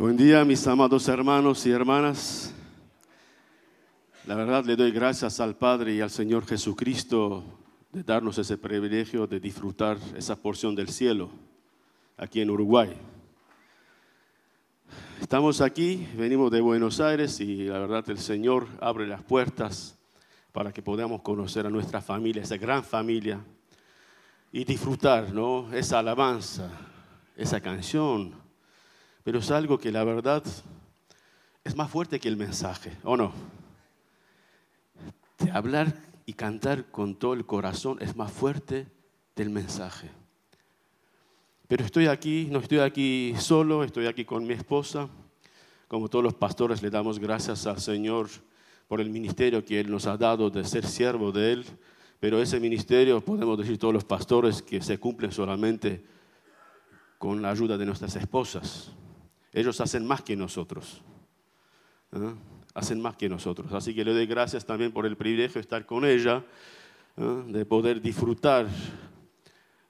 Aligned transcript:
Buen 0.00 0.16
día, 0.16 0.46
mis 0.46 0.66
amados 0.66 1.06
hermanos 1.08 1.66
y 1.66 1.70
hermanas. 1.70 2.54
La 4.26 4.34
verdad 4.34 4.64
le 4.64 4.74
doy 4.74 4.92
gracias 4.92 5.40
al 5.40 5.56
Padre 5.56 5.92
y 5.92 6.00
al 6.00 6.08
Señor 6.08 6.46
Jesucristo 6.46 7.44
de 7.92 8.02
darnos 8.02 8.38
ese 8.38 8.56
privilegio 8.56 9.26
de 9.26 9.38
disfrutar 9.38 9.98
esa 10.16 10.36
porción 10.36 10.74
del 10.74 10.88
cielo 10.88 11.28
aquí 12.16 12.40
en 12.40 12.48
Uruguay. 12.48 12.96
Estamos 15.20 15.60
aquí, 15.60 16.08
venimos 16.16 16.50
de 16.50 16.62
Buenos 16.62 16.98
Aires 16.98 17.38
y 17.38 17.64
la 17.64 17.78
verdad 17.80 18.08
el 18.08 18.20
Señor 18.20 18.68
abre 18.80 19.06
las 19.06 19.22
puertas 19.22 19.98
para 20.50 20.72
que 20.72 20.80
podamos 20.80 21.20
conocer 21.20 21.66
a 21.66 21.70
nuestra 21.70 22.00
familia, 22.00 22.42
esa 22.42 22.56
gran 22.56 22.82
familia, 22.82 23.38
y 24.50 24.64
disfrutar 24.64 25.30
¿no? 25.34 25.70
esa 25.74 25.98
alabanza, 25.98 26.70
esa 27.36 27.60
canción. 27.60 28.39
Pero 29.24 29.38
es 29.38 29.50
algo 29.50 29.78
que 29.78 29.92
la 29.92 30.04
verdad 30.04 30.42
es 31.64 31.76
más 31.76 31.90
fuerte 31.90 32.20
que 32.20 32.28
el 32.28 32.36
mensaje, 32.36 32.96
¿o 33.04 33.16
no? 33.16 33.32
De 35.38 35.50
hablar 35.50 35.94
y 36.26 36.32
cantar 36.32 36.90
con 36.90 37.16
todo 37.16 37.34
el 37.34 37.46
corazón 37.46 37.98
es 38.00 38.16
más 38.16 38.32
fuerte 38.32 38.86
del 39.36 39.50
mensaje. 39.50 40.10
Pero 41.68 41.84
estoy 41.84 42.06
aquí, 42.06 42.48
no 42.50 42.58
estoy 42.58 42.78
aquí 42.78 43.34
solo, 43.38 43.84
estoy 43.84 44.06
aquí 44.06 44.24
con 44.24 44.46
mi 44.46 44.54
esposa. 44.54 45.08
Como 45.86 46.08
todos 46.08 46.24
los 46.24 46.34
pastores 46.34 46.82
le 46.82 46.90
damos 46.90 47.18
gracias 47.18 47.66
al 47.66 47.80
Señor 47.80 48.28
por 48.88 49.00
el 49.00 49.10
ministerio 49.10 49.64
que 49.64 49.80
Él 49.80 49.90
nos 49.90 50.06
ha 50.06 50.16
dado 50.16 50.50
de 50.50 50.64
ser 50.64 50.84
siervo 50.86 51.30
de 51.30 51.52
Él, 51.52 51.66
pero 52.18 52.42
ese 52.42 52.60
ministerio, 52.60 53.20
podemos 53.20 53.56
decir 53.56 53.78
todos 53.78 53.94
los 53.94 54.04
pastores, 54.04 54.62
que 54.62 54.82
se 54.82 54.98
cumplen 54.98 55.32
solamente 55.32 56.04
con 57.18 57.40
la 57.40 57.50
ayuda 57.50 57.78
de 57.78 57.86
nuestras 57.86 58.16
esposas. 58.16 58.90
Ellos 59.52 59.80
hacen 59.80 60.06
más 60.06 60.22
que 60.22 60.36
nosotros. 60.36 61.02
¿eh? 62.12 62.34
Hacen 62.74 63.00
más 63.00 63.16
que 63.16 63.28
nosotros. 63.28 63.72
Así 63.72 63.94
que 63.94 64.04
le 64.04 64.12
doy 64.12 64.26
gracias 64.26 64.64
también 64.64 64.92
por 64.92 65.06
el 65.06 65.16
privilegio 65.16 65.54
de 65.54 65.60
estar 65.60 65.84
con 65.86 66.04
ella, 66.04 66.44
¿eh? 67.16 67.42
de 67.48 67.64
poder 67.64 68.00
disfrutar 68.00 68.68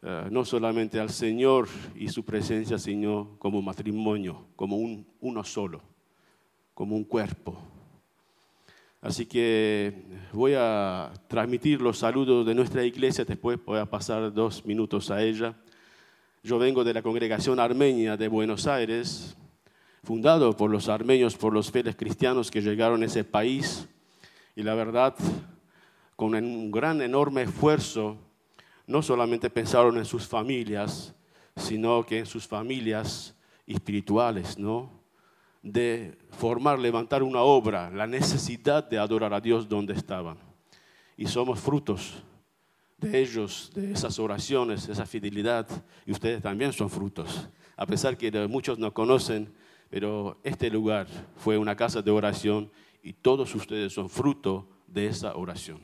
eh, 0.03 0.29
no 0.31 0.47
solamente 0.47 0.99
al 0.99 1.11
Señor 1.11 1.69
y 1.95 2.09
su 2.09 2.25
presencia, 2.25 2.79
sino 2.79 3.37
como 3.39 3.61
matrimonio, 3.61 4.47
como 4.57 4.77
un, 4.77 5.07
uno 5.21 5.45
solo, 5.45 5.83
como 6.73 6.97
un 6.97 7.05
cuerpo. 7.05 7.59
Así 9.03 9.27
que 9.27 9.95
voy 10.33 10.55
a 10.57 11.13
transmitir 11.27 11.83
los 11.83 11.99
saludos 11.99 12.47
de 12.47 12.55
nuestra 12.55 12.85
iglesia, 12.85 13.25
después 13.25 13.59
voy 13.65 13.79
a 13.79 13.87
pasar 13.87 14.33
dos 14.33 14.65
minutos 14.65 15.11
a 15.11 15.23
ella. 15.23 15.55
Yo 16.43 16.59
vengo 16.59 16.83
de 16.83 16.95
la 16.95 17.03
congregación 17.03 17.61
armenia 17.61 18.17
de 18.17 18.29
Buenos 18.29 18.67
Aires, 18.67 19.37
fundado 20.03 20.57
por 20.57 20.71
los 20.71 20.89
armenios, 20.89 21.37
por 21.37 21.53
los 21.53 21.71
fieles 21.71 21.97
cristianos 21.97 22.51
que 22.51 22.63
llegaron 22.63 23.03
a 23.03 23.07
ese 23.07 23.25
país. 23.25 23.89
Y 24.57 24.63
la 24.63 24.75
verdad, 24.75 25.15
con 26.17 26.35
un 26.35 26.71
gran, 26.71 27.03
enorme 27.03 27.43
esfuerzo, 27.43 28.17
no 28.87 29.03
solamente 29.03 29.51
pensaron 29.51 29.97
en 29.99 30.05
sus 30.05 30.27
familias, 30.27 31.15
sino 31.57 32.05
que 32.05 32.21
en 32.21 32.27
sus 32.27 32.47
familias 32.47 33.35
espirituales, 33.67 34.59
¿no? 34.59 35.01
de 35.63 36.17
formar, 36.31 36.79
levantar 36.79 37.23
una 37.23 37.43
obra, 37.43 37.91
la 37.91 38.07
necesidad 38.07 38.89
de 38.89 38.99
adorar 38.99 39.35
a 39.35 39.41
Dios 39.41 39.69
donde 39.69 39.93
estaban. 39.93 40.39
Y 41.17 41.27
somos 41.27 41.61
frutos 41.61 42.23
de 42.97 43.21
ellos, 43.21 43.71
de 43.75 43.93
esas 43.93 44.19
oraciones, 44.19 44.89
esa 44.89 45.07
fidelidad, 45.07 45.67
y 46.07 46.13
ustedes 46.13 46.43
también 46.43 46.73
son 46.73 46.91
frutos. 46.91 47.49
A 47.77 47.87
pesar 47.87 48.17
que 48.17 48.31
muchos 48.49 48.79
no 48.79 48.93
conocen, 48.93 49.53
pero 49.91 50.39
este 50.45 50.71
lugar 50.71 51.09
fue 51.37 51.59
una 51.59 51.77
casa 51.77 52.01
de 52.01 52.11
oración 52.13 52.71
y 53.03 53.13
todos 53.13 53.55
ustedes 53.55 53.93
son 53.93 54.09
fruto 54.09 54.69
de 54.87 55.09
esa 55.09 55.35
oración. 55.35 55.81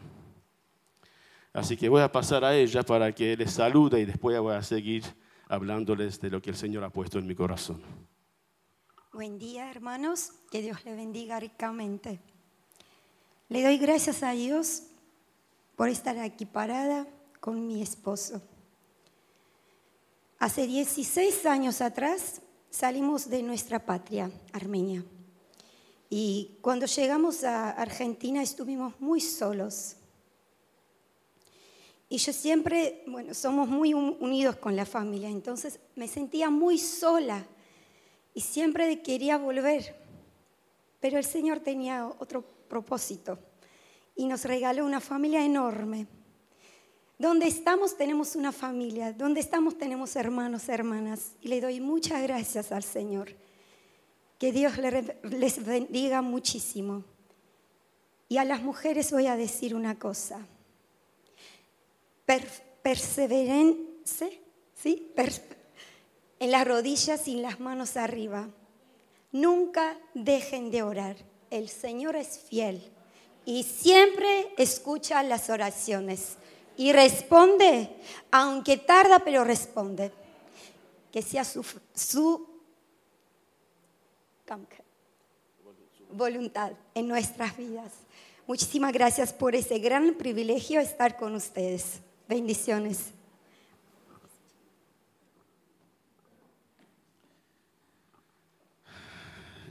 Así 1.53 1.77
que 1.77 1.89
voy 1.89 2.03
a 2.03 2.12
pasar 2.12 2.45
a 2.45 2.55
ella 2.55 2.83
para 2.83 3.12
que 3.12 3.37
les 3.37 3.50
salude 3.50 4.00
y 4.00 4.05
después 4.05 4.39
voy 4.39 4.55
a 4.55 4.62
seguir 4.62 5.03
hablándoles 5.49 6.21
de 6.21 6.31
lo 6.31 6.41
que 6.41 6.50
el 6.50 6.56
Señor 6.56 6.84
ha 6.84 6.91
puesto 6.91 7.19
en 7.19 7.27
mi 7.27 7.34
corazón. 7.34 7.83
Buen 9.12 9.39
día, 9.39 9.71
hermanos. 9.71 10.33
Que 10.50 10.61
Dios 10.61 10.84
le 10.84 10.95
bendiga 10.95 11.41
ricamente. 11.41 12.21
Le 13.49 13.62
doy 13.62 13.78
gracias 13.78 14.22
a 14.22 14.33
Dios 14.33 14.83
por 15.75 15.89
estar 15.89 16.19
aquí 16.19 16.45
parada 16.45 17.06
con 17.41 17.66
mi 17.66 17.81
esposo. 17.81 18.43
Hace 20.39 20.66
16 20.66 21.47
años 21.47 21.81
atrás 21.81 22.43
salimos 22.71 23.28
de 23.28 23.43
nuestra 23.43 23.84
patria, 23.84 24.31
Armenia. 24.53 25.04
Y 26.09 26.59
cuando 26.60 26.87
llegamos 26.87 27.44
a 27.44 27.71
Argentina 27.71 28.43
estuvimos 28.43 29.00
muy 29.00 29.21
solos. 29.21 29.97
Y 32.09 32.19
yo 32.19 32.32
siempre, 32.32 33.03
bueno, 33.09 33.34
somos 33.34 33.69
muy 33.69 33.93
unidos 33.93 34.56
con 34.56 34.77
la 34.77 34.87
familia, 34.87 35.28
entonces 35.28 35.81
me 35.97 36.06
sentía 36.06 36.50
muy 36.50 36.78
sola 36.78 37.44
y 38.32 38.41
siempre 38.41 39.03
quería 39.03 39.38
volver. 39.38 39.97
Pero 41.00 41.19
el 41.19 41.25
Señor 41.25 41.60
tenía 41.60 42.06
otro 42.06 42.43
propósito 42.69 43.38
y 44.15 44.27
nos 44.27 44.44
regaló 44.44 44.87
una 44.87 45.00
familia 45.00 45.44
enorme. 45.44 46.06
Donde 47.19 47.47
estamos 47.47 47.97
tenemos 47.97 48.37
una 48.37 48.53
familia, 48.53 49.12
donde 49.12 49.41
estamos 49.41 49.78
tenemos 49.78 50.15
hermanos, 50.16 50.69
hermanas. 50.69 51.32
Y 51.41 51.49
le 51.49 51.60
doy 51.60 51.81
muchas 51.81 52.22
gracias 52.22 52.72
al 52.72 52.82
Señor. 52.82 53.31
Que 54.38 54.53
Dios 54.53 54.75
les 55.22 55.65
bendiga 55.65 56.21
muchísimo. 56.21 57.04
Y 58.28 58.37
a 58.37 58.44
las 58.44 58.62
mujeres 58.62 59.12
voy 59.12 59.28
a 59.28 59.37
decir 59.37 59.75
una 59.75 59.99
cosa. 59.99 60.47
perseverense, 62.82 64.41
¿sí? 64.75 65.12
en 66.38 66.50
las 66.50 66.66
rodillas 66.66 67.28
y 67.28 67.37
las 67.37 67.60
manos 67.60 67.97
arriba. 67.97 68.50
Nunca 69.33 69.98
dejen 70.12 70.71
de 70.71 70.83
orar. 70.83 71.16
El 71.50 71.71
Señor 71.71 72.16
es 72.16 72.38
fiel 72.38 72.83
y 73.44 73.62
siempre 73.62 74.53
escucha 74.59 75.22
las 75.22 75.48
oraciones 75.48 76.37
y 76.76 76.92
responde, 76.92 77.91
aunque 78.31 78.76
tarda, 78.76 79.20
pero 79.20 79.44
responde. 79.44 80.12
Que 81.10 81.22
sea 81.22 81.44
su, 81.44 81.64
su 81.94 82.47
voluntad 86.12 86.72
en 86.94 87.09
nuestras 87.09 87.56
vidas. 87.56 87.92
Muchísimas 88.47 88.92
gracias 88.92 89.32
por 89.32 89.54
ese 89.54 89.78
gran 89.78 90.15
privilegio 90.15 90.81
estar 90.81 91.16
con 91.16 91.34
ustedes. 91.34 92.00
Bendiciones. 92.28 93.12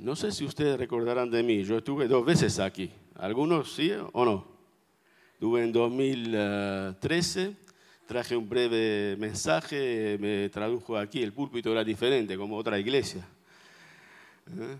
No 0.02 0.16
sé 0.16 0.32
si 0.32 0.46
ustedes 0.46 0.78
recordarán 0.78 1.32
de 1.32 1.42
mí, 1.42 1.64
yo 1.64 1.78
estuve 1.78 2.08
dos 2.08 2.26
veces 2.26 2.60
aquí. 2.60 2.92
¿Algunos 3.16 3.74
sí 3.74 3.92
o 4.14 4.26
no? 4.26 4.55
Estuve 5.36 5.66
en 5.66 5.74
2013, 5.74 7.54
traje 8.08 8.38
un 8.38 8.48
breve 8.48 9.18
mensaje, 9.20 10.18
me 10.18 10.48
tradujo 10.48 10.98
aquí, 10.98 11.22
el 11.22 11.34
púlpito 11.34 11.74
era 11.74 11.84
diferente, 11.84 12.38
como 12.38 12.56
otra 12.56 12.80
iglesia. 12.80 13.28
¿Eh? 14.48 14.78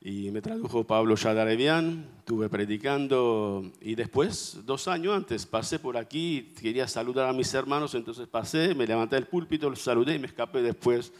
Y 0.00 0.32
me 0.32 0.42
tradujo 0.42 0.82
Pablo 0.82 1.14
Shadarevian, 1.14 2.04
estuve 2.18 2.48
predicando 2.48 3.70
y 3.80 3.94
después, 3.94 4.58
dos 4.64 4.88
años 4.88 5.14
antes, 5.14 5.46
pasé 5.46 5.78
por 5.78 5.96
aquí, 5.96 6.52
quería 6.60 6.88
saludar 6.88 7.28
a 7.28 7.32
mis 7.32 7.54
hermanos, 7.54 7.94
entonces 7.94 8.26
pasé, 8.26 8.74
me 8.74 8.88
levanté 8.88 9.14
del 9.14 9.28
púlpito, 9.28 9.70
los 9.70 9.80
saludé 9.82 10.16
y 10.16 10.18
me 10.18 10.26
escapé 10.26 10.62
después 10.62 11.12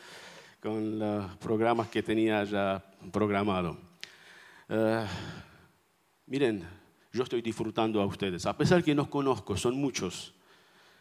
con 0.61 0.99
los 0.99 1.37
programas 1.37 1.87
que 1.87 2.03
tenía 2.03 2.43
ya 2.43 2.85
programado. 3.13 3.79
Eh, 4.69 5.07
miren, 6.27 6.76
yo 7.17 7.25
estoy 7.25 7.43
disfrutando 7.43 8.01
a 8.01 8.07
ustedes, 8.07 8.47
a 8.47 8.57
pesar 8.57 8.85
que 8.85 8.95
no 8.95 9.09
conozco, 9.11 9.57
son 9.57 9.77
muchos, 9.77 10.35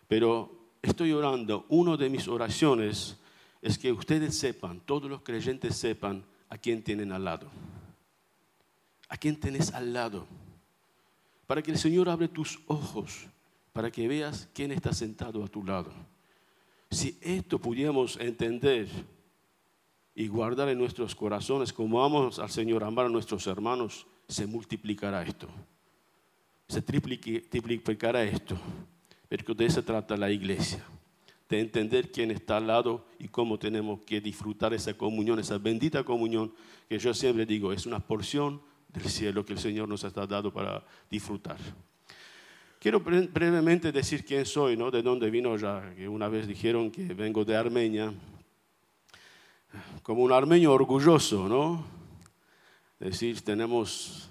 pero 0.07 0.69
estoy 0.81 1.11
orando. 1.11 1.65
Una 1.69 1.97
de 1.97 2.09
mis 2.09 2.27
oraciones 2.27 3.17
es 3.61 3.77
que 3.77 3.91
ustedes 3.91 4.37
sepan, 4.37 4.79
todos 4.79 5.09
los 5.09 5.21
creyentes 5.21 5.75
sepan 5.75 6.23
a 6.49 6.57
quién 6.57 6.83
tienen 6.83 7.11
al 7.11 7.25
lado. 7.25 7.47
¿A 9.09 9.17
quién 9.17 9.39
tenés 9.39 9.73
al 9.73 9.93
lado? 9.93 10.25
Para 11.45 11.61
que 11.61 11.71
el 11.71 11.77
Señor 11.77 12.09
abre 12.09 12.27
tus 12.27 12.59
ojos, 12.67 13.27
para 13.73 13.91
que 13.91 14.07
veas 14.07 14.49
quién 14.53 14.71
está 14.71 14.93
sentado 14.93 15.43
a 15.43 15.47
tu 15.47 15.63
lado. 15.63 15.91
Si 16.89 17.17
esto 17.21 17.59
pudiéramos 17.59 18.17
entender, 18.17 18.87
y 20.15 20.27
guardar 20.27 20.69
en 20.69 20.77
nuestros 20.77 21.13
corazones, 21.13 21.73
como 21.73 22.03
amamos 22.03 22.39
al 22.39 22.49
Señor, 22.49 22.83
amar 22.83 23.07
a 23.07 23.09
nuestros 23.09 23.45
hermanos, 23.47 24.07
se 24.29 24.47
multiplicará 24.47 25.21
esto. 25.23 25.49
Se 26.67 26.81
triplicará 26.81 28.23
esto. 28.23 28.57
Porque 29.29 29.53
de 29.53 29.65
eso 29.65 29.83
trata 29.83 30.15
la 30.17 30.31
iglesia. 30.31 30.83
de 31.47 31.59
entender 31.59 32.11
quién 32.11 32.31
está 32.31 32.57
al 32.57 32.65
lado 32.65 33.05
y 33.19 33.27
cómo 33.27 33.59
tenemos 33.59 34.01
que 34.01 34.19
disfrutar 34.19 34.73
esa 34.73 34.95
comunión, 34.95 35.39
esa 35.39 35.59
bendita 35.59 36.03
comunión 36.03 36.51
que 36.89 36.97
yo 36.97 37.13
siempre 37.13 37.45
digo, 37.45 37.71
es 37.71 37.85
una 37.85 37.99
porción 37.99 38.61
del 38.89 39.07
cielo 39.09 39.45
que 39.45 39.53
el 39.53 39.59
Señor 39.59 39.87
nos 39.87 40.03
ha 40.03 40.09
dado 40.09 40.51
para 40.51 40.83
disfrutar. 41.09 41.57
Quiero 42.79 42.99
brevemente 42.99 43.91
decir 43.91 44.25
quién 44.25 44.45
soy, 44.45 44.75
¿no? 44.75 44.89
de 44.89 45.01
dónde 45.01 45.29
vino 45.29 45.55
ya, 45.57 45.93
que 45.95 46.07
una 46.07 46.27
vez 46.29 46.47
dijeron 46.47 46.89
que 46.89 47.13
vengo 47.13 47.45
de 47.45 47.55
Armenia, 47.55 48.11
como 50.01 50.23
un 50.23 50.31
armenio 50.31 50.71
orgulloso, 50.71 51.49
¿no? 51.49 51.85
Es 52.99 53.11
decir, 53.11 53.41
tenemos 53.41 54.29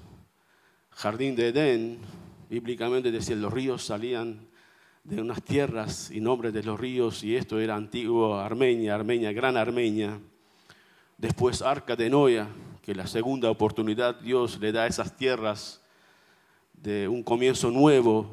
jardín 0.90 1.36
de 1.36 1.48
Edén, 1.48 1.98
bíblicamente 2.48 3.10
decía, 3.10 3.36
los 3.36 3.52
ríos 3.52 3.84
salían 3.84 4.46
de 5.04 5.20
unas 5.20 5.42
tierras 5.42 6.10
y 6.10 6.20
nombres 6.20 6.52
de 6.52 6.62
los 6.62 6.80
ríos, 6.80 7.22
y 7.24 7.36
esto 7.36 7.60
era 7.60 7.76
antiguo 7.76 8.36
Armenia, 8.36 8.94
Armenia, 8.94 9.32
Gran 9.32 9.56
Armenia. 9.56 10.18
Después 11.18 11.62
Arca 11.62 11.94
de 11.94 12.08
Noia, 12.08 12.48
que 12.82 12.94
la 12.94 13.06
segunda 13.06 13.50
oportunidad 13.50 14.20
Dios 14.20 14.58
le 14.60 14.72
da 14.72 14.84
a 14.84 14.86
esas 14.86 15.16
tierras 15.16 15.82
de 16.72 17.06
un 17.08 17.22
comienzo 17.22 17.70
nuevo, 17.70 18.30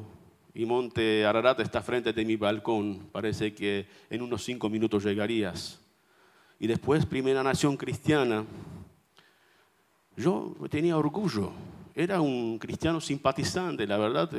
y 0.54 0.66
Monte 0.66 1.24
Ararat 1.24 1.60
está 1.60 1.80
frente 1.80 2.12
de 2.12 2.24
mi 2.24 2.36
balcón, 2.36 3.08
parece 3.10 3.54
que 3.54 3.86
en 4.10 4.22
unos 4.22 4.44
cinco 4.44 4.68
minutos 4.68 5.04
llegarías. 5.04 5.80
Y 6.58 6.66
después 6.66 7.06
Primera 7.06 7.42
Nación 7.42 7.76
Cristiana, 7.76 8.44
yo 10.16 10.54
tenía 10.70 10.96
orgullo, 10.96 11.52
era 11.94 12.20
un 12.20 12.58
cristiano 12.58 13.00
simpatizante, 13.00 13.86
la 13.86 13.98
verdad, 13.98 14.30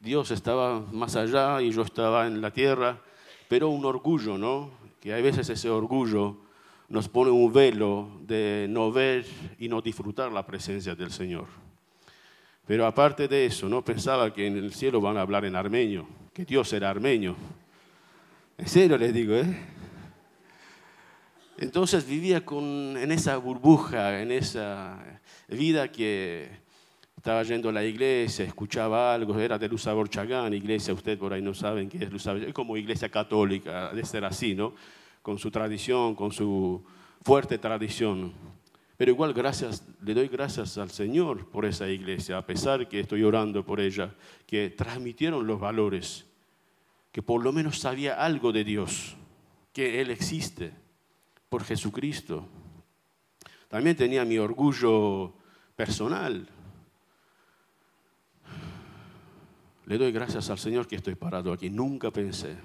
Dios 0.00 0.30
estaba 0.30 0.80
más 0.80 1.16
allá 1.16 1.60
y 1.60 1.70
yo 1.70 1.82
estaba 1.82 2.26
en 2.26 2.40
la 2.40 2.50
tierra, 2.50 2.98
pero 3.48 3.68
un 3.68 3.84
orgullo, 3.84 4.38
¿no? 4.38 4.70
Que 5.00 5.12
hay 5.12 5.22
veces 5.22 5.48
ese 5.48 5.68
orgullo 5.68 6.38
nos 6.88 7.08
pone 7.08 7.30
un 7.30 7.52
velo 7.52 8.08
de 8.22 8.66
no 8.68 8.90
ver 8.90 9.26
y 9.58 9.68
no 9.68 9.80
disfrutar 9.80 10.32
la 10.32 10.44
presencia 10.44 10.94
del 10.94 11.10
Señor. 11.10 11.46
Pero 12.66 12.86
aparte 12.86 13.28
de 13.28 13.46
eso, 13.46 13.68
no 13.68 13.84
pensaba 13.84 14.32
que 14.32 14.46
en 14.46 14.56
el 14.56 14.72
cielo 14.72 15.00
van 15.00 15.16
a 15.16 15.22
hablar 15.22 15.44
en 15.44 15.56
armenio, 15.56 16.06
que 16.32 16.44
Dios 16.44 16.72
era 16.72 16.90
armenio. 16.90 17.36
En 18.56 18.68
serio 18.68 18.96
les 18.96 19.12
digo, 19.12 19.34
¿eh? 19.34 19.56
Entonces 21.58 22.06
vivía 22.06 22.44
con, 22.44 22.96
en 22.96 23.12
esa 23.12 23.36
burbuja, 23.36 24.20
en 24.20 24.32
esa 24.32 25.11
vida 25.48 25.90
que 25.90 26.62
estaba 27.16 27.42
yendo 27.44 27.68
a 27.68 27.72
la 27.72 27.84
iglesia, 27.84 28.44
escuchaba 28.44 29.14
algo, 29.14 29.38
era 29.38 29.58
de 29.58 29.68
Luz 29.68 29.86
Chagán, 30.08 30.52
iglesia, 30.54 30.92
ustedes 30.92 31.18
por 31.18 31.32
ahí 31.32 31.40
no 31.40 31.54
saben 31.54 31.88
qué 31.88 31.98
es 31.98 32.10
Luz 32.10 32.22
Sabor, 32.22 32.52
como 32.52 32.76
iglesia 32.76 33.08
católica, 33.08 33.92
de 33.92 34.04
ser 34.04 34.24
así, 34.24 34.54
¿no? 34.54 34.74
Con 35.22 35.38
su 35.38 35.50
tradición, 35.50 36.16
con 36.16 36.32
su 36.32 36.84
fuerte 37.22 37.58
tradición. 37.58 38.32
Pero 38.96 39.12
igual 39.12 39.32
gracias, 39.32 39.86
le 40.02 40.14
doy 40.14 40.28
gracias 40.28 40.78
al 40.78 40.90
Señor 40.90 41.48
por 41.48 41.64
esa 41.64 41.88
iglesia, 41.88 42.38
a 42.38 42.46
pesar 42.46 42.88
que 42.88 43.00
estoy 43.00 43.22
orando 43.22 43.64
por 43.64 43.80
ella, 43.80 44.14
que 44.46 44.70
transmitieron 44.70 45.46
los 45.46 45.60
valores, 45.60 46.26
que 47.12 47.22
por 47.22 47.42
lo 47.42 47.52
menos 47.52 47.78
sabía 47.78 48.14
algo 48.14 48.52
de 48.52 48.64
Dios, 48.64 49.16
que 49.72 50.00
Él 50.00 50.10
existe 50.10 50.72
por 51.48 51.64
Jesucristo. 51.64 52.48
También 53.72 53.96
tenía 53.96 54.22
mi 54.26 54.36
orgullo 54.36 55.32
personal, 55.74 56.46
Le 59.86 59.96
doy 59.96 60.12
gracias 60.12 60.50
al 60.50 60.58
Señor 60.58 60.86
que 60.86 60.96
estoy 60.96 61.14
parado 61.14 61.50
aquí. 61.54 61.70
Nunca 61.70 62.10
pensé. 62.10 62.58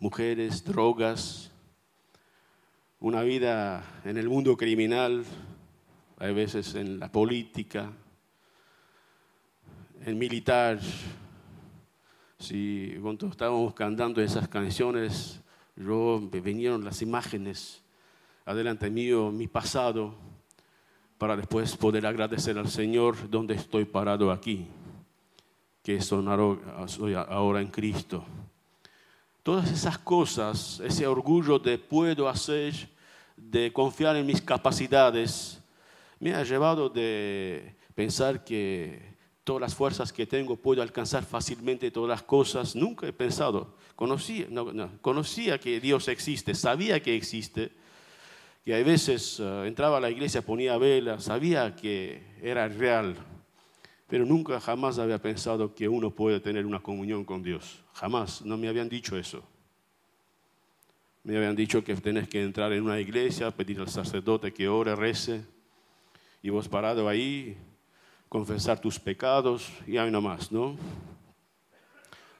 Mujeres, 0.00 0.64
drogas, 0.64 1.52
una 2.98 3.22
vida 3.22 3.84
en 4.04 4.16
el 4.16 4.28
mundo 4.28 4.56
criminal, 4.56 5.24
hay 6.18 6.34
veces 6.34 6.74
en 6.74 6.98
la 6.98 7.10
política, 7.12 7.92
en 10.04 10.18
militar. 10.18 10.80
Si 12.40 12.96
cuando 13.00 13.28
estábamos 13.28 13.74
cantando 13.74 14.20
esas 14.20 14.48
canciones, 14.48 15.40
yo 15.76 16.20
me 16.32 16.40
vinieron 16.40 16.84
las 16.84 17.00
imágenes 17.00 17.83
adelante 18.44 18.90
mío, 18.90 19.30
mi 19.30 19.48
pasado, 19.48 20.14
para 21.18 21.36
después 21.36 21.76
poder 21.76 22.06
agradecer 22.06 22.58
al 22.58 22.68
Señor 22.68 23.30
donde 23.30 23.54
estoy 23.54 23.84
parado 23.84 24.30
aquí 24.30 24.68
que 25.84 26.00
son 26.00 26.26
ahora 26.28 27.60
en 27.60 27.68
Cristo. 27.68 28.24
Todas 29.42 29.70
esas 29.70 29.98
cosas, 29.98 30.80
ese 30.80 31.06
orgullo 31.06 31.58
de 31.58 31.76
puedo 31.76 32.26
hacer, 32.26 32.88
de 33.36 33.70
confiar 33.70 34.16
en 34.16 34.24
mis 34.24 34.40
capacidades, 34.40 35.60
me 36.20 36.34
ha 36.34 36.42
llevado 36.42 36.88
de 36.88 37.74
pensar 37.94 38.44
que 38.44 39.14
todas 39.44 39.60
las 39.60 39.74
fuerzas 39.74 40.10
que 40.10 40.26
tengo 40.26 40.56
puedo 40.56 40.80
alcanzar 40.80 41.22
fácilmente 41.22 41.90
todas 41.90 42.08
las 42.08 42.22
cosas. 42.22 42.74
Nunca 42.74 43.06
he 43.06 43.12
pensado, 43.12 43.76
conocía, 43.94 44.46
conocía 45.02 45.60
que 45.60 45.80
Dios 45.80 46.08
existe, 46.08 46.54
sabía 46.54 47.02
que 47.02 47.14
existe, 47.14 47.72
que 48.64 48.74
a 48.74 48.82
veces 48.82 49.38
eh, 49.40 49.64
entraba 49.66 49.98
a 49.98 50.00
la 50.00 50.10
iglesia, 50.10 50.40
ponía 50.42 50.78
vela, 50.78 51.20
sabía 51.20 51.76
que 51.76 52.22
era 52.40 52.66
real, 52.66 53.14
pero 54.08 54.24
nunca 54.24 54.58
jamás 54.58 54.98
había 54.98 55.20
pensado 55.20 55.74
que 55.74 55.88
uno 55.88 56.10
puede 56.10 56.40
tener 56.40 56.64
una 56.64 56.80
comunión 56.80 57.24
con 57.24 57.42
Dios. 57.42 57.82
Jamás, 57.92 58.42
no 58.42 58.56
me 58.56 58.68
habían 58.68 58.88
dicho 58.88 59.18
eso. 59.18 59.42
Me 61.24 61.36
habían 61.36 61.56
dicho 61.56 61.84
que 61.84 61.94
tenés 61.96 62.28
que 62.28 62.42
entrar 62.42 62.72
en 62.72 62.84
una 62.84 63.00
iglesia, 63.00 63.50
pedir 63.50 63.80
al 63.80 63.88
sacerdote 63.88 64.52
que 64.52 64.68
ore, 64.68 64.94
rece, 64.94 65.42
y 66.42 66.50
vos 66.50 66.68
parado 66.68 67.08
ahí, 67.08 67.56
confesar 68.28 68.80
tus 68.80 68.98
pecados 68.98 69.70
y 69.86 69.96
ahí 69.96 70.10
nomás, 70.10 70.50
¿no? 70.52 70.76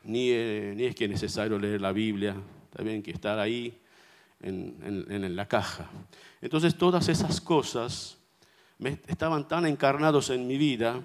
Ni, 0.02 0.30
eh, 0.30 0.74
ni 0.76 0.84
es 0.84 0.94
que 0.94 1.04
es 1.04 1.10
necesario 1.10 1.58
leer 1.58 1.80
la 1.80 1.92
Biblia, 1.92 2.34
también 2.74 3.02
que 3.02 3.10
estar 3.10 3.38
ahí 3.38 3.78
en, 4.40 5.36
la 5.36 5.46
caja. 5.46 5.90
Entonces 6.40 6.76
todas 6.76 7.08
esas 7.08 7.40
cosas 7.40 8.18
me, 8.78 8.98
estaban 9.06 9.48
tan 9.48 9.66
encarnados 9.66 10.30
en 10.30 10.46
mi 10.46 10.58
vida 10.58 11.00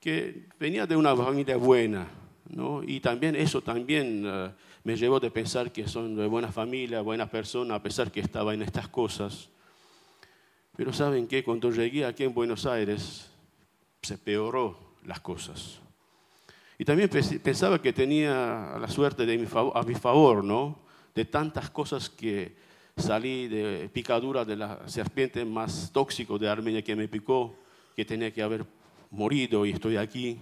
que 0.00 0.46
venía 0.58 0.86
de 0.86 0.96
una 0.96 1.14
familia 1.16 1.56
buena, 1.56 2.08
¿no? 2.48 2.82
Y 2.82 3.00
también 3.00 3.36
eso 3.36 3.62
también 3.62 4.24
eh, 4.26 4.50
me 4.84 4.96
llevó 4.96 5.20
de 5.20 5.30
pensar 5.30 5.72
que 5.72 5.88
son 5.88 6.16
de 6.16 6.26
buena 6.26 6.50
familia, 6.50 7.00
buena 7.00 7.28
persona, 7.28 7.74
a 7.74 7.82
pesar 7.82 8.10
que 8.10 8.20
estaba 8.20 8.54
en 8.54 8.62
estas 8.62 8.88
cosas. 8.88 9.48
Pero 10.76 10.92
saben 10.92 11.26
que 11.26 11.42
cuando 11.42 11.70
llegué 11.70 12.04
aquí 12.04 12.24
en 12.24 12.32
Buenos 12.32 12.64
Aires, 12.64 13.30
se 14.02 14.16
peoró 14.16 14.94
las 15.04 15.20
cosas. 15.20 15.80
Y 16.78 16.84
también 16.84 17.10
pensaba 17.42 17.82
que 17.82 17.92
tenía 17.92 18.78
la 18.80 18.88
suerte 18.88 19.26
de 19.26 19.34
a 19.34 19.82
mi 19.82 19.94
favor, 19.94 20.44
¿no? 20.44 20.87
De 21.18 21.24
tantas 21.24 21.68
cosas 21.68 22.08
que 22.08 22.54
salí 22.96 23.48
de 23.48 23.90
picadura 23.92 24.44
de 24.44 24.54
la 24.54 24.88
serpiente 24.88 25.44
más 25.44 25.90
tóxico 25.92 26.38
de 26.38 26.48
Armenia 26.48 26.80
que 26.80 26.94
me 26.94 27.08
picó, 27.08 27.56
que 27.96 28.04
tenía 28.04 28.32
que 28.32 28.40
haber 28.40 28.64
morido 29.10 29.66
y 29.66 29.70
estoy 29.70 29.96
aquí, 29.96 30.38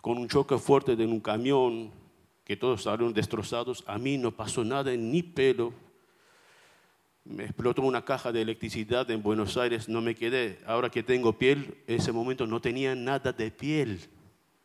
con 0.00 0.16
un 0.16 0.26
choque 0.26 0.56
fuerte 0.56 0.96
de 0.96 1.04
un 1.04 1.20
camión, 1.20 1.90
que 2.44 2.56
todos 2.56 2.84
salieron 2.84 3.12
destrozados, 3.12 3.84
a 3.86 3.98
mí 3.98 4.16
no 4.16 4.34
pasó 4.34 4.64
nada, 4.64 4.90
ni 4.96 5.22
pelo. 5.22 5.74
Me 7.26 7.44
explotó 7.44 7.82
una 7.82 8.02
caja 8.02 8.32
de 8.32 8.40
electricidad 8.40 9.10
en 9.10 9.22
Buenos 9.22 9.58
Aires, 9.58 9.86
no 9.86 10.00
me 10.00 10.14
quedé. 10.14 10.60
Ahora 10.64 10.88
que 10.88 11.02
tengo 11.02 11.36
piel, 11.36 11.76
ese 11.86 12.10
momento 12.10 12.46
no 12.46 12.58
tenía 12.62 12.94
nada 12.94 13.32
de 13.32 13.50
piel 13.50 14.00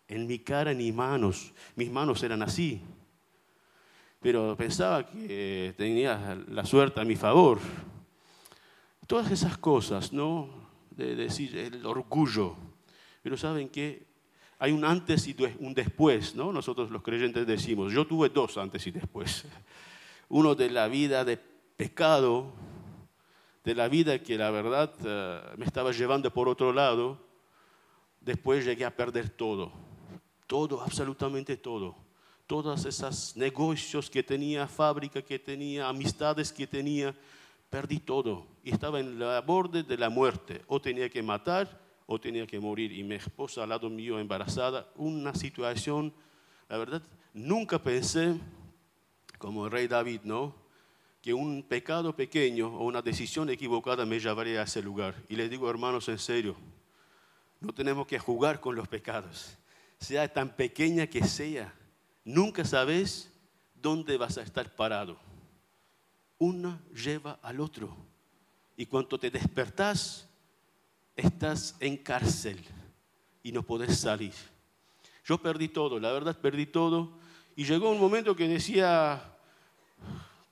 en 0.08 0.28
mi 0.28 0.40
cara 0.40 0.74
ni 0.74 0.94
manos. 0.94 1.52
Mis 1.76 1.92
manos 1.92 2.24
eran 2.24 2.42
así. 2.42 2.82
Pero 4.22 4.56
pensaba 4.56 5.06
que 5.06 5.74
tenía 5.78 6.38
la 6.48 6.64
suerte 6.64 7.02
a 7.02 7.04
mi 7.04 7.16
favor. 7.16 7.60
Todas 9.08 9.32
esas 9.32 9.58
cosas, 9.58 10.14
¿no? 10.14 10.48
De 10.92 11.16
decir 11.16 11.58
el 11.58 11.86
orgullo 11.86 12.56
pero 13.22 13.38
saben 13.38 13.70
que 13.70 14.08
hay 14.60 14.72
un 14.72 14.86
antes 14.86 15.28
y 15.28 15.36
un 15.60 15.74
después, 15.74 16.36
¿no? 16.36 16.52
Nosotros 16.52 16.92
los 16.92 17.02
creyentes 17.02 17.48
decimos, 17.48 17.92
yo 17.94 18.06
tuve 18.06 18.30
dos 18.30 18.58
antes 18.58 18.86
y 18.88 18.92
después. 18.92 19.46
Uno 20.30 20.56
de 20.56 20.70
la 20.70 20.88
vida 20.88 21.26
de 21.26 21.38
pecado, 21.38 22.52
de 23.64 23.76
la 23.76 23.88
vida 23.88 24.20
que 24.20 24.38
la 24.38 24.52
verdad 24.52 24.94
eh, 25.04 25.42
me 25.58 25.66
estaba 25.66 25.92
llevando 25.92 26.32
por 26.32 26.48
otro 26.48 26.74
lado. 26.74 27.20
Después 28.20 28.66
llegué 28.66 28.86
a 28.86 28.96
perder 28.96 29.30
todo, 29.30 29.72
todo, 30.46 30.82
absolutamente 30.82 31.58
todo. 31.58 31.96
Todos 32.52 32.84
esos 32.84 33.38
negocios 33.38 34.10
que 34.10 34.24
tenía, 34.24 34.68
fábrica 34.68 35.22
que 35.22 35.40
tenía, 35.40 35.88
amistades 35.88 36.52
que 36.52 36.68
tenía, 36.68 37.16
perdí 37.70 38.00
todo. 38.00 38.46
Y 38.62 38.74
estaba 38.74 39.00
en 39.00 39.18
la 39.18 39.40
borde 39.40 39.84
de 39.84 39.96
la 39.96 40.10
muerte. 40.10 40.62
O 40.68 40.82
tenía 40.82 41.10
que 41.10 41.24
matar 41.24 41.80
o 42.08 42.20
tenía 42.20 42.46
que 42.46 42.60
morir 42.60 42.92
y 42.92 43.06
mi 43.06 43.16
esposa 43.16 43.64
al 43.64 43.70
lado 43.70 43.90
mío 43.90 44.20
embarazada, 44.20 44.92
una 44.98 45.34
situación, 45.34 46.14
la 46.68 46.78
verdad, 46.78 47.02
nunca 47.34 47.82
pensé 47.82 48.36
como 49.38 49.68
el 49.68 49.72
rey 49.72 49.88
David, 49.88 50.20
¿no? 50.26 50.54
Que 51.22 51.34
un 51.34 51.64
pecado 51.64 52.14
pequeño 52.14 52.68
o 52.68 52.84
una 52.84 53.02
decisión 53.02 53.50
equivocada 53.50 54.06
me 54.06 54.20
llevaría 54.20 54.60
a 54.60 54.64
ese 54.66 54.82
lugar. 54.82 55.16
Y 55.30 55.38
les 55.38 55.50
digo, 55.50 55.70
hermanos, 55.70 56.10
en 56.10 56.20
serio, 56.20 56.58
no 57.62 57.74
tenemos 57.74 58.06
que 58.08 58.20
jugar 58.20 58.60
con 58.60 58.76
los 58.76 58.90
pecados, 58.90 59.58
sea 59.98 60.28
tan 60.28 60.54
pequeña 60.54 61.08
que 61.08 61.24
sea. 61.24 61.74
Nunca 62.24 62.64
sabes 62.66 63.32
dónde 63.74 64.18
vas 64.18 64.38
a 64.38 64.44
estar 64.44 64.76
parado. 64.76 65.18
Una 66.38 66.82
lleva 66.94 67.40
al 67.42 67.60
otro. 67.60 67.96
Y 68.78 68.86
cuando 68.86 69.20
te 69.20 69.30
despertás, 69.30 70.28
estás 71.16 71.76
en 71.80 71.98
cárcel 71.98 72.60
y 73.44 73.52
no 73.52 73.64
podés 73.64 74.00
salir. 74.00 74.34
Yo 75.26 75.38
perdí 75.40 75.68
todo, 75.68 76.00
la 76.00 76.12
verdad 76.12 76.38
perdí 76.40 76.66
todo. 76.66 77.12
Y 77.56 77.66
llegó 77.66 77.92
un 77.92 78.00
momento 78.00 78.36
que 78.36 78.48
decía, 78.48 79.22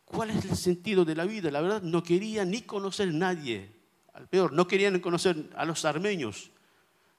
¿cuál 0.05 0.31
es 0.31 0.45
el 0.45 0.55
sentido 0.55 1.05
de 1.05 1.15
la 1.15 1.25
vida? 1.25 1.49
La 1.49 1.61
verdad 1.61 1.81
no 1.81 2.03
quería 2.03 2.45
ni 2.45 2.61
conocer 2.61 3.09
a 3.09 3.13
nadie. 3.13 3.71
Al 4.13 4.27
peor, 4.27 4.51
no 4.53 4.67
querían 4.67 4.99
conocer 4.99 5.49
a 5.55 5.65
los 5.65 5.85
armenios. 5.85 6.51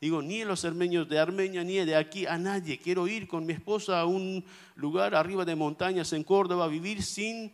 Digo, 0.00 0.22
ni 0.22 0.40
a 0.40 0.46
los 0.46 0.64
armenios 0.64 1.06
de 1.08 1.18
Armenia, 1.18 1.62
ni 1.62 1.76
de 1.76 1.94
aquí, 1.94 2.24
a 2.24 2.38
nadie. 2.38 2.78
Quiero 2.78 3.06
ir 3.06 3.28
con 3.28 3.44
mi 3.44 3.52
esposa 3.52 4.00
a 4.00 4.06
un 4.06 4.42
lugar 4.76 5.14
arriba 5.14 5.44
de 5.44 5.54
montañas 5.54 6.14
en 6.14 6.24
Córdoba, 6.24 6.68
vivir 6.68 7.02
sin 7.02 7.52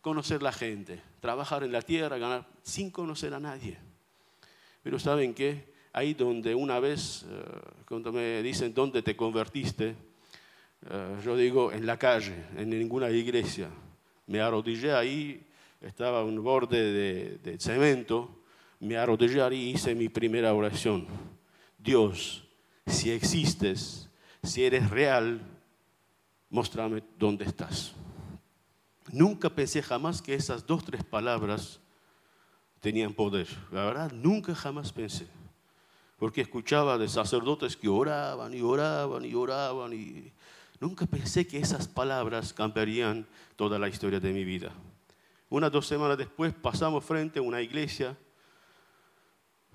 conocer 0.00 0.42
la 0.42 0.52
gente, 0.52 1.00
trabajar 1.20 1.62
en 1.62 1.70
la 1.70 1.82
tierra, 1.82 2.18
ganar, 2.18 2.46
sin 2.62 2.90
conocer 2.90 3.34
a 3.34 3.40
nadie. 3.40 3.78
Pero 4.82 4.98
¿saben 4.98 5.32
qué? 5.32 5.74
Ahí 5.92 6.14
donde 6.14 6.54
una 6.54 6.80
vez, 6.80 7.24
eh, 7.28 7.44
cuando 7.88 8.12
me 8.12 8.42
dicen 8.42 8.74
dónde 8.74 9.02
te 9.02 9.16
convertiste, 9.16 9.94
eh, 10.90 11.16
yo 11.24 11.36
digo 11.36 11.72
en 11.72 11.86
la 11.86 11.98
calle, 11.98 12.34
en 12.56 12.70
ninguna 12.70 13.10
iglesia. 13.10 13.68
Me 14.26 14.40
arrodillé 14.40 14.92
ahí, 14.92 15.46
estaba 15.80 16.24
un 16.24 16.42
borde 16.42 17.38
de, 17.38 17.58
cemento, 17.60 18.42
me 18.80 18.96
arrodillé 18.96 19.40
ahí 19.40 19.56
y 19.56 19.70
hice 19.70 19.94
mi 19.94 20.08
primera 20.08 20.52
oración. 20.52 21.06
Dios, 21.86 22.42
si 22.84 23.12
existes, 23.12 24.08
si 24.42 24.64
eres 24.64 24.90
real, 24.90 25.40
muéstrame 26.50 27.04
dónde 27.16 27.44
estás. 27.44 27.92
Nunca 29.12 29.48
pensé 29.48 29.82
jamás 29.82 30.20
que 30.20 30.34
esas 30.34 30.66
dos, 30.66 30.84
tres 30.84 31.04
palabras 31.04 31.78
tenían 32.80 33.14
poder. 33.14 33.46
La 33.70 33.84
verdad, 33.84 34.10
nunca 34.10 34.52
jamás 34.52 34.92
pensé. 34.92 35.28
Porque 36.18 36.40
escuchaba 36.40 36.98
de 36.98 37.08
sacerdotes 37.08 37.76
que 37.76 37.88
oraban 37.88 38.52
y 38.52 38.62
oraban 38.62 39.24
y 39.24 39.34
oraban 39.34 39.92
y 39.92 40.32
nunca 40.80 41.06
pensé 41.06 41.46
que 41.46 41.58
esas 41.58 41.86
palabras 41.86 42.52
cambiarían 42.52 43.24
toda 43.54 43.78
la 43.78 43.88
historia 43.88 44.18
de 44.18 44.32
mi 44.32 44.42
vida. 44.42 44.72
Unas 45.48 45.70
dos 45.70 45.86
semanas 45.86 46.18
después 46.18 46.52
pasamos 46.52 47.04
frente 47.04 47.38
a 47.38 47.42
una 47.42 47.62
iglesia, 47.62 48.16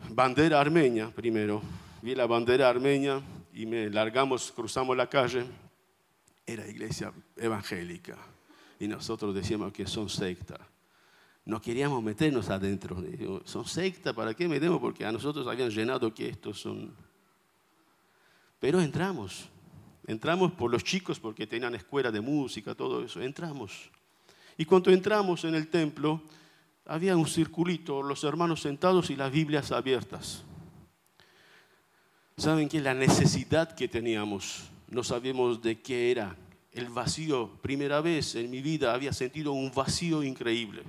bandera 0.09 0.59
armenia 0.59 1.09
primero. 1.09 1.61
Vi 2.01 2.15
la 2.15 2.25
bandera 2.25 2.69
armenia 2.69 3.21
y 3.53 3.65
me 3.65 3.89
largamos, 3.89 4.51
cruzamos 4.51 4.97
la 4.97 5.07
calle. 5.07 5.45
Era 6.45 6.67
iglesia 6.67 7.13
evangélica. 7.37 8.17
Y 8.79 8.87
nosotros 8.87 9.35
decíamos 9.35 9.71
que 9.71 9.85
son 9.85 10.09
sectas 10.09 10.59
no 11.45 11.61
queríamos 11.61 12.03
meternos 12.03 12.49
adentro. 12.49 13.03
son 13.45 13.65
sectas, 13.65 14.13
¿para 14.13 14.33
qué 14.33 14.47
metemos? 14.47 14.79
Porque 14.79 15.05
a 15.05 15.11
nosotros 15.11 15.47
habían 15.47 15.69
llenado 15.69 16.13
que 16.13 16.29
estos 16.29 16.61
son... 16.61 16.93
Pero 18.59 18.79
entramos, 18.79 19.49
entramos 20.05 20.51
por 20.51 20.69
los 20.69 20.83
chicos 20.83 21.19
porque 21.19 21.47
tenían 21.47 21.73
escuela 21.73 22.11
de 22.11 22.21
música, 22.21 22.75
todo 22.75 23.03
eso, 23.03 23.19
entramos. 23.21 23.89
Y 24.55 24.65
cuando 24.65 24.91
entramos 24.91 25.43
en 25.45 25.55
el 25.55 25.67
templo, 25.67 26.21
había 26.85 27.17
un 27.17 27.25
circulito, 27.25 28.03
los 28.03 28.23
hermanos 28.23 28.61
sentados 28.61 29.09
y 29.09 29.15
las 29.15 29.31
Biblias 29.31 29.71
abiertas. 29.71 30.43
¿Saben 32.41 32.67
qué? 32.67 32.81
La 32.81 32.95
necesidad 32.95 33.71
que 33.75 33.87
teníamos, 33.87 34.63
no 34.89 35.03
sabíamos 35.03 35.61
de 35.61 35.79
qué 35.79 36.09
era. 36.09 36.35
El 36.71 36.89
vacío, 36.89 37.51
primera 37.61 38.01
vez 38.01 38.33
en 38.33 38.49
mi 38.49 38.63
vida 38.63 38.95
había 38.95 39.13
sentido 39.13 39.53
un 39.53 39.71
vacío 39.71 40.23
increíble 40.23 40.81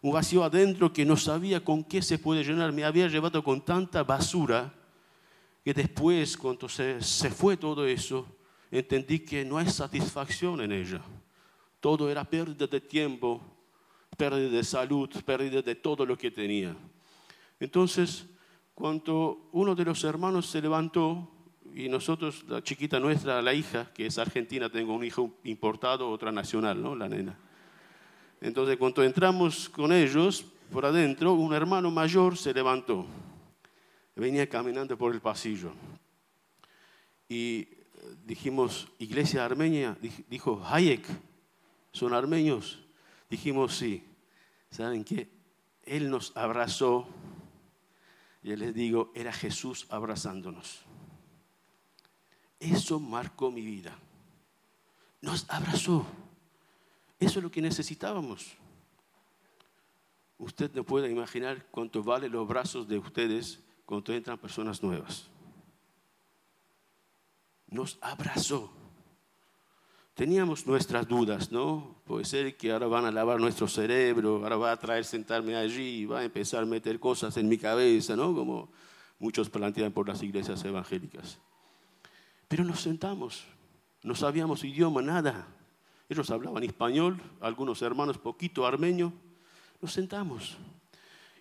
un 0.00 0.12
vacío 0.12 0.42
adentro 0.42 0.90
que 0.90 1.04
no 1.04 1.14
sabía 1.18 1.62
con 1.62 1.84
qué 1.84 2.00
se 2.00 2.18
puede 2.18 2.42
llenar. 2.42 2.72
Me 2.72 2.84
había 2.84 3.06
llevado 3.06 3.44
con 3.44 3.60
tanta 3.60 4.02
basura 4.02 4.72
que 5.62 5.74
después, 5.74 6.38
cuando 6.38 6.70
se, 6.70 7.02
se 7.02 7.28
fue 7.28 7.58
todo 7.58 7.86
eso, 7.86 8.26
entendí 8.70 9.18
que 9.18 9.44
no 9.44 9.58
hay 9.58 9.68
satisfacción 9.68 10.62
en 10.62 10.72
ella. 10.72 11.02
Todo 11.80 12.10
era 12.10 12.24
pérdida 12.24 12.66
de 12.66 12.80
tiempo, 12.80 13.42
pérdida 14.16 14.48
de 14.48 14.64
salud, 14.64 15.10
pérdida 15.22 15.60
de 15.60 15.74
todo 15.74 16.06
lo 16.06 16.16
que 16.16 16.30
tenía. 16.30 16.74
Entonces, 17.60 18.24
cuando 18.74 19.48
uno 19.52 19.74
de 19.74 19.84
los 19.84 20.02
hermanos 20.04 20.46
se 20.46 20.60
levantó, 20.60 21.28
y 21.74 21.88
nosotros, 21.88 22.44
la 22.48 22.62
chiquita 22.62 23.00
nuestra, 23.00 23.40
la 23.40 23.54
hija, 23.54 23.90
que 23.94 24.06
es 24.06 24.18
argentina, 24.18 24.68
tengo 24.68 24.94
un 24.94 25.04
hijo 25.04 25.38
importado, 25.44 26.10
otra 26.10 26.30
nacional, 26.30 26.82
¿no? 26.82 26.94
La 26.94 27.08
nena. 27.08 27.38
Entonces 28.40 28.76
cuando 28.76 29.02
entramos 29.02 29.68
con 29.68 29.92
ellos 29.92 30.44
por 30.70 30.84
adentro, 30.84 31.34
un 31.34 31.54
hermano 31.54 31.90
mayor 31.90 32.36
se 32.36 32.52
levantó. 32.52 33.06
Venía 34.16 34.48
caminando 34.48 34.98
por 34.98 35.14
el 35.14 35.20
pasillo. 35.20 35.72
Y 37.28 37.60
eh, 37.60 37.68
dijimos, 38.26 38.88
Iglesia 38.98 39.44
Armenia, 39.44 39.96
dijo 40.28 40.62
Hayek, 40.66 41.06
¿son 41.92 42.12
armenios? 42.12 42.80
Dijimos 43.30 43.74
sí. 43.74 44.04
¿Saben 44.70 45.04
qué? 45.04 45.28
Él 45.84 46.10
nos 46.10 46.36
abrazó 46.36 47.06
y 48.42 48.56
les 48.56 48.74
digo, 48.74 49.12
era 49.14 49.32
Jesús 49.32 49.86
abrazándonos. 49.88 50.82
Eso 52.58 52.98
marcó 52.98 53.50
mi 53.50 53.62
vida. 53.62 53.96
Nos 55.20 55.48
abrazó. 55.48 56.04
Eso 57.20 57.38
es 57.38 57.42
lo 57.42 57.50
que 57.50 57.62
necesitábamos. 57.62 58.56
Usted 60.38 60.72
no 60.74 60.82
puede 60.82 61.08
imaginar 61.08 61.66
cuánto 61.70 62.02
vale 62.02 62.28
los 62.28 62.48
brazos 62.48 62.88
de 62.88 62.98
ustedes 62.98 63.60
cuando 63.84 64.12
entran 64.12 64.38
personas 64.38 64.82
nuevas. 64.82 65.28
Nos 67.68 67.98
abrazó. 68.00 68.72
Teníamos 70.14 70.66
nuestras 70.66 71.08
dudas, 71.08 71.50
¿no? 71.50 71.96
Puede 72.04 72.26
ser 72.26 72.56
que 72.56 72.70
ahora 72.70 72.86
van 72.86 73.06
a 73.06 73.10
lavar 73.10 73.40
nuestro 73.40 73.66
cerebro, 73.66 74.42
ahora 74.42 74.56
va 74.56 74.72
a 74.72 74.76
traer 74.76 75.04
sentarme 75.06 75.56
allí, 75.56 76.04
va 76.04 76.20
a 76.20 76.24
empezar 76.24 76.62
a 76.62 76.66
meter 76.66 77.00
cosas 77.00 77.36
en 77.38 77.48
mi 77.48 77.56
cabeza, 77.56 78.14
¿no? 78.14 78.34
Como 78.34 78.68
muchos 79.18 79.48
plantean 79.48 79.92
por 79.92 80.06
las 80.06 80.22
iglesias 80.22 80.62
evangélicas. 80.64 81.38
Pero 82.46 82.62
nos 82.62 82.82
sentamos, 82.82 83.44
no 84.02 84.14
sabíamos 84.14 84.64
idioma, 84.64 85.00
nada. 85.00 85.46
Ellos 86.10 86.30
hablaban 86.30 86.62
español, 86.62 87.18
algunos 87.40 87.80
hermanos 87.80 88.18
poquito 88.18 88.66
armenio. 88.66 89.14
Nos 89.80 89.94
sentamos 89.94 90.58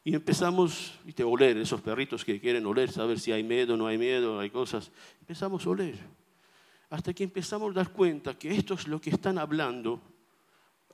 y 0.06 0.16
empezamos 0.16 0.94
a 1.06 1.26
oler 1.26 1.58
esos 1.58 1.82
perritos 1.82 2.24
que 2.24 2.40
quieren 2.40 2.66
oler, 2.66 2.90
saber 2.90 3.20
si 3.20 3.34
hay 3.34 3.44
miedo, 3.44 3.76
no 3.76 3.88
hay 3.88 3.98
miedo, 3.98 4.40
hay 4.40 4.50
cosas. 4.50 4.92
Empezamos 5.20 5.66
a 5.66 5.70
oler. 5.70 6.21
Hasta 6.92 7.14
que 7.14 7.24
empezamos 7.24 7.72
a 7.72 7.74
dar 7.74 7.94
cuenta 7.94 8.38
que 8.38 8.54
esto 8.54 8.74
es 8.74 8.86
lo 8.86 9.00
que 9.00 9.12
están 9.12 9.38
hablando, 9.38 10.02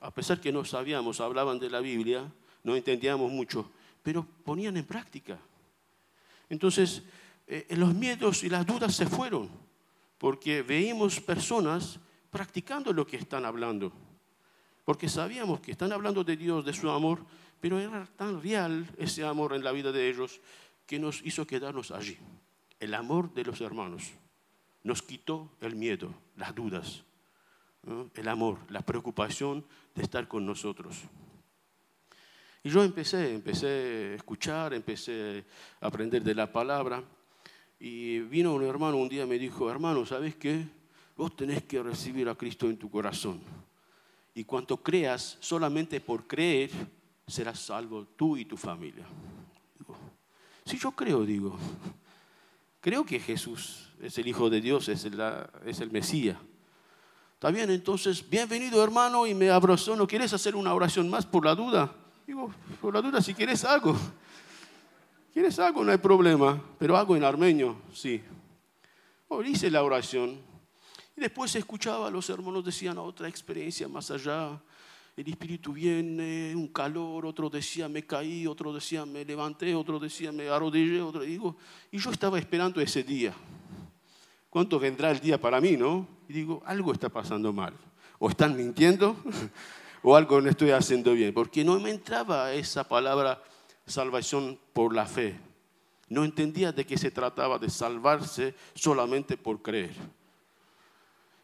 a 0.00 0.14
pesar 0.14 0.40
que 0.40 0.52
no 0.52 0.64
sabíamos, 0.64 1.20
hablaban 1.20 1.58
de 1.58 1.68
la 1.68 1.80
Biblia, 1.80 2.32
no 2.62 2.76
entendíamos 2.76 3.32
mucho, 3.32 3.68
pero 4.00 4.24
ponían 4.44 4.76
en 4.76 4.84
práctica. 4.84 5.36
Entonces, 6.48 7.02
eh, 7.48 7.66
los 7.70 7.92
miedos 7.94 8.44
y 8.44 8.48
las 8.48 8.64
dudas 8.64 8.94
se 8.94 9.06
fueron, 9.06 9.50
porque 10.18 10.62
veíamos 10.62 11.18
personas 11.20 11.98
practicando 12.30 12.92
lo 12.92 13.04
que 13.04 13.16
están 13.16 13.44
hablando. 13.44 13.92
Porque 14.84 15.08
sabíamos 15.08 15.58
que 15.58 15.72
están 15.72 15.92
hablando 15.92 16.22
de 16.22 16.36
Dios, 16.36 16.64
de 16.64 16.74
su 16.74 16.88
amor, 16.88 17.26
pero 17.60 17.80
era 17.80 18.06
tan 18.16 18.40
real 18.40 18.88
ese 18.98 19.24
amor 19.24 19.52
en 19.52 19.64
la 19.64 19.72
vida 19.72 19.90
de 19.90 20.08
ellos 20.08 20.40
que 20.86 21.00
nos 21.00 21.26
hizo 21.26 21.44
quedarnos 21.44 21.90
allí. 21.90 22.16
El 22.78 22.94
amor 22.94 23.34
de 23.34 23.42
los 23.42 23.60
hermanos 23.60 24.12
nos 24.88 25.02
quitó 25.02 25.50
el 25.60 25.76
miedo, 25.76 26.14
las 26.36 26.54
dudas, 26.54 27.04
el 28.14 28.26
amor, 28.26 28.58
la 28.70 28.80
preocupación 28.80 29.62
de 29.94 30.02
estar 30.02 30.26
con 30.26 30.46
nosotros. 30.46 30.96
Y 32.62 32.70
yo 32.70 32.82
empecé, 32.82 33.34
empecé 33.34 33.66
a 33.66 34.14
escuchar, 34.14 34.72
empecé 34.72 35.44
a 35.82 35.88
aprender 35.88 36.22
de 36.22 36.34
la 36.34 36.50
palabra. 36.50 37.04
Y 37.78 38.20
vino 38.20 38.54
un 38.54 38.64
hermano 38.64 38.96
un 38.96 39.10
día 39.10 39.24
y 39.24 39.26
me 39.26 39.38
dijo, 39.38 39.70
hermano, 39.70 40.06
¿sabes 40.06 40.36
qué? 40.36 40.66
Vos 41.18 41.36
tenés 41.36 41.64
que 41.64 41.82
recibir 41.82 42.26
a 42.26 42.34
Cristo 42.34 42.66
en 42.66 42.78
tu 42.78 42.90
corazón. 42.90 43.42
Y 44.34 44.44
cuando 44.44 44.82
creas, 44.82 45.36
solamente 45.40 46.00
por 46.00 46.26
creer, 46.26 46.70
serás 47.26 47.60
salvo 47.60 48.06
tú 48.16 48.38
y 48.38 48.46
tu 48.46 48.56
familia. 48.56 49.04
si 50.64 50.78
yo 50.78 50.92
creo, 50.92 51.26
digo, 51.26 51.58
creo 52.80 53.04
que 53.04 53.20
Jesús 53.20 53.88
es 54.00 54.18
el 54.18 54.28
Hijo 54.28 54.50
de 54.50 54.60
Dios, 54.60 54.88
es 54.88 55.04
el, 55.04 55.20
es 55.64 55.80
el 55.80 55.90
Mesías. 55.90 56.36
Está 57.34 57.50
bien, 57.50 57.70
entonces, 57.70 58.28
bienvenido 58.28 58.82
hermano, 58.82 59.26
y 59.26 59.34
me 59.34 59.50
abrazó, 59.50 59.94
¿no 59.94 60.06
quieres 60.06 60.32
hacer 60.32 60.56
una 60.56 60.74
oración 60.74 61.08
más 61.08 61.24
por 61.24 61.44
la 61.44 61.54
duda? 61.54 61.94
Digo, 62.26 62.52
por 62.80 62.92
la 62.92 63.00
duda, 63.00 63.22
si 63.22 63.32
quieres 63.32 63.64
hago. 63.64 63.96
¿Quieres 65.32 65.58
algo? 65.60 65.84
No 65.84 65.92
hay 65.92 65.98
problema, 65.98 66.60
pero 66.78 66.96
hago 66.96 67.14
en 67.14 67.22
armenio, 67.22 67.76
sí. 67.92 68.20
Oh, 69.28 69.42
hice 69.42 69.70
la 69.70 69.84
oración. 69.84 70.40
Y 71.16 71.20
después 71.20 71.54
escuchaba, 71.54 72.10
los 72.10 72.28
hermanos 72.28 72.64
decían 72.64 72.98
otra 72.98 73.28
experiencia 73.28 73.86
más 73.86 74.10
allá. 74.10 74.60
El 75.18 75.28
espíritu 75.30 75.72
viene, 75.72 76.54
un 76.54 76.68
calor, 76.68 77.26
otro 77.26 77.50
decía 77.50 77.88
me 77.88 78.06
caí, 78.06 78.46
otro 78.46 78.72
decía 78.72 79.04
me 79.04 79.24
levanté, 79.24 79.74
otro 79.74 79.98
decía 79.98 80.30
me 80.30 80.48
arrodillé, 80.48 81.00
otro 81.00 81.22
digo, 81.22 81.56
y 81.90 81.98
yo 81.98 82.12
estaba 82.12 82.38
esperando 82.38 82.80
ese 82.80 83.02
día. 83.02 83.34
¿Cuánto 84.48 84.78
vendrá 84.78 85.10
el 85.10 85.18
día 85.18 85.40
para 85.40 85.60
mí, 85.60 85.76
no? 85.76 86.06
Y 86.28 86.34
digo, 86.34 86.62
algo 86.64 86.92
está 86.92 87.08
pasando 87.08 87.52
mal. 87.52 87.74
O 88.20 88.30
están 88.30 88.56
mintiendo, 88.56 89.16
o 90.04 90.14
algo 90.14 90.40
no 90.40 90.50
estoy 90.50 90.70
haciendo 90.70 91.12
bien, 91.14 91.34
porque 91.34 91.64
no 91.64 91.80
me 91.80 91.90
entraba 91.90 92.52
esa 92.52 92.86
palabra 92.86 93.42
salvación 93.86 94.56
por 94.72 94.94
la 94.94 95.04
fe. 95.04 95.36
No 96.08 96.24
entendía 96.24 96.70
de 96.70 96.86
qué 96.86 96.96
se 96.96 97.10
trataba 97.10 97.58
de 97.58 97.70
salvarse 97.70 98.54
solamente 98.72 99.36
por 99.36 99.62
creer. 99.62 99.96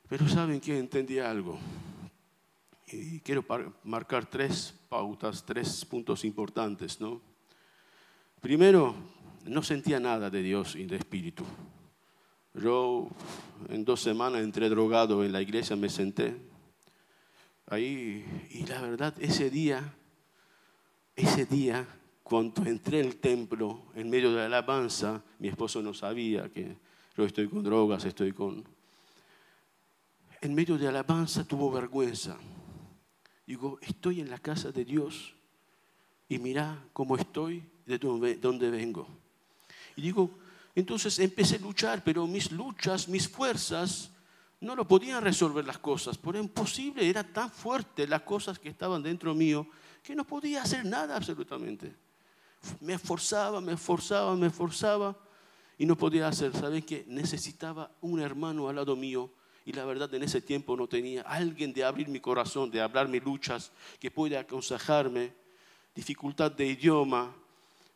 Pero 0.09 0.29
¿saben 0.29 0.61
que 0.61 0.79
Entendí 0.79 1.19
algo. 1.19 1.59
Y 2.95 3.21
quiero 3.21 3.45
marcar 3.83 4.27
tres 4.27 4.73
pautas, 4.89 5.45
tres 5.45 5.85
puntos 5.85 6.25
importantes. 6.25 7.01
¿no? 7.01 7.21
Primero, 8.41 8.95
no 9.47 9.63
sentía 9.63 9.99
nada 9.99 10.31
de 10.31 10.43
Dios 10.43 10.77
y 10.77 10.87
de 10.87 10.97
Espíritu. 10.97 11.45
Yo 12.55 13.09
en 13.69 13.85
dos 13.85 14.01
semanas 14.01 14.43
entré 14.43 14.69
drogado 14.69 15.25
en 15.25 15.33
la 15.33 15.43
iglesia, 15.43 15.75
me 15.75 15.89
senté 15.89 16.37
ahí 17.67 18.25
y 18.51 18.65
la 18.67 18.81
verdad 18.81 19.13
ese 19.19 19.51
día, 19.51 19.97
ese 21.17 21.47
día 21.47 21.85
cuando 22.23 22.65
entré 22.65 23.01
al 23.01 23.17
templo, 23.17 23.87
en 23.95 24.09
medio 24.09 24.31
de 24.31 24.37
la 24.37 24.47
alabanza, 24.47 25.23
mi 25.41 25.49
esposo 25.49 25.83
no 25.83 25.93
sabía 25.93 26.49
que 26.49 26.77
yo 27.17 27.25
estoy 27.25 27.49
con 27.49 27.65
drogas, 27.65 28.05
estoy 28.05 28.33
con... 28.33 28.65
En 30.41 30.55
medio 30.55 30.79
de 30.79 30.85
la 30.85 30.91
alabanza 30.91 31.45
tuvo 31.45 31.73
vergüenza. 31.73 32.39
Digo, 33.47 33.79
estoy 33.83 34.21
en 34.21 34.31
la 34.31 34.39
casa 34.39 34.73
de 34.73 34.85
Dios 34.85 35.35
y 36.29 36.39
mira 36.39 36.83
cómo 36.93 37.17
estoy, 37.17 37.63
de 37.87 37.99
dónde 37.99 38.71
vengo. 38.71 39.07
Y 39.97 40.03
digo, 40.03 40.31
entonces 40.75 41.19
empecé 41.19 41.57
a 41.57 41.61
luchar, 41.61 42.03
pero 42.03 42.27
mis 42.27 42.51
luchas, 42.51 43.09
mis 43.09 43.29
fuerzas, 43.29 44.11
no 44.61 44.75
lo 44.75 44.89
podían 44.89 45.23
resolver 45.23 45.65
las 45.65 45.79
cosas, 45.79 46.17
por 46.17 46.37
imposible, 46.37 47.09
era 47.09 47.23
tan 47.23 47.51
fuerte 47.51 48.07
las 48.07 48.23
cosas 48.23 48.59
que 48.59 48.71
estaban 48.71 49.03
dentro 49.03 49.35
mío 49.35 49.67
que 50.03 50.15
no 50.15 50.25
podía 50.25 50.63
hacer 50.63 50.85
nada 50.85 51.17
absolutamente 51.17 52.05
me 52.81 52.95
esforzaba, 52.95 53.61
me 53.61 53.73
esforzaba, 53.73 54.37
me 54.37 54.47
esforzaba 54.47 55.17
y 55.79 55.87
no 55.87 55.97
podía 55.97 56.29
hacer. 56.29 56.53
¿Saben 56.53 56.83
que 56.83 57.05
necesitaba 57.09 57.91
un 58.01 58.21
hermano 58.21 58.69
al 58.69 58.77
lado 58.77 58.97
mío? 58.97 59.31
Y 59.65 59.73
la 59.73 59.85
verdad 59.85 60.13
en 60.15 60.23
ese 60.23 60.41
tiempo 60.41 60.77
no 60.77 60.87
tenía 60.87 61.23
alguien 61.23 61.73
de 61.73 61.85
abrir 61.85 62.09
mi 62.09 62.21
corazón, 62.21 62.71
de 62.71 62.81
hablar 62.81 63.09
mis 63.09 63.25
luchas, 63.25 63.73
que 63.99 64.11
pueda 64.11 64.41
aconsejarme, 64.41 65.33
dificultad 65.95 66.53
de 66.53 66.67
idioma. 66.67 67.35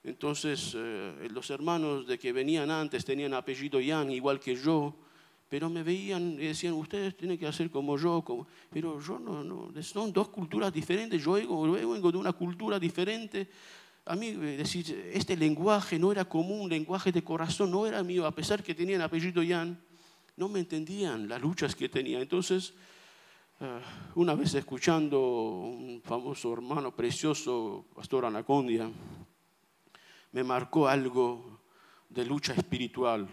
Entonces 0.03 0.75
eh, 0.75 1.29
los 1.31 1.51
hermanos 1.51 2.07
de 2.07 2.19
que 2.19 2.33
venían 2.33 2.71
antes 2.71 3.05
tenían 3.05 3.35
apellido 3.35 3.81
Yan, 3.81 4.11
igual 4.11 4.41
que 4.41 4.57
yo, 4.57 4.95
pero 5.49 5.69
me 5.69 5.83
veían 5.83 6.35
y 6.35 6.47
decían, 6.47 6.75
ustedes 6.75 7.17
tienen 7.17 7.39
que 7.39 7.47
hacer 7.47 7.71
como 7.71 7.97
yo, 7.97 8.23
como... 8.23 8.47
pero 8.71 9.01
yo 9.01 9.19
no, 9.19 9.43
no, 9.43 9.83
son 9.83 10.13
dos 10.13 10.29
culturas 10.29 10.73
diferentes, 10.73 11.23
yo 11.23 11.33
vengo 11.33 12.13
de 12.13 12.19
una 12.19 12.33
cultura 12.33 12.79
diferente, 12.79 13.49
a 14.05 14.17
mí 14.17 14.29
eh, 14.29 14.57
decir, 14.57 15.11
este 15.13 15.37
lenguaje 15.37 15.99
no 15.99 16.13
era 16.13 16.25
común, 16.25 16.69
lenguaje 16.69 17.13
de 17.13 17.23
corazón, 17.23 17.71
no 17.71 17.87
era 17.87 18.03
mío, 18.03 18.27
a 18.27 18.35
pesar 18.35 18.63
que 18.63 18.75
tenían 18.75 19.01
apellido 19.03 19.43
Jan, 19.47 19.79
no 20.39 20.49
me 20.49 20.61
entendían 20.61 21.29
las 21.29 21.43
luchas 21.43 21.75
que 21.75 21.89
tenía. 21.89 22.21
Entonces, 22.21 22.73
eh, 23.61 23.81
una 24.15 24.37
vez 24.37 24.55
escuchando 24.55 25.21
un 25.21 26.01
famoso 26.05 26.53
hermano 26.53 26.95
precioso, 26.95 27.87
Pastor 27.93 28.25
Anacondia, 28.25 28.89
me 30.31 30.45
marcó 30.45 30.87
algo 30.87 31.59
de 32.09 32.25
lucha 32.25 32.55
espiritual. 32.55 33.27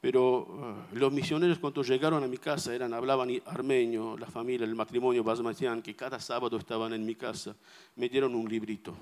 Pero 0.00 0.86
eh, 0.92 0.96
los 0.96 1.12
misioneros 1.12 1.58
cuando 1.58 1.82
llegaron 1.82 2.22
a 2.22 2.28
mi 2.28 2.38
casa 2.38 2.72
eran, 2.72 2.94
hablaban 2.94 3.28
armenio, 3.46 4.16
la 4.16 4.28
familia, 4.28 4.64
el 4.64 4.76
matrimonio 4.76 5.24
Basmatian, 5.24 5.82
que 5.82 5.96
cada 5.96 6.20
sábado 6.20 6.56
estaban 6.56 6.92
en 6.92 7.04
mi 7.04 7.16
casa, 7.16 7.56
me 7.96 8.08
dieron 8.08 8.36
un 8.36 8.48
librito 8.48 8.94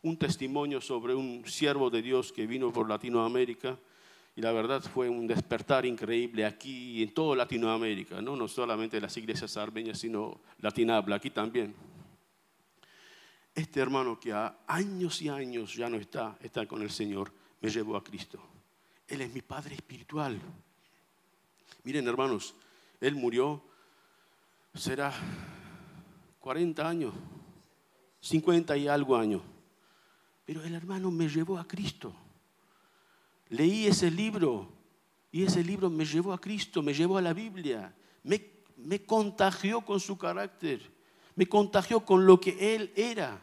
un 0.00 0.16
testimonio 0.16 0.80
sobre 0.80 1.12
un 1.12 1.44
siervo 1.44 1.90
de 1.90 2.00
Dios 2.00 2.32
que 2.32 2.46
vino 2.46 2.72
por 2.72 2.88
Latinoamérica 2.88 3.76
y 4.38 4.40
la 4.40 4.52
verdad 4.52 4.80
fue 4.80 5.08
un 5.08 5.26
despertar 5.26 5.84
increíble 5.84 6.46
aquí 6.46 7.02
en 7.02 7.12
toda 7.12 7.34
Latinoamérica, 7.34 8.22
no, 8.22 8.36
no 8.36 8.46
solamente 8.46 9.00
las 9.00 9.16
iglesias 9.16 9.56
armenias, 9.56 9.98
sino 9.98 10.42
latinabla, 10.60 11.16
aquí 11.16 11.30
también. 11.30 11.74
Este 13.52 13.80
hermano 13.80 14.20
que 14.20 14.32
a 14.32 14.60
años 14.68 15.20
y 15.22 15.28
años 15.28 15.74
ya 15.74 15.90
no 15.90 15.96
está, 15.96 16.38
está 16.40 16.66
con 16.66 16.82
el 16.82 16.90
Señor, 16.90 17.32
me 17.60 17.68
llevó 17.68 17.96
a 17.96 18.04
Cristo. 18.04 18.38
Él 19.08 19.22
es 19.22 19.34
mi 19.34 19.42
Padre 19.42 19.74
espiritual. 19.74 20.40
Miren 21.82 22.06
hermanos, 22.06 22.54
Él 23.00 23.16
murió, 23.16 23.60
será 24.72 25.12
40 26.38 26.88
años, 26.88 27.12
50 28.20 28.76
y 28.76 28.86
algo 28.86 29.16
años 29.16 29.42
pero 30.48 30.64
el 30.64 30.74
hermano 30.74 31.10
me 31.10 31.28
llevó 31.28 31.58
a 31.58 31.68
Cristo. 31.68 32.10
Leí 33.50 33.86
ese 33.86 34.10
libro 34.10 34.68
y 35.30 35.44
ese 35.44 35.62
libro 35.62 35.90
me 35.90 36.04
llevó 36.04 36.32
a 36.32 36.40
Cristo, 36.40 36.82
me 36.82 36.94
llevó 36.94 37.18
a 37.18 37.22
la 37.22 37.32
Biblia, 37.32 37.94
me, 38.24 39.04
contagió 39.04 39.82
con 39.82 40.00
su 40.00 40.16
carácter, 40.16 40.80
me 41.34 41.46
contagió 41.46 42.00
con 42.00 42.26
lo 42.26 42.40
que 42.40 42.74
Él 42.74 42.92
era. 42.96 43.40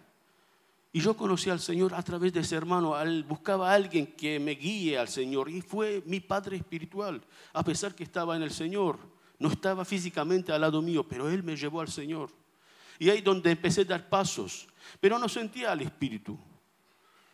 Y 0.91 1.01
yo 1.01 1.15
conocí 1.17 1.49
al 1.49 1.59
Señor 1.59 1.93
a 1.93 2.01
través 2.01 2.31
de 2.33 2.39
ese 2.39 2.55
hermano, 2.55 2.95
buscaba 3.27 3.69
a 3.69 3.73
alguien 3.73 4.07
que 4.07 4.39
me 4.39 4.51
guíe 4.51 4.97
al 4.97 5.09
Señor 5.09 5.49
y 5.49 5.61
fue 5.61 6.01
mi 6.05 6.21
padre 6.21 6.57
espiritual, 6.57 7.21
a 7.53 7.63
pesar 7.63 7.93
que 7.93 8.03
estaba 8.03 8.35
en 8.35 8.43
el 8.43 8.51
Señor, 8.51 8.97
no 9.37 9.49
estaba 9.49 9.83
físicamente 9.83 10.53
al 10.53 10.61
lado 10.61 10.81
mío, 10.81 11.05
pero 11.07 11.29
Él 11.29 11.43
me 11.43 11.57
llevó 11.57 11.81
al 11.81 11.89
Señor. 11.89 12.29
Y 12.97 13.09
ahí 13.09 13.21
donde 13.21 13.51
empecé 13.51 13.81
a 13.81 13.85
dar 13.85 14.07
pasos, 14.07 14.67
pero 15.01 15.19
no 15.19 15.27
sentía 15.27 15.73
al 15.73 15.81
Espíritu. 15.81 16.39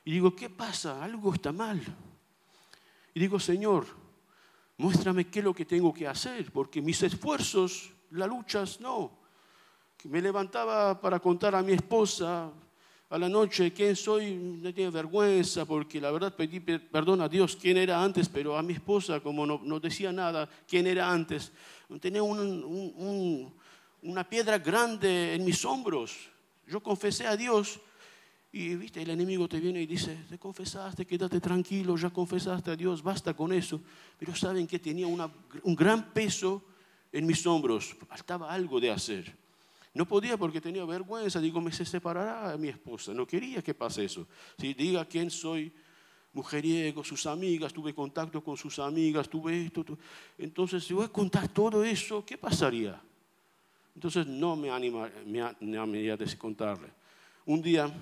Y 0.03 0.12
digo, 0.13 0.36
¿qué 0.36 0.49
pasa? 0.49 1.03
Algo 1.03 1.34
está 1.34 1.51
mal. 1.51 1.79
Y 3.13 3.19
digo, 3.19 3.39
Señor, 3.39 3.86
muéstrame 4.78 5.28
qué 5.28 5.39
es 5.39 5.45
lo 5.45 5.54
que 5.54 5.65
tengo 5.65 5.93
que 5.93 6.08
hacer, 6.08 6.52
porque 6.52 6.82
mis 6.82 7.02
esfuerzos, 7.04 7.91
las 8.12 8.28
luchas, 8.28 8.80
no. 8.80 9.19
Me 10.06 10.21
levantaba 10.21 11.00
para 11.00 11.19
contar 11.19 11.54
a 11.54 11.62
mi 11.62 11.74
esposa 11.74 12.52
a 13.12 13.17
la 13.17 13.28
noche 13.28 13.74
quién 13.74 13.93
soy, 13.93 14.36
no 14.36 14.74
tenía 14.74 14.89
vergüenza, 14.89 15.65
porque 15.65 16.00
la 16.00 16.12
verdad 16.12 16.34
pedí 16.34 16.62
perdón 16.62 17.19
a 17.19 17.28
Dios 17.28 17.58
quién 17.58 17.76
era 17.76 18.02
antes, 18.02 18.30
pero 18.30 18.58
a 18.58 18.63
mi 18.63 18.71
esposa, 18.71 19.19
como 19.19 19.45
no, 19.45 19.80
decía 19.82 20.13
nada, 20.13 20.50
quién 20.65 20.88
era 20.88 21.12
antes, 21.12 21.52
tenía 22.00 22.24
una 22.24 24.30
piedra 24.30 24.60
grande 24.60 25.36
en 25.36 25.43
mis 25.43 25.65
hombros. 25.65 26.15
Yo 26.65 26.82
confesé 26.82 27.28
a 27.28 27.36
Dios 27.36 27.82
y 28.54 28.76
viste, 28.76 29.02
el 29.02 29.10
enemigo 29.10 29.48
te 29.48 29.60
viene 29.60 29.82
y 29.82 29.86
dice, 29.86 30.26
te 30.30 30.38
confesaste, 30.38 31.06
quédate 31.06 31.40
tranquilo, 31.40 31.96
ya 31.96 32.10
confesaste 32.10 32.72
a 32.72 32.76
Dios, 32.76 33.02
basta 33.02 33.34
con 33.34 33.54
eso. 33.54 33.82
Pero 34.20 34.36
saben 34.36 34.68
que 34.68 34.78
tenía 34.78 35.08
un 35.08 35.76
gran 35.76 36.12
peso 36.12 36.62
en 37.14 37.26
mis 37.26 37.46
hombros, 37.48 37.96
faltaba 38.08 38.52
algo 38.52 38.80
de 38.80 38.92
hacer. 38.92 39.34
No 39.94 40.06
podía 40.06 40.38
porque 40.38 40.60
tenía 40.60 40.84
vergüenza, 40.86 41.40
digo, 41.40 41.62
me 41.62 41.72
se 41.72 41.86
separará 41.86 42.58
mi 42.58 42.70
esposa, 42.70 43.14
no 43.14 43.26
quería 43.26 43.62
que 43.62 43.74
pase 43.74 44.06
eso. 44.06 44.28
Si 44.58 44.74
diga 44.74 45.06
quién 45.06 45.30
soy, 45.30 45.72
mujeriego, 46.34 47.04
sus 47.04 47.26
amigas, 47.26 47.74
tuve 47.74 47.94
contacto 47.94 48.44
con 48.44 48.56
sus 48.56 48.80
amigas, 48.80 49.30
tuve 49.30 49.66
esto. 49.66 49.98
Entonces, 50.38 50.84
si 50.84 50.94
voy 50.94 51.06
a 51.06 51.10
contar 51.10 51.48
todo 51.50 51.84
eso, 51.84 52.26
¿qué 52.26 52.38
pasaría? 52.38 53.02
Entonces 53.96 54.26
no 54.28 54.56
me 54.56 54.70
anima, 54.70 55.10
me, 55.26 55.86
me, 55.86 56.38
contarle. 56.38 56.88
Un 57.46 57.62
día 57.62 57.94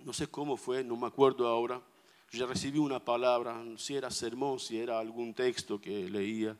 no 0.00 0.12
sé 0.12 0.28
cómo 0.28 0.56
fue, 0.56 0.84
no 0.84 0.96
me 0.96 1.06
acuerdo 1.06 1.46
ahora, 1.46 1.82
ya 2.30 2.46
recibí 2.46 2.78
una 2.78 3.04
palabra, 3.04 3.62
si 3.76 3.96
era 3.96 4.10
sermón, 4.10 4.58
si 4.58 4.78
era 4.78 4.98
algún 4.98 5.34
texto 5.34 5.80
que 5.80 6.08
leía. 6.08 6.56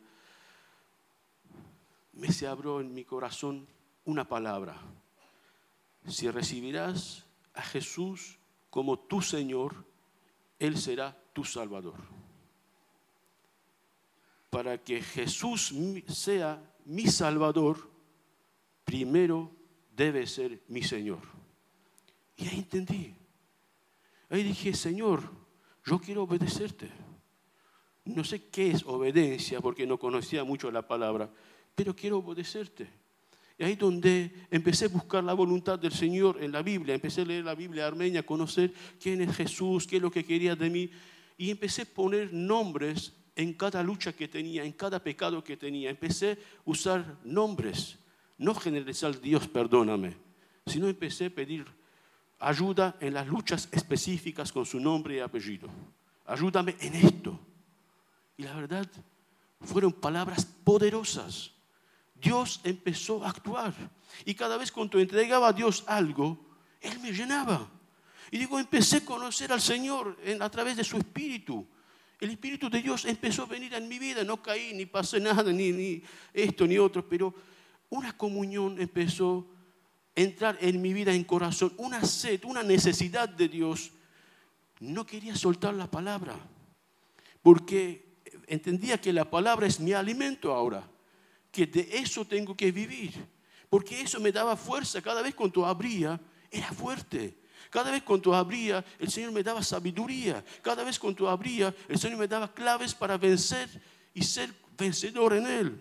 Me 2.12 2.33
se 2.33 2.46
abrió 2.46 2.81
en 2.81 2.94
mi 2.94 3.05
corazón 3.05 3.68
una 4.05 4.27
palabra. 4.27 4.81
Si 6.07 6.31
recibirás 6.31 7.27
a 7.53 7.62
Jesús 7.62 8.38
como 8.70 8.98
tu 8.98 9.20
Señor, 9.20 9.85
Él 10.59 10.79
será 10.79 11.16
tu 11.33 11.44
Salvador. 11.44 11.96
Para 14.48 14.83
que 14.83 15.03
Jesús 15.03 15.74
sea 16.09 16.62
mi 16.87 17.07
Salvador, 17.09 17.90
primero 18.85 19.53
debe 19.94 20.27
ser 20.27 20.62
mi 20.68 20.83
Señor. 20.83 21.20
Y 22.37 22.48
ahí 22.48 22.59
entendí. 22.61 23.18
Ahí 24.31 24.43
dije, 24.43 24.75
Señor, 24.75 25.23
yo 25.85 25.99
quiero 25.99 26.25
obedecerte. 26.25 26.91
No 28.05 28.25
sé 28.25 28.49
qué 28.49 28.71
es 28.71 28.85
obediencia 28.85 29.61
porque 29.61 29.87
no 29.87 29.99
conocía 29.99 30.45
mucho 30.45 30.71
la 30.71 30.87
palabra, 30.87 31.31
pero 31.75 31.95
quiero 31.95 32.19
obedecerte. 32.19 32.88
Y 33.59 33.64
ahí 33.64 33.75
donde 33.75 34.33
empecé 34.51 34.85
a 34.85 34.88
buscar 34.88 35.25
la 35.25 35.35
voluntad 35.35 35.79
del 35.79 35.93
Señor 35.93 36.43
en 36.43 36.53
la 36.53 36.62
Biblia, 36.62 36.95
empecé 36.95 37.23
a 37.23 37.25
leer 37.25 37.45
la 37.45 37.55
Biblia 37.55 37.87
armenia, 37.87 38.25
conocer 38.25 38.73
quién 39.01 39.21
es 39.21 39.35
Jesús, 39.35 39.87
qué 39.87 39.97
es 39.97 40.03
lo 40.03 40.11
que 40.11 40.25
quería 40.25 40.55
de 40.55 40.71
mí, 40.71 40.91
y 41.37 41.51
empecé 41.51 41.83
a 41.83 41.87
poner 41.87 42.33
nombres 42.33 43.12
en 43.35 43.55
cada 43.55 43.83
lucha 43.83 44.12
que 44.12 44.29
tenía, 44.29 44.64
en 44.64 44.73
cada 44.73 45.03
pecado 45.03 45.43
que 45.43 45.57
tenía. 45.57 45.91
Empecé 45.91 46.33
a 46.33 46.37
usar 46.64 47.19
nombres, 47.25 47.99
no 48.37 48.55
generalizar 48.55 49.21
Dios, 49.21 49.49
perdóname, 49.49 50.17
sino 50.67 50.88
empecé 50.88 51.27
a 51.27 51.31
pedir 51.31 51.67
ayuda 52.38 52.96
en 53.01 53.14
las 53.14 53.27
luchas 53.27 53.68
específicas 53.72 54.53
con 54.53 54.64
su 54.64 54.79
nombre 54.81 55.16
y 55.16 55.20
apellido. 55.20 55.68
Ayúdame 56.27 56.77
en 56.81 56.94
esto. 56.94 57.38
Y 58.37 58.44
la 58.44 58.55
verdad, 58.55 58.87
fueron 59.61 59.92
palabras 59.92 60.44
poderosas. 60.44 61.53
Dios 62.14 62.61
empezó 62.64 63.24
a 63.24 63.31
actuar. 63.31 63.74
Y 64.24 64.35
cada 64.35 64.57
vez 64.57 64.72
cuando 64.72 64.98
entregaba 64.98 65.48
a 65.48 65.53
Dios 65.53 65.85
algo, 65.87 66.38
Él 66.81 66.98
me 67.01 67.12
llenaba. 67.12 67.68
Y 68.31 68.38
digo, 68.38 68.59
empecé 68.59 68.98
a 68.98 69.05
conocer 69.05 69.53
al 69.53 69.61
Señor 69.61 70.16
a 70.40 70.51
través 70.51 70.77
de 70.77 70.85
su 70.85 70.96
Espíritu. 70.96 71.66
El 72.20 72.31
Espíritu 72.31 72.68
de 72.68 72.83
Dios 72.83 73.05
empezó 73.05 73.44
a 73.44 73.46
venir 73.46 73.74
en 73.74 73.88
mi 73.88 73.98
vida. 73.98 74.24
No 74.24 74.42
caí, 74.42 74.74
ni 74.74 74.87
pasé 74.87 75.20
nada, 75.20 75.53
ni, 75.53 75.72
ni 75.72 76.03
esto, 76.33 76.66
ni 76.66 76.77
otro. 76.79 77.09
Pero 77.09 77.35
una 77.90 78.16
comunión 78.16 78.81
empezó 78.81 79.46
entrar 80.23 80.59
en 80.61 80.83
mi 80.83 80.93
vida, 80.93 81.15
en 81.15 81.25
corazón. 81.25 81.73
Una 81.77 82.05
sed, 82.05 82.45
una 82.45 82.63
necesidad 82.63 83.29
de 83.29 83.49
Dios. 83.49 83.93
No 84.81 85.07
quería 85.07 85.37
soltar 85.37 85.75
la 85.75 85.89
palabra. 85.89 86.35
Porque 87.41 88.19
entendía 88.49 89.01
que 89.01 89.13
la 89.13 89.31
palabra 89.31 89.67
es 89.67 89.79
mi 89.79 89.93
alimento 89.93 90.53
ahora. 90.53 90.89
Que 91.53 91.67
de 91.67 91.89
eso 91.93 92.25
tengo 92.25 92.57
que 92.57 92.73
vivir. 92.73 93.13
Porque 93.71 94.01
eso 94.01 94.19
me 94.19 94.33
daba 94.33 94.57
fuerza. 94.57 95.01
Cada 95.01 95.23
vez 95.23 95.37
cuando 95.37 95.65
abría, 95.65 96.21
era 96.51 96.73
fuerte. 96.73 97.39
Cada 97.71 97.93
vez 97.93 98.03
cuando 98.03 98.35
abría, 98.35 98.85
el 98.99 99.11
Señor 99.11 99.31
me 99.31 99.45
daba 99.45 99.63
sabiduría. 99.63 100.45
Cada 100.63 100.83
vez 100.83 100.99
cuando 100.99 101.29
abría, 101.29 101.73
el 101.89 101.99
Señor 101.99 102.19
me 102.19 102.27
daba 102.27 102.53
claves 102.53 102.93
para 102.93 103.17
vencer 103.17 103.69
y 104.15 104.23
ser 104.23 104.53
vencedor 104.77 105.35
en 105.35 105.47
Él. 105.47 105.81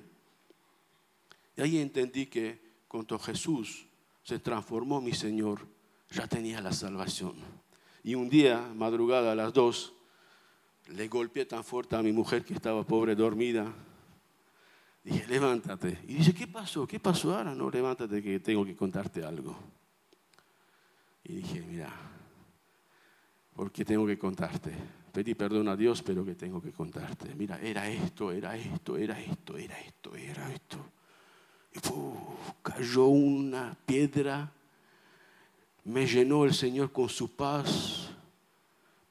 Y 1.56 1.62
ahí 1.62 1.80
entendí 1.80 2.28
que 2.28 2.62
cuando 2.88 3.17
Jesús 3.17 3.87
se 4.27 4.39
transformó 4.39 4.99
mi 4.99 5.13
Señor, 5.13 5.65
ya 6.11 6.27
tenía 6.27 6.59
la 6.59 6.73
salvación. 6.73 7.35
Y 8.03 8.13
un 8.13 8.27
día, 8.27 8.59
madrugada 8.75 9.31
a 9.31 9.35
las 9.35 9.53
dos, 9.53 9.93
le 10.89 11.07
golpeé 11.07 11.45
tan 11.45 11.63
fuerte 11.63 11.95
a 11.95 12.01
mi 12.01 12.11
mujer 12.11 12.43
que 12.43 12.53
estaba 12.53 12.85
pobre 12.85 13.15
dormida. 13.15 13.73
Dije, 15.01 15.25
levántate. 15.27 15.99
Y 16.09 16.15
dice, 16.15 16.33
¿qué 16.33 16.45
pasó? 16.45 16.85
¿Qué 16.85 16.99
pasó 16.99 17.37
ahora? 17.37 17.55
No, 17.55 17.69
levántate 17.69 18.21
que 18.21 18.41
tengo 18.41 18.65
que 18.65 18.75
contarte 18.75 19.23
algo. 19.23 19.57
Y 21.23 21.35
dije, 21.35 21.61
mira, 21.61 21.93
porque 23.55 23.85
tengo 23.85 24.05
que 24.05 24.19
contarte. 24.19 24.73
Pedí 25.13 25.35
perdón 25.35 25.69
a 25.69 25.77
Dios, 25.77 26.03
pero 26.03 26.25
que 26.25 26.35
tengo 26.35 26.61
que 26.61 26.73
contarte. 26.73 27.33
Mira, 27.33 27.61
era 27.61 27.89
esto, 27.89 28.33
era 28.33 28.57
esto, 28.57 28.97
era 28.97 29.17
esto, 29.21 29.57
era 29.57 29.79
esto, 29.79 30.15
era 30.17 30.51
esto. 30.51 30.96
Cayó 32.61 33.05
una 33.05 33.77
piedra, 33.85 34.51
me 35.85 36.05
llenó 36.05 36.43
el 36.43 36.53
Señor 36.53 36.91
con 36.91 37.07
su 37.07 37.35
paz, 37.35 38.09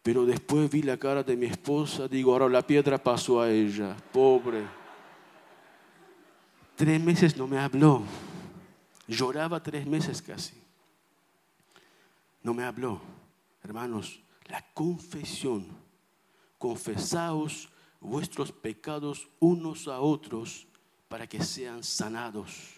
pero 0.03 0.27
después 0.27 0.71
vi 0.71 0.83
la 0.83 0.99
cara 0.99 1.23
de 1.23 1.37
mi 1.37 1.47
esposa, 1.47 2.07
digo, 2.07 2.33
ahora 2.33 2.49
la 2.49 2.67
piedra 2.67 2.99
pasó 2.99 3.41
a 3.41 3.51
ella, 3.51 3.97
pobre. 4.13 4.65
Tres 6.77 7.01
meses 7.01 7.37
no 7.37 7.47
me 7.47 7.59
habló, 7.59 8.03
lloraba 9.09 9.63
tres 9.63 9.87
meses 9.87 10.21
casi 10.21 10.67
no 12.47 12.55
me 12.55 12.63
habló. 12.63 13.01
Hermanos, 13.65 14.21
la 14.47 14.65
confesión. 14.73 15.67
Confesaos 16.59 17.69
vuestros 18.01 18.53
pecados 18.53 19.29
unos 19.41 19.89
a 19.89 19.99
otros 19.99 20.69
para 21.09 21.27
que 21.27 21.43
sean 21.43 21.83
sanados. 21.83 22.75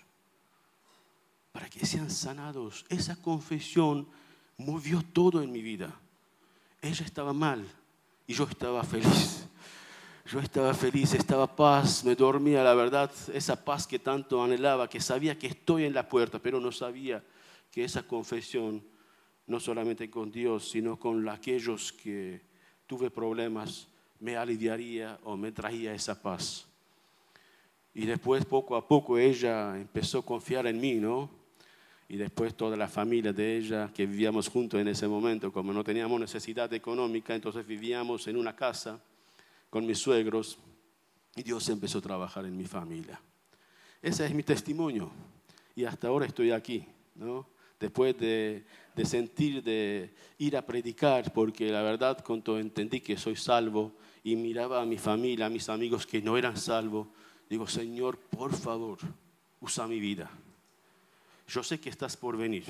Para 1.53 1.69
que 1.69 1.85
sean 1.87 2.11
sanados. 2.11 2.85
Esa 2.89 3.17
confesión 3.17 4.09
movió 4.57 5.03
todo 5.03 5.43
en 5.43 5.51
mi 5.53 5.63
vida. 5.63 5.95
Ella 6.81 7.05
estaba 7.05 7.33
mal 7.33 7.67
y 8.27 8.35
yo 8.35 8.45
estaba 8.45 8.83
feliz. 8.85 9.47
Yo 10.31 10.41
estaba 10.41 10.75
feliz, 10.75 11.15
estaba 11.15 11.57
paz, 11.57 12.05
me 12.05 12.15
dormía, 12.15 12.63
la 12.63 12.75
verdad, 12.75 13.11
esa 13.33 13.65
paz 13.65 13.87
que 13.87 13.99
tanto 13.99 14.45
anhelaba, 14.45 14.87
que 14.87 15.01
sabía 15.01 15.39
que 15.39 15.47
estoy 15.47 15.85
en 15.85 15.95
la 15.95 16.07
puerta, 16.07 16.39
pero 16.39 16.61
no 16.61 16.71
sabía 16.71 17.25
que 17.71 17.83
esa 17.83 18.03
confesión 18.03 18.85
no 19.47 19.59
solamente 19.59 20.11
con 20.11 20.31
Dios, 20.31 20.71
sino 20.71 20.99
con 20.99 21.27
aquellos 21.31 21.95
que 21.95 22.43
tuve 22.87 23.11
problemas, 23.11 23.89
me 24.21 24.37
aliviaría 24.37 25.19
o 25.25 25.35
me 25.39 25.51
traía 25.51 25.95
esa 25.95 26.21
paz. 26.21 26.68
Y 27.95 28.07
después, 28.07 28.45
poco 28.45 28.77
a 28.77 28.87
poco, 28.87 29.19
ella 29.19 29.77
empezó 29.77 30.19
a 30.21 30.25
confiar 30.25 30.67
en 30.67 30.81
mí, 30.81 30.95
¿no? 30.95 31.31
Y 32.09 32.17
después 32.17 32.55
toda 32.55 32.77
la 32.77 32.89
familia 32.89 33.33
de 33.33 33.57
ella, 33.59 33.91
que 33.93 34.07
vivíamos 34.07 34.49
juntos 34.49 34.81
en 34.81 34.89
ese 34.89 35.07
momento, 35.07 35.53
como 35.53 35.73
no 35.73 35.85
teníamos 35.85 36.19
necesidad 36.21 36.73
económica, 36.73 37.35
entonces 37.35 37.67
vivíamos 37.67 38.27
en 38.29 38.37
una 38.37 38.57
casa 38.57 39.01
con 39.69 39.85
mis 39.85 39.99
suegros 39.99 40.59
y 41.37 41.43
Dios 41.43 41.69
empezó 41.69 41.99
a 41.99 42.03
trabajar 42.03 42.47
en 42.47 42.57
mi 42.57 42.65
familia. 42.65 43.21
Ese 44.01 44.25
es 44.25 44.33
mi 44.33 44.43
testimonio 44.43 45.11
y 45.77 45.85
hasta 45.85 46.09
ahora 46.09 46.25
estoy 46.25 46.51
aquí, 46.51 46.87
¿no? 47.15 47.47
después 47.79 48.19
de, 48.19 48.65
sentir, 49.05 49.63
de 49.63 50.13
ir 50.39 50.57
a 50.57 50.67
predicar, 50.67 51.33
porque 51.33 51.71
la 51.71 51.83
verdad 51.83 52.23
cuando 52.25 52.59
entendí 52.59 53.01
que 53.01 53.17
soy 53.17 53.37
salvo 53.37 53.93
y 54.25 54.37
miraba 54.37 54.83
a 54.83 54.87
mi 54.87 54.99
familia, 54.99 55.47
a 55.47 55.51
mis 55.51 55.69
amigos 55.69 56.07
que 56.07 56.21
no 56.21 56.37
eran 56.37 56.57
salvos, 56.57 57.09
digo, 57.49 57.67
Señor, 57.67 58.19
por 58.19 58.55
favor, 58.55 58.99
usa 59.61 59.87
mi 59.87 60.01
vida. 60.01 60.31
Yo 61.49 61.63
sé 61.63 61.81
que 61.81 61.89
estás 61.89 62.17
por 62.17 62.37
venir, 62.37 62.65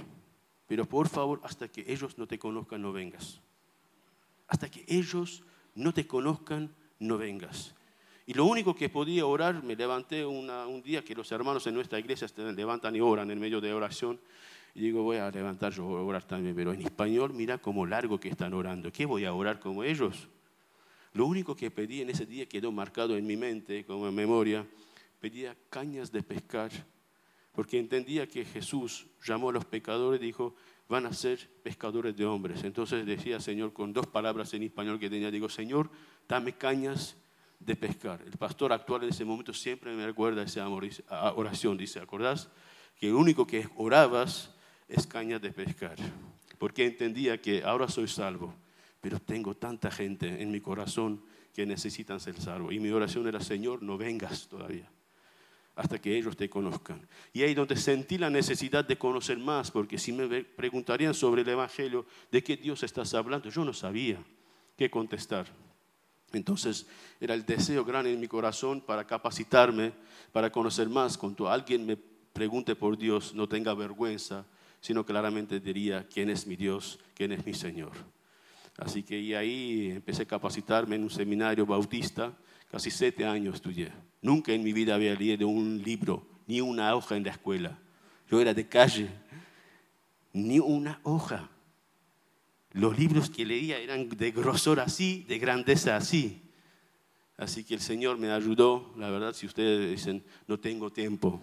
pero 0.67 0.87
por 0.87 1.09
favor, 1.09 1.41
hasta 1.43 1.69
que 1.69 1.85
ellos 1.87 2.17
no 2.19 2.27
te 2.27 2.38
conozcan, 2.38 2.83
no 2.83 2.93
vengas. 2.93 3.41
Hasta 4.47 4.71
que 4.71 4.85
ellos 4.87 5.43
no 5.75 5.93
te 5.93 6.07
conozcan, 6.07 6.75
no 6.99 7.19
vengas. 7.19 7.75
Y 8.27 8.35
lo 8.35 8.45
único 8.45 8.75
que 8.75 8.88
podía 8.88 9.27
orar, 9.27 9.62
me 9.62 9.75
levanté 9.75 10.25
un 10.25 10.83
día 10.83 11.03
que 11.03 11.14
los 11.14 11.33
hermanos 11.33 11.67
en 11.67 11.75
nuestra 11.75 11.99
iglesia 11.99 12.29
se 12.29 12.53
levantan 12.53 12.95
y 12.95 13.01
oran 13.01 13.31
en 13.31 13.41
medio 13.41 13.61
de 13.61 13.73
oración. 13.73 14.21
Y 14.75 14.83
digo, 14.83 15.03
voy 15.03 15.17
a 15.17 15.31
levantar, 15.31 15.73
yo 15.73 15.85
voy 15.85 15.99
a 15.99 16.03
orar 16.03 16.25
también, 16.25 16.55
pero 16.55 16.73
en 16.73 16.83
español 16.83 17.33
mira 17.33 17.59
cómo 17.59 17.87
largo 17.87 18.21
que 18.21 18.29
están 18.29 18.53
orando. 18.53 18.93
¿Qué 18.93 19.07
voy 19.07 19.25
a 19.25 19.33
orar 19.33 19.59
como 19.59 19.83
ellos? 19.83 20.29
Lo 21.18 21.26
único 21.26 21.57
que 21.57 21.72
pedí 21.72 22.00
en 22.00 22.11
ese 22.11 22.26
día 22.26 22.46
quedó 22.46 22.70
marcado 22.70 23.16
en 23.16 23.26
mi 23.26 23.37
mente, 23.37 23.85
como 23.85 24.07
en 24.07 24.14
memoria, 24.14 24.64
pedía 25.18 25.57
cañas 25.68 26.12
de 26.12 26.22
pescar, 26.22 26.70
porque 27.50 27.76
entendía 27.76 28.28
que 28.28 28.44
Jesús 28.44 29.04
llamó 29.26 29.50
a 29.50 29.52
los 29.52 29.64
pecadores 29.64 30.22
y 30.22 30.26
dijo, 30.26 30.54
van 30.88 31.07
a 31.07 31.12
ser 31.12 31.50
pescadores 31.64 32.16
de 32.16 32.24
hombres. 32.24 32.62
Entonces 32.62 33.04
decía, 33.04 33.40
Señor, 33.40 33.72
con 33.72 33.92
dos 33.92 34.07
palabras 34.07 34.54
en 34.54 34.62
español 34.62 35.00
que 35.00 35.11
tenía, 35.11 35.33
digo, 35.33 35.48
Señor, 35.48 35.90
dame 36.28 36.52
cañas 36.52 37.16
de 37.59 37.74
pescar. 37.74 38.22
El 38.24 38.38
pastor 38.38 38.72
actual 38.72 39.02
en 39.02 39.09
ese 39.09 39.24
momento 39.24 39.52
siempre 39.52 39.92
me 39.96 40.07
recuerda 40.07 40.44
esa 40.44 40.68
oración, 40.68 41.76
dice, 41.76 41.98
¿acordás? 41.98 42.48
Que 42.94 43.09
lo 43.09 43.18
único 43.18 43.44
que 43.44 43.66
orabas 43.74 44.54
es 44.87 45.04
caña 45.04 45.40
de 45.40 45.50
pescar, 45.50 45.96
porque 46.59 46.87
entendía 46.87 47.42
que 47.42 47.64
ahora 47.64 47.88
soy 47.88 48.07
salvo, 48.07 48.54
pero 49.00 49.20
tengo 49.20 49.54
tanta 49.56 49.90
gente 49.90 50.42
en 50.42 50.50
mi 50.50 50.61
corazón 50.61 51.22
que 51.54 51.66
necesitan 51.66 52.20
ser 52.20 52.40
salvos. 52.40 52.72
Y 52.72 52.80
mi 52.80 52.90
oración 52.90 53.26
era, 53.26 53.40
Señor, 53.40 53.82
no 53.82 53.96
vengas 53.98 54.48
todavía 54.48 54.90
hasta 55.74 56.00
que 56.00 56.16
ellos 56.16 56.37
te 56.37 56.50
conozcan. 56.50 57.06
Y 57.32 57.42
ahí 57.42 57.54
donde 57.54 57.76
sentí 57.76 58.18
la 58.18 58.30
necesidad 58.30 58.84
de 58.84 58.98
conocer 58.98 59.38
más, 59.38 59.70
porque 59.70 59.96
si 59.96 60.12
me 60.12 60.42
preguntarían 60.42 61.14
sobre 61.14 61.42
el 61.42 61.48
Evangelio, 61.48 62.04
¿de 62.32 62.42
qué 62.42 62.56
Dios 62.56 62.82
estás 62.82 63.14
hablando? 63.14 63.48
Yo 63.48 63.64
no 63.64 63.72
sabía 63.72 64.20
qué 64.76 64.90
contestar. 64.90 65.46
Entonces 66.32 66.88
era 67.20 67.32
el 67.34 67.46
deseo 67.46 67.84
grande 67.84 68.12
en 68.12 68.18
mi 68.18 68.26
corazón 68.26 68.80
para 68.80 69.06
capacitarme, 69.06 69.92
para 70.32 70.50
conocer 70.50 70.88
más. 70.88 71.16
Cuando 71.16 71.48
alguien 71.48 71.87
me 71.87 71.96
pregunte 71.96 72.74
por 72.74 72.98
Dios, 72.98 73.32
no 73.32 73.48
tenga 73.48 73.72
vergüenza 73.72 74.44
sino 74.80 75.04
claramente 75.04 75.61
diría 75.61 76.06
quién 76.08 76.30
es 76.30 76.46
mi 76.46 76.56
Dios, 76.56 76.98
quién 77.14 77.32
es 77.32 77.44
mi 77.44 77.54
Señor. 77.54 77.92
Así 78.79 79.03
que 79.03 79.19
y 79.19 79.35
ahí 79.35 79.91
empecé 79.91 80.23
a 80.23 80.27
capacitarme 80.27 80.97
en 80.97 81.03
un 81.03 81.11
seminario 81.11 81.67
bautista, 81.67 82.33
casi 82.71 82.91
siete 82.91 83.27
años 83.27 83.57
estudié. 83.57 83.93
Nunca 84.23 84.53
en 84.53 84.62
mi 84.62 84.73
vida 84.73 84.95
había 84.95 85.14
leído 85.14 85.49
un 85.49 85.83
libro 85.83 86.27
ni 86.47 86.61
una 86.61 86.95
hoja 86.95 87.17
en 87.17 87.25
la 87.25 87.33
escuela. 87.33 87.77
Yo 88.31 88.41
era 88.41 88.55
de 88.55 88.69
calle, 88.69 89.11
ni 90.33 90.61
una 90.61 91.01
hoja. 91.03 91.51
Los 92.73 92.97
libros 92.97 93.31
que 93.31 93.45
leía 93.45 93.79
eran 93.79 94.09
de 94.09 94.31
grosor 94.31 94.79
así, 94.79 95.25
de 95.29 95.38
grandeza 95.38 95.97
así. 95.97 96.41
Así 97.37 97.64
que 97.64 97.75
el 97.75 97.81
Señor 97.81 98.17
me 98.19 98.31
ayudó, 98.31 98.95
la 98.97 99.11
verdad, 99.11 99.33
si 99.33 99.47
ustedes 99.47 99.91
dicen, 99.91 100.25
no 100.47 100.59
tengo 100.59 100.91
tiempo 100.91 101.41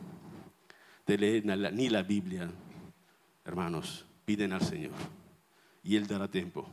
de 1.06 1.18
leer 1.18 1.46
ni 1.74 1.90
la 1.90 2.02
Biblia, 2.02 2.50
hermanos, 3.44 4.06
piden 4.26 4.54
al 4.54 4.62
Señor 4.62 4.94
y 5.84 5.96
Él 5.96 6.08
dará 6.08 6.30
tiempo. 6.30 6.68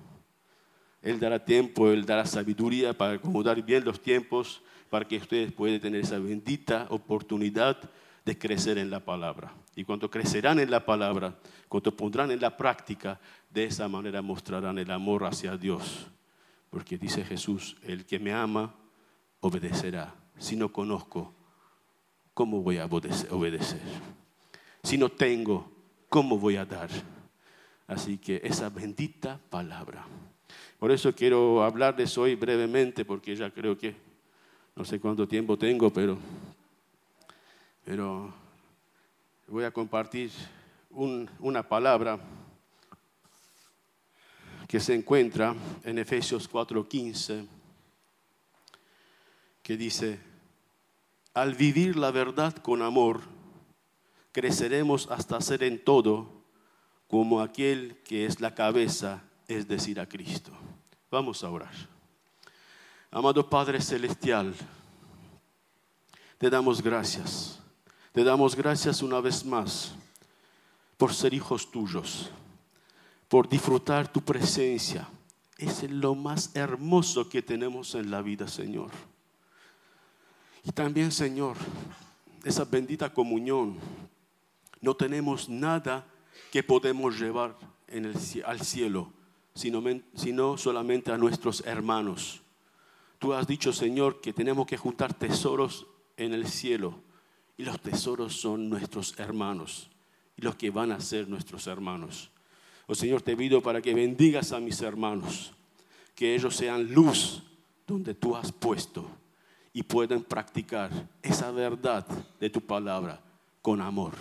Él 1.03 1.19
dará 1.19 1.45
tiempo, 1.45 1.91
Él 1.91 2.07
dará 2.07 2.25
sabiduría 2.25 2.97
para 2.97 3.15
acomodar 3.15 3.61
bien 3.63 3.85
los 3.85 4.01
tiempos, 4.01 4.63
para 4.89 5.07
que 5.07 5.17
ustedes 5.17 5.53
puedan 5.53 5.81
tener 5.81 6.01
esa 6.01 6.19
bendita 6.19 6.87
oportunidad 6.91 7.79
de 8.25 8.39
crecer 8.39 8.79
en 8.79 8.91
la 8.91 9.01
palabra. 9.01 9.53
Y 9.75 9.85
cuando 9.85 10.11
crecerán 10.11 10.61
en 10.61 10.71
la 10.71 10.85
palabra, 10.85 11.37
cuando 11.69 11.97
pondrán 11.97 12.31
en 12.31 12.41
la 12.41 12.57
práctica, 12.57 13.19
de 13.51 13.65
esa 13.65 13.89
manera 13.89 14.23
mostrarán 14.23 14.79
el 14.79 14.91
amor 14.91 15.25
hacia 15.25 15.57
Dios. 15.57 16.07
Porque 16.71 16.99
dice 16.99 17.25
Jesús, 17.25 17.77
el 17.83 18.07
que 18.07 18.19
me 18.19 18.33
ama, 18.33 18.75
obedecerá. 19.41 20.15
Si 20.39 20.57
no 20.57 20.73
conozco, 20.73 21.35
¿cómo 22.35 22.63
voy 22.63 22.79
a 22.79 22.87
obedecer? 22.87 23.81
Si 24.83 24.97
no 24.99 25.09
tengo, 25.09 25.71
¿cómo 26.09 26.39
voy 26.39 26.57
a 26.57 26.65
dar? 26.65 26.91
Así 27.87 28.19
que 28.19 28.41
esa 28.45 28.69
bendita 28.69 29.41
palabra. 29.51 30.07
Por 30.79 30.91
eso 30.91 31.15
quiero 31.15 31.63
hablarles 31.63 32.17
hoy 32.19 32.35
brevemente, 32.35 33.05
porque 33.05 33.37
ya 33.37 33.51
creo 33.51 33.77
que 33.77 33.95
no 34.75 34.85
sé 34.85 34.99
cuánto 34.99 35.29
tiempo 35.29 35.57
tengo, 35.57 35.93
pero, 35.93 36.19
pero 37.85 38.33
voy 39.47 39.65
a 39.65 39.71
compartir 39.71 40.31
una 40.91 41.63
palabra 41.63 42.19
que 44.67 44.81
se 44.81 44.95
encuentra 44.95 45.55
en 45.85 45.99
Efesios 45.99 46.51
4:15, 46.51 47.47
que 49.63 49.77
dice, 49.77 50.19
al 51.35 51.55
vivir 51.55 51.97
la 51.97 52.11
verdad 52.11 52.57
con 52.57 52.83
amor, 52.83 53.21
creceremos 54.33 55.11
hasta 55.11 55.41
ser 55.41 55.63
en 55.63 55.85
todo 55.85 56.43
como 57.07 57.43
aquel 57.43 57.99
que 58.05 58.25
es 58.25 58.41
la 58.41 58.55
cabeza, 58.55 59.23
es 59.49 59.67
decir, 59.67 60.01
a 60.01 60.09
Cristo. 60.09 60.53
Vamos 61.11 61.43
a 61.45 61.51
orar. 61.51 61.75
Amado 63.11 63.49
Padre 63.49 63.81
Celestial, 63.81 64.55
te 66.39 66.49
damos 66.49 66.83
gracias. 66.83 67.61
Te 68.13 68.25
damos 68.25 68.55
gracias 68.55 69.03
una 69.03 69.21
vez 69.21 69.45
más 69.45 69.95
por 70.99 71.15
ser 71.15 71.33
hijos 71.33 71.71
tuyos, 71.71 72.31
por 73.29 73.49
disfrutar 73.49 74.13
tu 74.13 74.21
presencia. 74.21 75.09
Es 75.57 75.83
lo 75.91 76.15
más 76.15 76.51
hermoso 76.55 77.29
que 77.29 77.41
tenemos 77.41 77.95
en 77.95 78.11
la 78.11 78.21
vida, 78.21 78.49
Señor. 78.49 78.91
Y 80.65 80.73
también, 80.73 81.11
Señor, 81.11 81.57
esa 82.45 82.65
bendita 82.65 83.13
comunión. 83.13 83.79
No 84.81 84.95
tenemos 84.95 85.49
nada 85.49 86.07
que 86.51 86.63
podemos 86.63 87.19
llevar 87.19 87.57
al 88.45 88.61
cielo, 88.61 89.13
sino, 89.55 89.83
sino 90.15 90.57
solamente 90.57 91.13
a 91.13 91.19
nuestros 91.19 91.63
hermanos. 91.67 92.43
Tú 93.19 93.33
has 93.33 93.47
dicho, 93.47 93.73
Señor, 93.73 94.21
que 94.21 94.33
tenemos 94.33 94.67
que 94.67 94.77
juntar 94.77 95.15
tesoros 95.15 95.87
en 96.17 96.33
el 96.33 96.47
cielo 96.49 97.01
y 97.57 97.65
los 97.65 97.81
tesoros 97.81 98.35
son 98.35 98.69
nuestros 98.69 99.19
hermanos 99.19 99.91
y 100.37 100.43
los 100.43 100.57
que 100.57 100.71
van 100.71 100.93
a 100.93 101.01
ser 101.01 101.29
nuestros 101.29 101.67
hermanos. 101.67 102.31
Oh 102.87 102.95
Señor, 102.95 103.23
te 103.23 103.37
pido 103.37 103.63
para 103.63 103.81
que 103.81 103.95
bendigas 103.95 104.53
a 104.53 104.61
mis 104.61 104.81
hermanos, 104.81 105.53
que 106.15 106.35
ellos 106.35 106.57
sean 106.57 106.93
luz 106.93 107.43
donde 107.87 108.15
tú 108.15 108.35
has 108.35 108.51
puesto 108.51 109.07
y 109.73 109.83
puedan 109.83 110.23
practicar 110.23 110.91
esa 111.23 111.51
verdad 111.51 112.07
de 112.41 112.51
tu 112.51 112.61
palabra 112.61 113.21
con 113.61 113.81
amor 113.81 114.15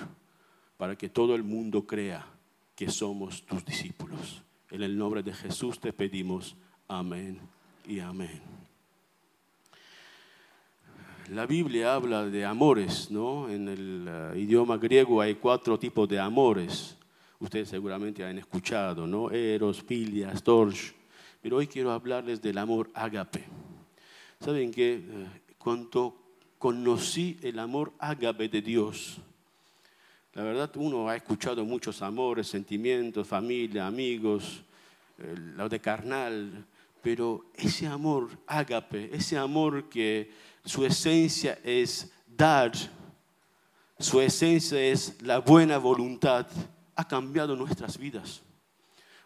para 0.77 0.95
que 0.95 1.09
todo 1.09 1.35
el 1.35 1.43
mundo 1.43 1.85
crea 1.85 2.25
que 2.75 2.89
somos 2.89 3.45
tus 3.45 3.65
discípulos. 3.65 4.41
En 4.71 4.81
el 4.83 4.97
nombre 4.97 5.21
de 5.21 5.33
Jesús 5.33 5.79
te 5.79 5.91
pedimos 5.91 6.55
amén 6.87 7.39
y 7.85 7.99
amén. 7.99 8.41
La 11.29 11.45
Biblia 11.45 11.93
habla 11.93 12.25
de 12.25 12.45
amores, 12.45 13.11
¿no? 13.11 13.49
En 13.49 13.67
el 13.67 14.07
uh, 14.07 14.37
idioma 14.37 14.77
griego 14.77 15.19
hay 15.19 15.35
cuatro 15.35 15.77
tipos 15.77 16.07
de 16.07 16.19
amores. 16.19 16.97
Ustedes 17.39 17.67
seguramente 17.67 18.23
han 18.23 18.37
escuchado, 18.37 19.05
¿no? 19.05 19.29
Eros, 19.29 19.81
Filia, 19.83 20.33
Storch. 20.37 20.93
Pero 21.41 21.57
hoy 21.57 21.67
quiero 21.67 21.91
hablarles 21.91 22.41
del 22.41 22.57
amor 22.57 22.89
ágape. 22.93 23.43
¿Saben 24.39 24.71
que 24.71 25.03
uh, 25.05 25.53
cuando 25.57 26.15
conocí 26.57 27.37
el 27.41 27.59
amor 27.59 27.91
ágape 27.99 28.47
de 28.47 28.61
Dios, 28.61 29.21
la 30.33 30.43
verdad, 30.43 30.71
uno 30.75 31.09
ha 31.09 31.15
escuchado 31.15 31.65
muchos 31.65 32.01
amores, 32.01 32.47
sentimientos, 32.47 33.27
familia, 33.27 33.85
amigos, 33.85 34.63
lo 35.55 35.67
de 35.67 35.79
carnal, 35.81 36.65
pero 37.01 37.45
ese 37.53 37.85
amor 37.85 38.29
ágape, 38.47 39.13
ese 39.13 39.37
amor 39.37 39.89
que 39.89 40.31
su 40.63 40.85
esencia 40.85 41.59
es 41.63 42.13
dar, 42.25 42.71
su 43.99 44.21
esencia 44.21 44.79
es 44.79 45.21
la 45.21 45.39
buena 45.39 45.77
voluntad, 45.77 46.47
ha 46.95 47.05
cambiado 47.05 47.55
nuestras 47.55 47.97
vidas. 47.97 48.41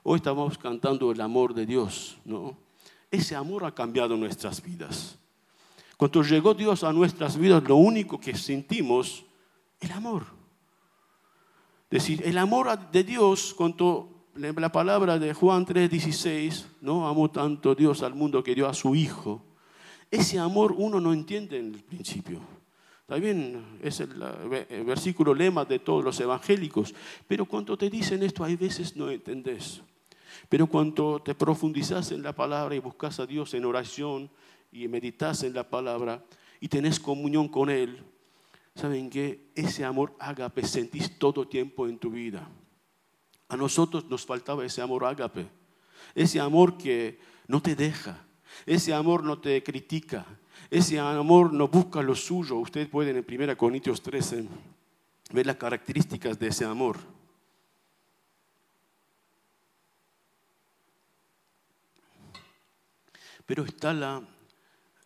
Hoy 0.02 0.18
estamos 0.18 0.58
cantando 0.58 1.12
el 1.12 1.22
amor 1.22 1.54
de 1.54 1.68
Dios, 1.68 2.18
¿no? 2.26 2.58
Ese 3.12 3.36
amor 3.36 3.64
ha 3.66 3.74
cambiado 3.74 4.18
nuestras 4.18 4.62
vidas. 4.62 5.18
Cuando 5.98 6.24
llegó 6.24 6.54
Dios 6.56 6.84
a 6.84 6.92
nuestras 6.92 7.38
vidas, 7.38 7.64
lo 7.64 7.76
único 7.76 8.20
que 8.20 8.36
sentimos, 8.36 9.24
el 9.80 9.92
amor 9.92 10.35
decir, 11.96 12.22
el 12.26 12.38
amor 12.38 12.92
de 12.92 13.04
Dios, 13.04 13.54
cuando 13.54 14.28
la 14.36 14.72
palabra 14.72 15.18
de 15.18 15.34
Juan 15.34 15.66
3:16, 15.66 16.66
¿no? 16.82 17.08
Amó 17.08 17.32
tanto 17.32 17.74
Dios 17.74 18.04
al 18.04 18.14
mundo 18.14 18.44
que 18.44 18.54
dio 18.54 18.68
a 18.68 18.74
su 18.74 18.96
Hijo. 18.96 19.42
Ese 20.12 20.38
amor 20.38 20.74
uno 20.78 21.00
no 21.00 21.14
entiende 21.14 21.58
en 21.58 21.74
el 21.74 21.84
principio. 21.84 22.42
También 23.06 23.80
es 23.82 24.00
el, 24.00 24.10
versículo 24.84 25.34
lema 25.34 25.64
de 25.64 25.80
todos 25.80 26.04
los 26.04 26.20
evangélicos. 26.20 26.94
Pero 27.28 27.46
cuando 27.46 27.78
te 27.78 27.90
dicen 27.90 28.24
esto, 28.24 28.44
hay 28.44 28.56
veces 28.56 28.96
no 28.96 29.10
entendés. 29.10 29.82
Pero 30.50 30.68
cuando 30.68 31.22
te 31.22 31.36
profundizas 31.36 32.12
en 32.12 32.24
la 32.24 32.34
palabra 32.34 32.76
y 32.76 32.80
buscas 32.80 33.20
a 33.20 33.26
Dios 33.26 33.54
en 33.54 33.66
oración 33.66 34.30
y 34.72 34.88
meditas 34.88 35.44
en 35.44 35.54
la 35.54 35.70
palabra 35.70 36.24
y 36.60 36.68
tenés 36.68 37.00
comunión 37.00 37.48
con 37.48 37.70
Él, 37.70 38.04
¿saben 38.76 39.10
que 39.10 39.52
Ese 39.56 39.86
amor 39.86 40.16
ágape 40.20 40.68
sentís 40.68 41.18
todo 41.18 41.48
tiempo 41.48 41.88
en 41.88 41.98
tu 41.98 42.12
vida. 42.12 42.48
A 43.48 43.56
nosotros 43.56 44.06
nos 44.10 44.26
faltaba 44.26 44.66
ese 44.66 44.82
amor 44.82 45.06
ágape, 45.06 45.48
ese 46.14 46.40
amor 46.40 46.78
que 46.78 47.20
no 47.48 47.62
te 47.62 47.76
deja, 47.76 48.26
ese 48.66 48.94
amor 48.94 49.24
no 49.24 49.40
te 49.40 49.64
critica, 49.64 50.26
ese 50.70 51.00
amor 51.00 51.54
no 51.54 51.68
busca 51.68 52.02
lo 52.02 52.16
suyo. 52.16 52.58
Ustedes 52.58 52.90
pueden 52.90 53.16
en 53.18 53.42
1 53.42 53.58
Corintios 53.58 54.02
13 54.02 54.46
ver 55.32 55.46
las 55.46 55.56
características 55.56 56.38
de 56.38 56.48
ese 56.48 56.66
amor. 56.66 56.98
Pero 63.46 63.64
está 63.64 63.94
la 63.94 64.22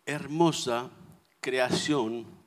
hermosa 0.06 0.90
creación 1.40 2.39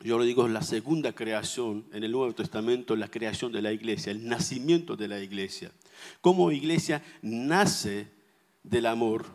yo 0.00 0.18
lo 0.18 0.24
digo, 0.24 0.46
la 0.46 0.62
segunda 0.62 1.12
creación 1.12 1.86
en 1.92 2.04
el 2.04 2.12
Nuevo 2.12 2.34
Testamento, 2.34 2.96
la 2.96 3.08
creación 3.08 3.50
de 3.52 3.62
la 3.62 3.72
iglesia, 3.72 4.12
el 4.12 4.28
nacimiento 4.28 4.96
de 4.96 5.08
la 5.08 5.20
iglesia. 5.20 5.72
Cómo 6.20 6.52
iglesia 6.52 7.02
nace 7.22 8.08
del 8.62 8.86
amor, 8.86 9.26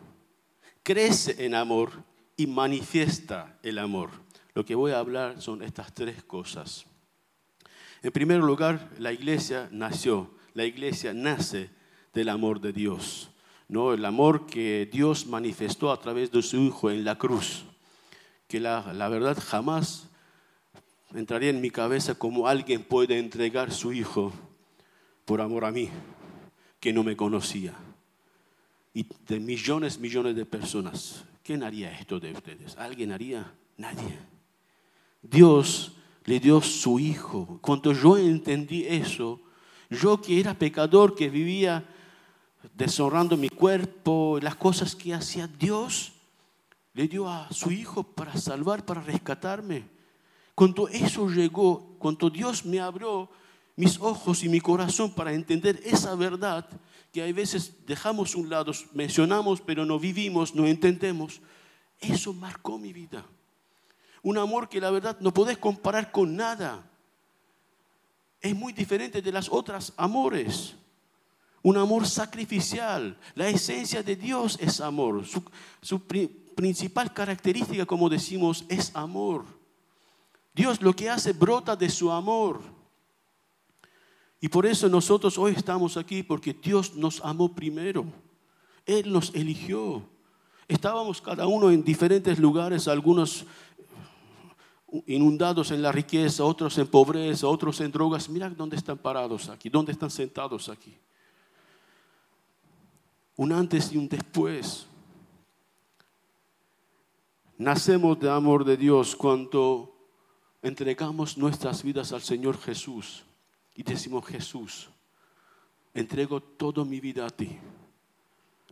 crece 0.82 1.44
en 1.44 1.54
amor 1.54 2.04
y 2.36 2.46
manifiesta 2.46 3.58
el 3.62 3.78
amor. 3.78 4.10
Lo 4.54 4.64
que 4.64 4.74
voy 4.74 4.92
a 4.92 4.98
hablar 4.98 5.40
son 5.40 5.62
estas 5.62 5.94
tres 5.94 6.22
cosas. 6.22 6.86
En 8.02 8.12
primer 8.12 8.38
lugar, 8.38 8.90
la 8.98 9.12
iglesia 9.12 9.68
nació, 9.72 10.30
la 10.54 10.64
iglesia 10.64 11.12
nace 11.12 11.70
del 12.12 12.28
amor 12.28 12.60
de 12.60 12.72
Dios, 12.72 13.30
¿no? 13.68 13.94
el 13.94 14.04
amor 14.04 14.46
que 14.46 14.88
Dios 14.92 15.26
manifestó 15.26 15.90
a 15.90 16.00
través 16.00 16.30
de 16.30 16.42
su 16.42 16.58
Hijo 16.58 16.90
en 16.90 17.04
la 17.04 17.16
cruz, 17.16 17.64
que 18.46 18.60
la, 18.60 18.92
la 18.92 19.08
verdad 19.08 19.38
jamás 19.40 20.11
entraría 21.14 21.50
en 21.50 21.60
mi 21.60 21.70
cabeza 21.70 22.14
como 22.14 22.46
alguien 22.46 22.82
puede 22.82 23.18
entregar 23.18 23.72
su 23.72 23.92
hijo 23.92 24.32
por 25.24 25.40
amor 25.40 25.64
a 25.64 25.72
mí, 25.72 25.88
que 26.80 26.92
no 26.92 27.02
me 27.02 27.16
conocía. 27.16 27.74
Y 28.94 29.06
de 29.26 29.40
millones, 29.40 29.98
millones 29.98 30.36
de 30.36 30.44
personas, 30.44 31.24
¿quién 31.42 31.62
haría 31.62 31.98
esto 31.98 32.20
de 32.20 32.32
ustedes? 32.32 32.76
¿Alguien 32.76 33.12
haría? 33.12 33.52
Nadie. 33.76 34.18
Dios 35.22 35.92
le 36.24 36.40
dio 36.40 36.60
su 36.60 36.98
Hijo. 36.98 37.58
Cuando 37.60 37.92
yo 37.92 38.18
entendí 38.18 38.84
eso, 38.86 39.40
yo 39.90 40.20
que 40.20 40.40
era 40.40 40.54
pecador, 40.54 41.14
que 41.14 41.30
vivía 41.30 41.84
deshonrando 42.74 43.36
mi 43.36 43.48
cuerpo, 43.48 44.38
las 44.40 44.56
cosas 44.56 44.94
que 44.94 45.14
hacía 45.14 45.48
Dios, 45.48 46.12
le 46.94 47.08
dio 47.08 47.28
a 47.28 47.50
su 47.52 47.70
Hijo 47.70 48.02
para 48.02 48.36
salvar, 48.36 48.84
para 48.84 49.00
rescatarme. 49.00 49.84
Cuando 50.62 50.86
eso 50.86 51.28
llegó, 51.28 51.96
cuando 51.98 52.30
Dios 52.30 52.64
me 52.64 52.78
abrió 52.78 53.28
mis 53.74 53.98
ojos 53.98 54.44
y 54.44 54.48
mi 54.48 54.60
corazón 54.60 55.12
para 55.12 55.32
entender 55.32 55.80
esa 55.84 56.14
verdad 56.14 56.68
que 57.12 57.20
a 57.20 57.32
veces 57.32 57.84
dejamos 57.84 58.36
un 58.36 58.48
lado, 58.48 58.70
mencionamos, 58.92 59.60
pero 59.60 59.84
no 59.84 59.98
vivimos, 59.98 60.54
no 60.54 60.64
entendemos, 60.64 61.40
eso 61.98 62.32
marcó 62.32 62.78
mi 62.78 62.92
vida. 62.92 63.26
Un 64.22 64.38
amor 64.38 64.68
que 64.68 64.80
la 64.80 64.92
verdad 64.92 65.16
no 65.18 65.34
podés 65.34 65.58
comparar 65.58 66.12
con 66.12 66.36
nada. 66.36 66.88
Es 68.40 68.54
muy 68.54 68.72
diferente 68.72 69.20
de 69.20 69.32
las 69.32 69.48
otras 69.50 69.92
amores. 69.96 70.76
Un 71.60 71.76
amor 71.76 72.06
sacrificial. 72.06 73.18
La 73.34 73.48
esencia 73.48 74.04
de 74.04 74.14
Dios 74.14 74.58
es 74.60 74.80
amor. 74.80 75.24
Su 75.80 76.06
principal 76.54 77.12
característica, 77.12 77.84
como 77.84 78.08
decimos, 78.08 78.64
es 78.68 78.94
amor. 78.94 79.61
Dios 80.54 80.82
lo 80.82 80.94
que 80.94 81.08
hace 81.08 81.32
brota 81.32 81.76
de 81.76 81.88
su 81.88 82.10
amor. 82.10 82.60
Y 84.40 84.48
por 84.48 84.66
eso 84.66 84.88
nosotros 84.88 85.38
hoy 85.38 85.54
estamos 85.56 85.96
aquí, 85.96 86.22
porque 86.22 86.52
Dios 86.52 86.94
nos 86.94 87.24
amó 87.24 87.54
primero. 87.54 88.04
Él 88.84 89.12
nos 89.12 89.34
eligió. 89.34 90.02
Estábamos 90.68 91.20
cada 91.22 91.46
uno 91.46 91.70
en 91.70 91.84
diferentes 91.84 92.38
lugares, 92.38 92.88
algunos 92.88 93.46
inundados 95.06 95.70
en 95.70 95.80
la 95.80 95.92
riqueza, 95.92 96.44
otros 96.44 96.76
en 96.78 96.86
pobreza, 96.86 97.46
otros 97.46 97.80
en 97.80 97.92
drogas. 97.92 98.28
Mira 98.28 98.50
dónde 98.50 98.76
están 98.76 98.98
parados 98.98 99.48
aquí, 99.48 99.68
dónde 99.68 99.92
están 99.92 100.10
sentados 100.10 100.68
aquí. 100.68 100.96
Un 103.36 103.52
antes 103.52 103.92
y 103.92 103.96
un 103.96 104.08
después. 104.08 104.86
Nacemos 107.56 108.18
de 108.18 108.28
amor 108.28 108.64
de 108.64 108.76
Dios 108.76 109.14
cuando 109.14 109.91
entregamos 110.62 111.36
nuestras 111.36 111.82
vidas 111.82 112.12
al 112.12 112.22
Señor 112.22 112.58
Jesús 112.58 113.24
y 113.74 113.82
decimos, 113.82 114.24
Jesús, 114.26 114.88
entrego 115.94 116.40
toda 116.40 116.84
mi 116.84 117.00
vida 117.00 117.26
a 117.26 117.30
ti. 117.30 117.58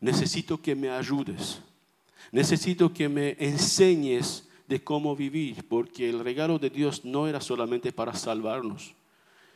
Necesito 0.00 0.61
que 0.61 0.74
me 0.74 0.90
ayudes. 0.90 1.61
Necesito 2.33 2.92
que 2.92 3.09
me 3.09 3.37
enseñes 3.38 4.48
de 4.68 4.83
cómo 4.83 5.16
vivir, 5.16 5.66
porque 5.68 6.09
el 6.09 6.20
regalo 6.20 6.59
de 6.59 6.70
Dios 6.70 7.05
no 7.05 7.26
era 7.26 7.40
solamente 7.40 7.92
para 7.92 8.14
salvarnos, 8.14 8.94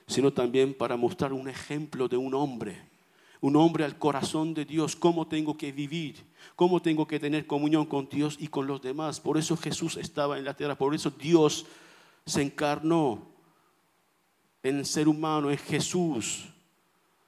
sino 0.08 0.32
también 0.32 0.74
para 0.74 0.96
mostrar 0.96 1.32
un 1.32 1.48
ejemplo 1.48 2.08
de 2.08 2.16
un 2.16 2.34
hombre, 2.34 2.82
un 3.40 3.54
hombre 3.56 3.84
al 3.84 3.96
corazón 3.96 4.54
de 4.54 4.64
Dios, 4.64 4.96
cómo 4.96 5.28
tengo 5.28 5.56
que 5.56 5.70
vivir, 5.70 6.16
cómo 6.56 6.82
tengo 6.82 7.06
que 7.06 7.20
tener 7.20 7.46
comunión 7.46 7.86
con 7.86 8.08
Dios 8.08 8.36
y 8.40 8.48
con 8.48 8.66
los 8.66 8.82
demás. 8.82 9.20
Por 9.20 9.38
eso 9.38 9.56
Jesús 9.56 9.96
estaba 9.96 10.36
en 10.36 10.44
la 10.44 10.54
tierra, 10.54 10.74
por 10.74 10.94
eso 10.94 11.10
Dios 11.10 11.66
se 12.26 12.42
encarnó 12.42 13.26
en 14.62 14.78
el 14.78 14.86
ser 14.86 15.08
humano, 15.08 15.50
en 15.50 15.58
Jesús. 15.58 16.46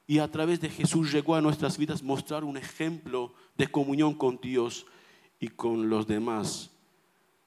Y 0.07 0.19
a 0.19 0.31
través 0.31 0.61
de 0.61 0.69
Jesús 0.69 1.13
llegó 1.13 1.35
a 1.35 1.41
nuestras 1.41 1.77
vidas 1.77 2.03
mostrar 2.03 2.45
un 2.45 2.57
ejemplo 2.57 3.35
de 3.57 3.67
comunión 3.67 4.15
con 4.15 4.39
Dios 4.41 4.87
y 5.41 5.49
con 5.49 5.91
los 5.91 6.07
demás. 6.07 6.71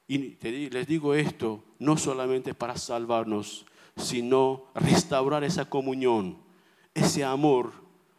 Y 0.07 0.35
les 0.69 0.88
digo 0.88 1.13
esto, 1.13 1.63
no 1.77 1.97
solamente 1.97 2.53
para 2.53 2.77
salvarnos, 2.77 3.65
sino 3.95 4.65
restaurar 4.73 5.43
esa 5.43 5.65
comunión, 5.65 6.38
ese 6.93 7.23
amor 7.23 7.71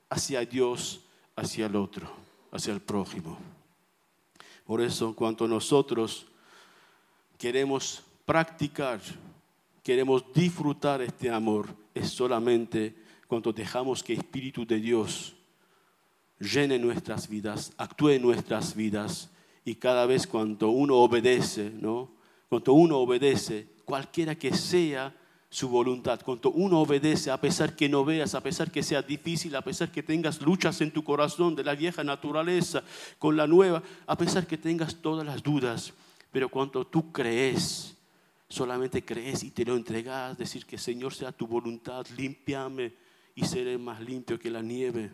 hacia 0.09 0.45
Dios, 0.45 1.05
hacia 1.37 1.67
el 1.67 1.77
otro, 1.77 2.11
hacia 2.53 2.73
el 2.73 2.81
prójimo. 2.81 3.39
Por 4.65 4.81
eso, 4.81 5.15
cuando 5.15 5.49
nosotros 5.49 6.27
queremos 7.39 8.05
practicar, 8.31 9.01
queremos 9.83 10.25
disfrutar 10.33 11.03
este 11.03 11.29
amor, 11.29 11.67
es 11.93 12.11
solamente 12.11 12.95
cuando 13.27 13.53
dejamos 13.53 14.05
que 14.05 14.13
el 14.13 14.21
Espíritu 14.21 14.65
de 14.65 14.77
Dios 14.77 15.35
llene 16.39 16.79
nuestras 16.79 17.29
vidas, 17.29 17.73
actúe 17.77 18.11
en 18.11 18.23
nuestras 18.23 18.77
vidas 18.77 19.31
y 19.65 19.75
cada 19.75 20.07
vez 20.07 20.29
cuando 20.29 20.71
uno 20.71 20.99
obedece, 20.99 21.71
¿no? 21.71 22.13
Cuando 22.49 22.75
uno 22.75 22.99
obedece, 22.99 23.67
cualquiera 23.85 24.37
que 24.37 24.55
sea 24.55 25.13
su 25.49 25.69
voluntad, 25.69 26.21
cuando 26.25 26.53
uno 26.53 26.83
obedece, 26.83 27.33
a 27.33 27.41
pesar 27.41 27.75
que 27.75 27.89
no 27.89 28.05
veas, 28.05 28.37
a 28.37 28.45
pesar 28.45 28.71
que 28.71 28.85
sea 28.85 29.03
difícil, 29.03 29.57
a 29.57 29.63
pesar 29.63 29.91
que 29.91 30.05
tengas 30.05 30.41
luchas 30.41 30.81
en 30.81 30.93
tu 30.93 31.03
corazón 31.03 31.57
de 31.57 31.65
la 31.65 31.75
vieja 31.75 32.05
naturaleza 32.05 32.85
con 33.19 33.37
la 33.37 33.49
nueva, 33.49 33.83
a 34.07 34.17
pesar 34.17 34.47
que 34.47 34.57
tengas 34.57 34.95
todas 34.95 35.27
las 35.27 35.43
dudas, 35.43 35.93
pero 36.31 36.49
cuando 36.49 36.87
tú 36.87 37.11
crees 37.11 37.97
solamente 38.51 39.05
crees 39.05 39.45
y 39.45 39.53
te 39.53 39.65
lo 39.65 39.77
entregas, 39.77 40.37
decir 40.37 40.67
que 40.67 40.77
Señor 40.77 41.15
sea 41.15 41.33
tu 41.33 41.47
voluntad, 41.47 42.05
limpiame 42.17 42.93
y 43.35 43.45
seré 43.45 43.79
más 43.79 44.01
limpio 44.01 44.39
que 44.39 44.51
la 44.51 44.61
nieve. 44.61 45.11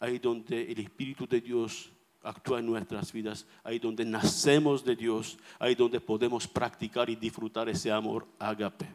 Ahí 0.00 0.18
donde 0.18 0.70
el 0.70 0.80
Espíritu 0.80 1.26
de 1.26 1.40
Dios 1.40 1.90
actúa 2.22 2.58
en 2.58 2.66
nuestras 2.66 3.12
vidas, 3.12 3.46
ahí 3.62 3.78
donde 3.78 4.04
nacemos 4.04 4.84
de 4.84 4.96
Dios, 4.96 5.38
ahí 5.60 5.76
donde 5.76 6.00
podemos 6.00 6.48
practicar 6.48 7.08
y 7.08 7.14
disfrutar 7.14 7.68
ese 7.68 7.90
amor 7.90 8.26
ágape. 8.38 8.88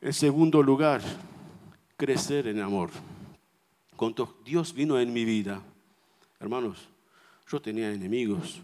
En 0.00 0.12
segundo 0.12 0.62
lugar, 0.62 1.02
crecer 1.96 2.46
en 2.46 2.60
amor. 2.60 2.90
Cuando 3.96 4.40
Dios 4.44 4.72
vino 4.72 4.98
en 4.98 5.12
mi 5.12 5.24
vida, 5.24 5.60
hermanos, 6.38 6.88
yo 7.50 7.60
tenía 7.60 7.92
enemigos, 7.92 8.62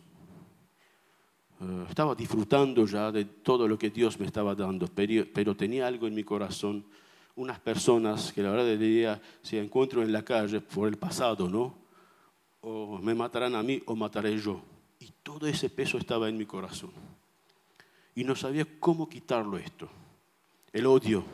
eh, 1.60 1.86
estaba 1.88 2.14
disfrutando 2.14 2.86
ya 2.86 3.10
de 3.10 3.24
todo 3.24 3.66
lo 3.66 3.76
que 3.76 3.90
Dios 3.90 4.18
me 4.20 4.26
estaba 4.26 4.54
dando, 4.54 4.86
pero, 4.86 5.56
tenía 5.56 5.86
algo 5.88 6.06
en 6.06 6.14
mi 6.14 6.22
corazón, 6.22 6.84
unas 7.34 7.58
personas 7.58 8.32
que 8.32 8.42
la 8.42 8.50
verdad 8.50 8.78
diría, 8.78 9.20
si 9.42 9.58
encuentro 9.58 10.02
en 10.02 10.12
la 10.12 10.24
calle 10.24 10.60
por 10.60 10.88
el 10.88 10.96
pasado, 10.96 11.48
¿no? 11.48 11.74
O 12.60 12.98
me 12.98 13.14
matarán 13.14 13.56
a 13.56 13.62
mí 13.62 13.82
o 13.86 13.96
mataré 13.96 14.38
yo. 14.38 14.60
Y 15.00 15.12
todo 15.22 15.46
ese 15.46 15.70
peso 15.70 15.98
estaba 15.98 16.28
en 16.28 16.36
mi 16.36 16.46
corazón. 16.46 16.90
Y 18.14 18.24
no 18.24 18.34
sabía 18.34 18.66
cómo 18.78 19.08
quitarlo 19.08 19.56
esto, 19.58 19.88
el 20.72 20.86
odio. 20.86 21.24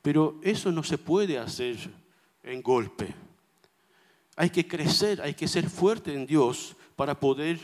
Pero 0.00 0.38
eso 0.42 0.70
no 0.70 0.82
se 0.82 0.98
puede 0.98 1.38
hacer 1.38 1.76
en 2.42 2.62
golpe. 2.62 3.14
Hay 4.36 4.50
que 4.50 4.66
crecer, 4.66 5.20
hay 5.22 5.34
que 5.34 5.48
ser 5.48 5.68
fuerte 5.68 6.14
en 6.14 6.26
Dios 6.26 6.76
para 6.96 7.18
poder 7.18 7.58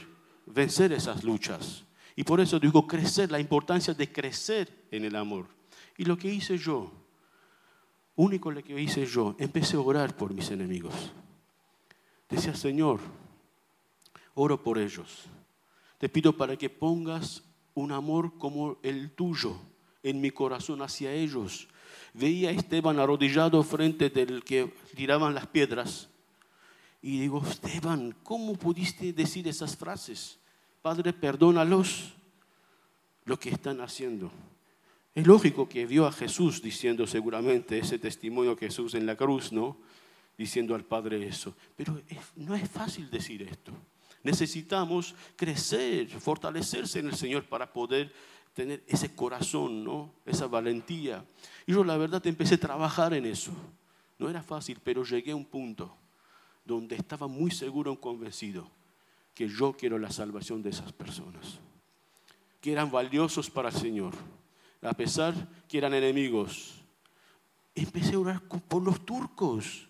vencer 0.53 0.93
esas 0.93 1.25
luchas. 1.25 1.85
Y 2.17 2.25
por 2.25 2.41
eso 2.41 2.59
digo 2.59 2.87
crecer, 2.87 3.31
la 3.31 3.41
importancia 3.41 3.95
de 3.95 4.13
crecer 4.13 4.87
en 4.91 5.05
el 5.05 5.17
amor. 5.17 5.47
Y 5.97 6.05
lo 6.05 6.17
que 6.17 6.33
hice 6.33 6.59
yo, 6.59 6.91
único 8.17 8.51
lo 8.51 8.63
que 8.63 8.81
hice 8.81 9.07
yo, 9.07 9.37
empecé 9.39 9.77
a 9.77 9.81
orar 9.81 10.17
por 10.17 10.35
mis 10.35 10.51
enemigos. 10.51 10.95
Decía, 12.29 12.55
Señor, 12.55 13.01
oro 14.35 14.63
por 14.63 14.79
ellos. 14.79 15.25
Te 15.99 16.09
pido 16.09 16.37
para 16.37 16.57
que 16.57 16.71
pongas 16.71 17.43
un 17.75 17.93
amor 17.93 18.39
como 18.39 18.79
el 18.83 19.13
tuyo 19.13 19.57
en 20.03 20.21
mi 20.21 20.31
corazón 20.31 20.83
hacia 20.83 21.13
ellos. 21.13 21.69
Veía 22.15 22.51
a 22.51 22.53
Esteban 22.53 22.99
arrodillado 22.99 23.63
frente 23.63 24.11
del 24.11 24.43
que 24.43 24.73
tiraban 24.97 25.35
las 25.35 25.47
piedras. 25.47 26.09
Y 27.03 27.21
digo, 27.21 27.43
Esteban, 27.47 28.17
¿cómo 28.23 28.55
pudiste 28.55 29.13
decir 29.13 29.47
esas 29.49 29.77
frases? 29.77 30.40
Padre, 30.83 31.13
perdónalos 31.13 32.15
lo 33.27 33.39
que 33.39 33.51
están 33.51 33.81
haciendo. 33.81 34.31
Es 35.15 35.27
lógico 35.27 35.69
que 35.69 35.85
vio 35.85 36.07
a 36.07 36.13
Jesús 36.13 36.63
diciendo 36.63 37.07
seguramente 37.07 37.79
ese 37.79 37.99
testimonio 37.99 38.57
que 38.57 38.67
Jesús 38.67 38.95
en 38.95 39.05
la 39.05 39.15
cruz, 39.15 39.53
¿no? 39.53 39.77
Diciendo 40.39 40.75
al 40.75 40.85
Padre 40.85 41.27
eso. 41.27 41.55
Pero 41.77 42.01
no 42.37 42.55
es 42.55 42.69
fácil 42.69 43.11
decir 43.11 43.43
esto. 43.43 43.73
Necesitamos 44.23 45.15
crecer, 45.37 46.09
fortalecerse 46.09 47.01
en 47.01 47.09
el 47.09 47.17
Señor 47.17 47.45
para 47.45 47.71
poder 47.71 48.13
tener 48.55 48.83
ese 48.87 49.15
corazón, 49.15 49.85
¿no? 49.85 50.15
Esa 50.25 50.47
valentía. 50.47 51.25
Y 51.67 51.73
yo 51.73 51.85
la 51.85 51.99
verdad 51.99 52.27
empecé 52.27 52.55
a 52.55 52.61
trabajar 52.61 53.13
en 53.13 53.27
eso. 53.27 53.53
No 54.19 54.31
era 54.31 54.43
fácil, 54.43 54.79
pero 54.83 55.05
llegué 55.05 55.33
a 55.33 55.37
un 55.37 55.45
punto 55.45 55.95
donde 56.65 56.97
estaba 56.97 57.27
muy 57.27 57.51
seguro 57.51 57.93
y 57.93 57.97
convencido 57.99 58.80
que 59.35 59.49
yo 59.49 59.73
quiero 59.73 59.99
la 59.99 60.11
salvación 60.11 60.63
de 60.63 60.71
esas 60.71 60.93
personas, 60.93 61.61
que 62.61 62.73
eran 62.73 62.91
valiosos 62.91 63.51
para 63.51 63.69
el 63.69 63.75
Señor, 63.75 64.15
a 64.83 64.93
pesar 64.93 65.35
que 65.69 65.79
eran 65.79 65.95
enemigos. 65.95 66.83
Empecé 67.75 68.15
a 68.15 68.19
orar 68.19 68.43
por 68.43 68.83
los 68.83 69.05
turcos, 69.05 69.89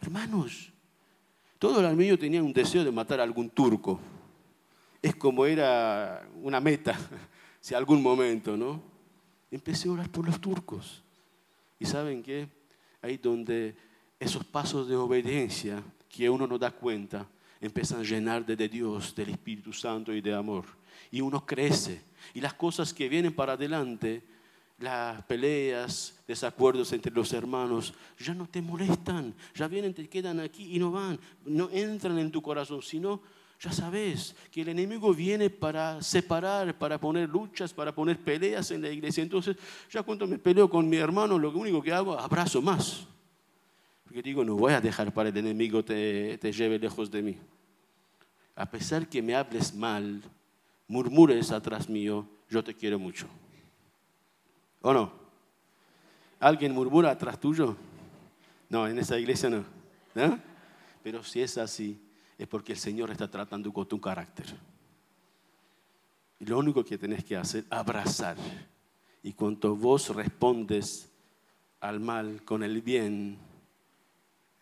hermanos. 0.00 0.72
Todo 1.58 1.80
el 1.80 1.86
armenio 1.86 2.18
tenía 2.18 2.42
un 2.42 2.52
deseo 2.52 2.84
de 2.84 2.90
matar 2.90 3.20
a 3.20 3.22
algún 3.22 3.50
turco. 3.50 4.00
Es 5.00 5.14
como 5.16 5.46
era 5.46 6.26
una 6.42 6.60
meta, 6.60 6.98
si 7.60 7.74
algún 7.74 8.02
momento, 8.02 8.56
¿no? 8.56 8.82
Empecé 9.50 9.88
a 9.88 9.92
orar 9.92 10.08
por 10.08 10.26
los 10.26 10.40
turcos. 10.40 11.02
Y 11.78 11.84
saben 11.84 12.22
qué? 12.22 12.48
Ahí 13.02 13.16
donde 13.16 13.76
esos 14.18 14.44
pasos 14.44 14.88
de 14.88 14.96
obediencia 14.96 15.82
que 16.08 16.30
uno 16.30 16.46
no 16.46 16.58
da 16.58 16.70
cuenta, 16.70 17.26
empiezan 17.62 18.00
a 18.00 18.02
llenar 18.02 18.44
de, 18.44 18.68
Dios, 18.68 19.14
del 19.14 19.30
Espíritu 19.30 19.72
Santo 19.72 20.12
y 20.12 20.20
de 20.20 20.34
amor. 20.34 20.64
Y 21.10 21.20
uno 21.20 21.46
crece. 21.46 22.02
Y 22.34 22.40
las 22.40 22.54
cosas 22.54 22.92
que 22.92 23.08
vienen 23.08 23.32
para 23.32 23.52
adelante, 23.52 24.22
las 24.78 25.22
peleas, 25.24 26.20
desacuerdos 26.26 26.92
entre 26.92 27.12
los 27.12 27.32
hermanos, 27.32 27.94
ya 28.18 28.34
no 28.34 28.48
te 28.48 28.60
molestan. 28.60 29.32
Ya 29.54 29.68
vienen, 29.68 29.94
te 29.94 30.08
quedan 30.08 30.40
aquí 30.40 30.74
y 30.74 30.78
no 30.80 30.90
van. 30.90 31.18
No 31.46 31.70
entran 31.70 32.18
en 32.18 32.32
tu 32.32 32.42
corazón, 32.42 32.82
sino 32.82 33.22
ya 33.60 33.70
sabes 33.70 34.34
que 34.50 34.62
el 34.62 34.70
enemigo 34.70 35.14
viene 35.14 35.48
para 35.48 36.02
separar, 36.02 36.76
para 36.76 36.98
poner 36.98 37.28
luchas, 37.28 37.72
para 37.72 37.94
poner 37.94 38.18
peleas 38.18 38.72
en 38.72 38.82
la 38.82 38.90
iglesia. 38.90 39.22
Entonces, 39.22 39.56
ya 39.88 40.02
cuando 40.02 40.26
me 40.26 40.36
peleo 40.36 40.68
con 40.68 40.88
mi 40.88 40.96
hermano, 40.96 41.38
lo 41.38 41.50
único 41.52 41.80
que 41.80 41.92
hago, 41.92 42.18
abrazo 42.18 42.60
más. 42.60 43.06
Porque 44.02 44.20
digo, 44.20 44.44
no 44.44 44.56
voy 44.56 44.72
a 44.72 44.80
dejar 44.80 45.14
para 45.14 45.28
el 45.28 45.36
enemigo 45.36 45.84
te, 45.84 46.36
te 46.38 46.52
lleve 46.52 46.76
lejos 46.76 47.08
de 47.08 47.22
mí. 47.22 47.38
A 48.54 48.66
pesar 48.66 49.08
que 49.08 49.22
me 49.22 49.34
hables 49.34 49.74
mal, 49.74 50.22
murmures 50.88 51.50
atrás 51.50 51.88
mío, 51.88 52.26
yo 52.50 52.62
te 52.62 52.74
quiero 52.74 52.98
mucho. 52.98 53.26
¿O 54.82 54.92
no? 54.92 55.12
¿Alguien 56.38 56.72
murmura 56.72 57.10
atrás 57.10 57.38
tuyo? 57.40 57.76
No, 58.68 58.86
en 58.86 58.98
esa 58.98 59.18
iglesia 59.18 59.48
no. 59.48 59.64
¿no? 60.14 60.38
Pero 61.02 61.22
si 61.22 61.40
es 61.40 61.56
así, 61.58 62.00
es 62.36 62.46
porque 62.46 62.72
el 62.72 62.78
Señor 62.78 63.10
está 63.10 63.30
tratando 63.30 63.72
con 63.72 63.86
tu 63.86 64.00
carácter. 64.00 64.46
Y 66.40 66.46
lo 66.46 66.58
único 66.58 66.84
que 66.84 66.98
tenés 66.98 67.24
que 67.24 67.36
hacer, 67.36 67.64
abrazar. 67.70 68.36
Y 69.22 69.32
cuando 69.32 69.76
vos 69.76 70.14
respondes 70.14 71.08
al 71.80 72.00
mal 72.00 72.42
con 72.44 72.62
el 72.62 72.82
bien, 72.82 73.38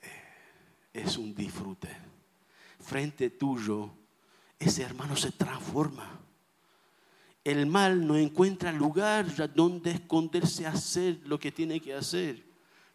eh, 0.03 0.09
es 0.93 1.17
un 1.17 1.35
disfrute. 1.35 2.10
Frente 2.91 3.31
tuyo, 3.31 3.89
ese 4.59 4.83
hermano 4.83 5.15
se 5.15 5.31
transforma. 5.31 6.11
El 7.45 7.67
mal 7.67 8.05
no 8.05 8.17
encuentra 8.17 8.73
lugar 8.73 9.27
donde 9.55 9.93
esconderse 9.93 10.67
a 10.67 10.71
hacer 10.71 11.21
lo 11.25 11.39
que 11.39 11.53
tiene 11.53 11.79
que 11.79 11.95
hacer. 11.95 12.45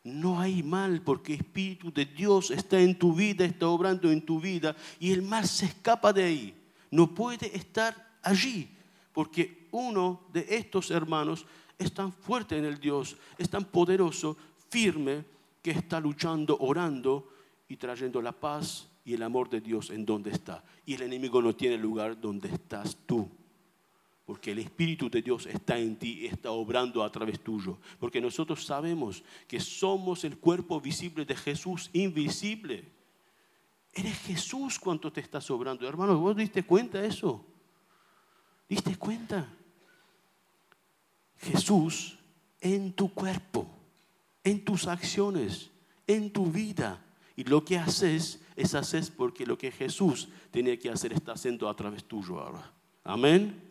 No 0.03 0.37
hay 0.37 0.63
mal 0.63 1.01
porque 1.01 1.35
el 1.35 1.39
Espíritu 1.39 1.93
de 1.93 2.03
Dios 2.03 2.51
está 2.51 2.77
en 2.77 2.99
tu 2.99 3.13
vida, 3.13 3.45
está 3.45 3.69
obrando 3.69 4.11
en 4.11 4.21
tu 4.21 4.41
vida 4.41 4.75
y 4.99 5.13
el 5.13 5.21
mal 5.21 5.47
se 5.47 5.67
escapa 5.67 6.11
de 6.11 6.25
ahí. 6.25 6.53
No 6.91 7.15
puede 7.15 7.55
estar 7.55 8.17
allí 8.21 8.69
porque 9.13 9.69
uno 9.71 10.23
de 10.33 10.45
estos 10.57 10.91
hermanos 10.91 11.45
es 11.79 11.93
tan 11.93 12.11
fuerte 12.11 12.57
en 12.57 12.65
el 12.65 12.81
Dios, 12.81 13.15
es 13.37 13.49
tan 13.49 13.63
poderoso, 13.63 14.35
firme, 14.67 15.23
que 15.61 15.71
está 15.71 16.01
luchando, 16.01 16.57
orando 16.59 17.29
y 17.69 17.77
trayendo 17.77 18.21
la 18.21 18.33
paz 18.33 18.89
y 19.05 19.13
el 19.13 19.23
amor 19.23 19.49
de 19.49 19.61
Dios 19.61 19.91
en 19.91 20.05
donde 20.05 20.31
está. 20.31 20.63
Y 20.85 20.95
el 20.95 21.03
enemigo 21.03 21.41
no 21.41 21.55
tiene 21.55 21.77
lugar 21.77 22.19
donde 22.19 22.49
estás 22.49 22.97
tú 23.05 23.29
porque 24.25 24.51
el 24.51 24.59
Espíritu 24.59 25.09
de 25.09 25.21
Dios 25.21 25.45
está 25.45 25.77
en 25.77 25.97
ti, 25.97 26.25
está 26.25 26.49
obrando 26.49 27.03
a 27.03 27.11
través 27.11 27.39
tuyo. 27.41 27.77
Porque 27.99 28.19
nosotros 28.19 28.65
sabemos 28.65 29.23
que 29.47 29.59
somos 29.59 30.23
el 30.23 30.39
cuerpo 30.39 30.81
visible 30.81 31.25
de 31.25 31.35
Jesús, 31.35 31.91
invisible. 31.93 32.91
Eres 33.93 34.17
Jesús 34.21 34.79
cuando 34.79 35.13
te 35.13 35.21
estás 35.21 35.49
obrando. 35.51 35.87
Hermano, 35.87 36.17
¿vos 36.17 36.35
diste 36.35 36.63
cuenta 36.63 37.01
de 37.01 37.09
eso? 37.09 37.45
¿Diste 38.67 38.97
cuenta? 38.97 39.47
Jesús 41.37 42.17
en 42.59 42.93
tu 42.93 43.13
cuerpo, 43.13 43.67
en 44.43 44.65
tus 44.65 44.87
acciones, 44.87 45.69
en 46.07 46.33
tu 46.33 46.47
vida. 46.47 46.99
Y 47.35 47.43
lo 47.43 47.65
que 47.65 47.77
haces 47.77 48.41
es 48.55 48.75
haces 48.75 49.09
porque 49.09 49.45
lo 49.45 49.57
que 49.57 49.71
Jesús 49.71 50.29
tenía 50.51 50.77
que 50.79 50.89
hacer 50.89 51.11
está 51.13 51.33
haciendo 51.33 51.67
a 51.67 51.75
través 51.75 52.05
tuyo 52.05 52.39
ahora. 52.39 52.71
Amén. 53.03 53.61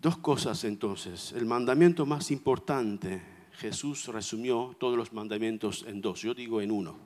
Dos 0.00 0.18
cosas 0.18 0.64
entonces. 0.64 1.32
El 1.32 1.46
mandamiento 1.46 2.04
más 2.04 2.30
importante, 2.30 3.22
Jesús 3.52 4.06
resumió 4.08 4.74
todos 4.78 4.96
los 4.96 5.12
mandamientos 5.12 5.84
en 5.86 6.00
dos, 6.00 6.20
yo 6.20 6.34
digo 6.34 6.60
en 6.60 6.70
uno. 6.70 6.96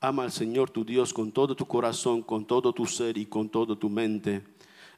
Ama 0.00 0.22
al 0.22 0.32
Señor 0.32 0.70
tu 0.70 0.84
Dios 0.84 1.12
con 1.12 1.32
todo 1.32 1.56
tu 1.56 1.66
corazón, 1.66 2.22
con 2.22 2.46
todo 2.46 2.72
tu 2.72 2.86
ser 2.86 3.18
y 3.18 3.26
con 3.26 3.48
toda 3.48 3.74
tu 3.76 3.90
mente. 3.90 4.42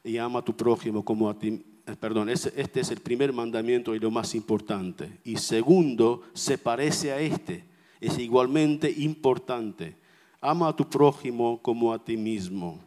Y 0.03 0.17
ama 0.17 0.39
a 0.39 0.45
tu 0.45 0.55
prójimo 0.55 1.03
como 1.03 1.29
a 1.29 1.37
ti. 1.37 1.63
Eh, 1.87 1.95
perdón, 1.99 2.29
este 2.29 2.79
es 2.79 2.91
el 2.91 2.99
primer 2.99 3.33
mandamiento 3.33 3.95
y 3.95 3.99
lo 3.99 4.11
más 4.11 4.35
importante. 4.35 5.19
Y 5.23 5.37
segundo, 5.37 6.23
se 6.33 6.57
parece 6.57 7.11
a 7.11 7.19
este. 7.19 7.65
Es 7.99 8.17
igualmente 8.17 8.91
importante. 8.91 9.95
Ama 10.39 10.69
a 10.69 10.75
tu 10.75 10.89
prójimo 10.89 11.61
como 11.61 11.93
a 11.93 12.03
ti 12.03 12.17
mismo. 12.17 12.79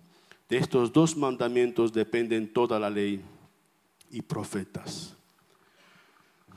De 0.49 0.59
estos 0.59 0.93
dos 0.93 1.17
mandamientos 1.17 1.93
dependen 1.93 2.53
toda 2.53 2.79
la 2.79 2.91
ley 2.91 3.23
y 4.11 4.23
profetas. 4.23 5.17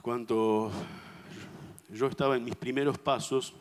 Cuando 0.02 0.72
yo 1.90 2.08
estaba 2.08 2.36
en 2.36 2.44
mis 2.44 2.56
primeros 2.56 2.98
pasos, 2.98 3.54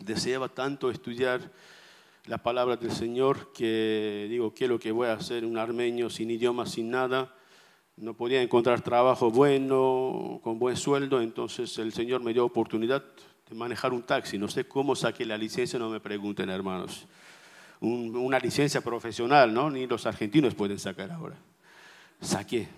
deseaba 0.00 0.48
tanto 0.48 0.90
estudiar 0.90 1.52
la 2.26 2.38
palabra 2.38 2.76
del 2.76 2.92
Señor 2.92 3.52
que 3.52 4.26
digo, 4.28 4.52
¿qué 4.52 4.64
es 4.64 4.70
lo 4.70 4.78
que 4.78 4.92
voy 4.92 5.08
a 5.08 5.14
hacer? 5.14 5.44
Un 5.44 5.56
armenio 5.56 6.10
sin 6.10 6.30
idioma, 6.30 6.66
sin 6.66 6.90
nada. 6.90 7.34
No 8.00 8.14
podía 8.14 8.40
encontrar 8.42 8.80
trabajo 8.80 9.30
bueno, 9.30 10.40
con 10.42 10.58
buen 10.58 10.76
sueldo, 10.76 11.20
entonces 11.20 11.76
el 11.78 11.92
Señor 11.92 12.22
me 12.22 12.32
dio 12.32 12.44
oportunidad 12.44 13.04
de 13.48 13.56
manejar 13.56 13.92
un 13.92 14.02
taxi. 14.02 14.38
No 14.38 14.48
sé 14.48 14.64
cómo 14.66 14.94
saqué 14.94 15.24
la 15.24 15.36
licencia, 15.36 15.78
no 15.78 15.90
me 15.90 16.00
pregunten 16.00 16.48
hermanos. 16.48 17.06
una 17.80 18.38
licencia 18.38 18.80
profesional, 18.80 19.52
¿no? 19.52 19.70
Ni 19.70 19.86
los 19.86 20.06
argentinos 20.06 20.54
pueden 20.54 20.78
sacar 20.78 21.10
ahora. 21.10 21.36
Saqué 22.20 22.68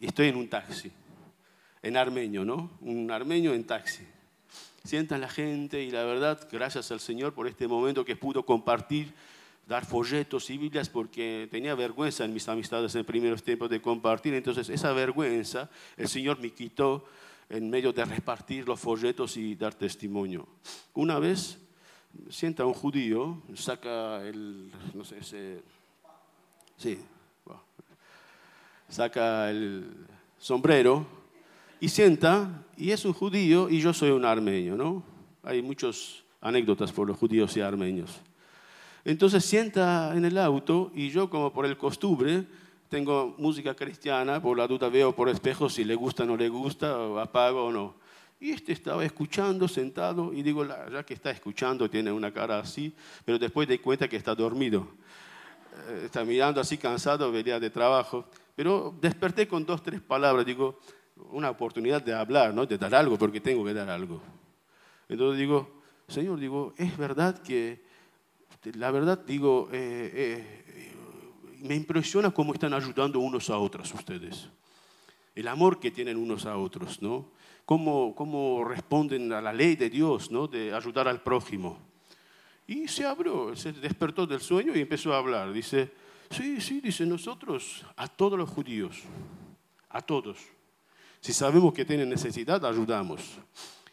estoy 0.00 0.28
en 0.28 0.36
un 0.36 0.48
taxi, 0.48 0.90
en 1.82 1.96
armenio, 1.96 2.44
¿no? 2.44 2.70
Un 2.80 3.10
armenio 3.10 3.54
en 3.54 3.64
taxi. 3.64 4.04
Sientan 4.84 5.20
la 5.20 5.28
gente 5.28 5.82
y 5.82 5.90
la 5.90 6.04
verdad, 6.04 6.46
gracias 6.50 6.92
al 6.92 7.00
Señor 7.00 7.34
por 7.34 7.48
este 7.48 7.66
momento 7.66 8.04
que 8.04 8.14
pudo 8.14 8.44
compartir, 8.44 9.12
dar 9.66 9.84
folletos 9.84 10.48
y 10.50 10.58
Biblias, 10.58 10.88
porque 10.88 11.48
tenía 11.50 11.74
vergüenza 11.74 12.24
en 12.24 12.32
mis 12.32 12.48
amistades 12.48 12.94
en 12.94 13.04
primeros 13.04 13.42
tiempos 13.42 13.68
de 13.68 13.82
compartir. 13.82 14.32
Entonces, 14.34 14.68
esa 14.68 14.92
vergüenza 14.92 15.68
el 15.96 16.08
Señor 16.08 16.38
me 16.40 16.50
quitó 16.50 17.04
en 17.48 17.68
medio 17.68 17.92
de 17.92 18.04
repartir 18.04 18.66
los 18.66 18.78
folletos 18.78 19.36
y 19.36 19.54
dar 19.56 19.74
testimonio. 19.74 20.46
Una 20.94 21.18
vez 21.18 21.58
sienta 22.30 22.64
un 22.64 22.74
judío, 22.74 23.42
saca 23.54 24.22
el, 24.22 24.70
no 24.94 25.04
sé, 25.04 25.18
ese, 25.18 25.62
sí, 26.76 26.98
saca 28.88 29.50
el 29.50 30.06
sombrero 30.38 31.06
y 31.80 31.88
sienta, 31.88 32.64
y 32.76 32.90
es 32.90 33.04
un 33.04 33.12
judío 33.12 33.68
y 33.68 33.80
yo 33.80 33.92
soy 33.92 34.10
un 34.10 34.24
armenio, 34.24 34.76
¿no? 34.76 35.02
Hay 35.42 35.60
muchas 35.60 36.22
anécdotas 36.40 36.92
por 36.92 37.08
los 37.08 37.18
judíos 37.18 37.56
y 37.56 37.60
armenios. 37.60 38.20
Entonces 39.06 39.44
sienta 39.44 40.12
en 40.16 40.24
el 40.24 40.36
auto 40.36 40.90
y 40.92 41.10
yo 41.10 41.30
como 41.30 41.52
por 41.52 41.64
el 41.64 41.78
costumbre 41.78 42.44
tengo 42.88 43.36
música 43.38 43.72
cristiana, 43.72 44.42
por 44.42 44.58
la 44.58 44.66
duda 44.66 44.88
veo 44.88 45.14
por 45.14 45.28
espejo 45.28 45.70
si 45.70 45.84
le 45.84 45.94
gusta 45.94 46.24
o 46.24 46.26
no 46.26 46.36
le 46.36 46.48
gusta, 46.48 46.98
o 46.98 47.20
apago 47.20 47.66
o 47.66 47.72
no. 47.72 47.94
Y 48.40 48.50
este 48.50 48.72
estaba 48.72 49.04
escuchando, 49.04 49.68
sentado, 49.68 50.32
y 50.32 50.42
digo, 50.42 50.66
ya 50.66 51.04
que 51.04 51.14
está 51.14 51.30
escuchando, 51.30 51.88
tiene 51.88 52.10
una 52.10 52.32
cara 52.32 52.58
así, 52.58 52.92
pero 53.24 53.38
después 53.38 53.68
de 53.68 53.80
cuenta 53.80 54.08
que 54.08 54.16
está 54.16 54.34
dormido. 54.34 54.88
Eh, 55.88 56.02
está 56.06 56.24
mirando 56.24 56.60
así 56.60 56.76
cansado, 56.76 57.30
venía 57.30 57.60
de 57.60 57.70
trabajo. 57.70 58.24
Pero 58.56 58.92
desperté 59.00 59.46
con 59.46 59.64
dos, 59.64 59.84
tres 59.84 60.00
palabras, 60.00 60.44
digo, 60.44 60.80
una 61.30 61.50
oportunidad 61.50 62.02
de 62.02 62.12
hablar, 62.12 62.52
¿no? 62.52 62.66
de 62.66 62.76
dar 62.76 62.92
algo, 62.92 63.16
porque 63.16 63.40
tengo 63.40 63.64
que 63.64 63.72
dar 63.72 63.88
algo. 63.88 64.20
Entonces 65.08 65.38
digo, 65.38 65.80
Señor, 66.08 66.40
digo, 66.40 66.74
es 66.76 66.96
verdad 66.98 67.40
que, 67.40 67.85
la 68.74 68.90
verdad, 68.90 69.18
digo, 69.26 69.68
eh, 69.72 70.10
eh, 70.14 70.92
me 71.60 71.74
impresiona 71.74 72.30
cómo 72.30 72.52
están 72.52 72.74
ayudando 72.74 73.20
unos 73.20 73.50
a 73.50 73.58
otros 73.58 73.92
ustedes. 73.94 74.48
El 75.34 75.48
amor 75.48 75.78
que 75.78 75.90
tienen 75.90 76.16
unos 76.16 76.46
a 76.46 76.56
otros, 76.56 77.02
¿no? 77.02 77.30
Cómo, 77.64 78.14
cómo 78.14 78.64
responden 78.64 79.32
a 79.32 79.40
la 79.40 79.52
ley 79.52 79.76
de 79.76 79.90
Dios, 79.90 80.30
¿no? 80.30 80.46
De 80.46 80.72
ayudar 80.72 81.08
al 81.08 81.22
prójimo. 81.22 81.78
Y 82.66 82.88
se 82.88 83.04
abrió, 83.04 83.54
se 83.54 83.72
despertó 83.72 84.26
del 84.26 84.40
sueño 84.40 84.74
y 84.74 84.80
empezó 84.80 85.12
a 85.12 85.18
hablar. 85.18 85.52
Dice, 85.52 85.92
Sí, 86.30 86.60
sí, 86.60 86.80
dice 86.80 87.06
nosotros, 87.06 87.84
a 87.96 88.08
todos 88.08 88.38
los 88.38 88.50
judíos, 88.50 89.02
a 89.88 90.00
todos. 90.00 90.38
Si 91.20 91.32
sabemos 91.32 91.72
que 91.72 91.84
tienen 91.84 92.08
necesidad, 92.08 92.64
ayudamos. 92.64 93.20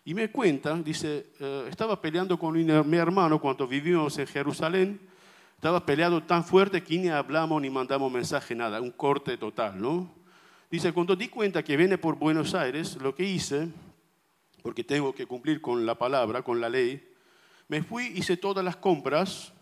Y 0.05 0.13
me 0.13 0.29
cuenta, 0.31 0.75
dice, 0.75 1.27
eh, 1.39 1.67
estaba 1.69 2.01
peleando 2.01 2.37
con 2.37 2.53
mi 2.53 2.97
hermano 2.97 3.39
cuando 3.39 3.67
vivimos 3.67 4.17
en 4.17 4.27
Jerusalén, 4.27 4.99
Estaba 5.63 5.85
peleado 5.85 6.21
tan 6.21 6.43
fuerte 6.43 6.83
que 6.83 6.97
ni 6.97 7.07
hablamos 7.07 7.61
ni 7.61 7.69
mandamos 7.69 8.11
mensaje, 8.11 8.53
nada, 8.53 8.81
un 8.81 8.91
corte 8.91 9.37
total, 9.37 9.81
¿no? 9.81 10.13
Dice, 10.69 10.91
cuando 10.91 11.15
di 11.15 11.29
cuenta 11.29 11.63
que 11.63 11.77
viene 11.77 11.97
por 11.97 12.17
Buenos 12.17 12.53
Aires, 12.53 12.97
lo 12.97 13.15
que 13.15 13.23
hice, 13.23 13.69
porque 14.61 14.83
tengo 14.83 15.15
que 15.15 15.25
cumplir 15.25 15.61
con 15.61 15.85
la 15.85 15.97
palabra, 15.97 16.41
con 16.41 16.59
la 16.59 16.67
ley, 16.67 17.09
me 17.69 17.81
fui, 17.81 18.07
hice 18.07 18.35
todas 18.35 18.65
las 18.65 18.75
compras 18.75 19.53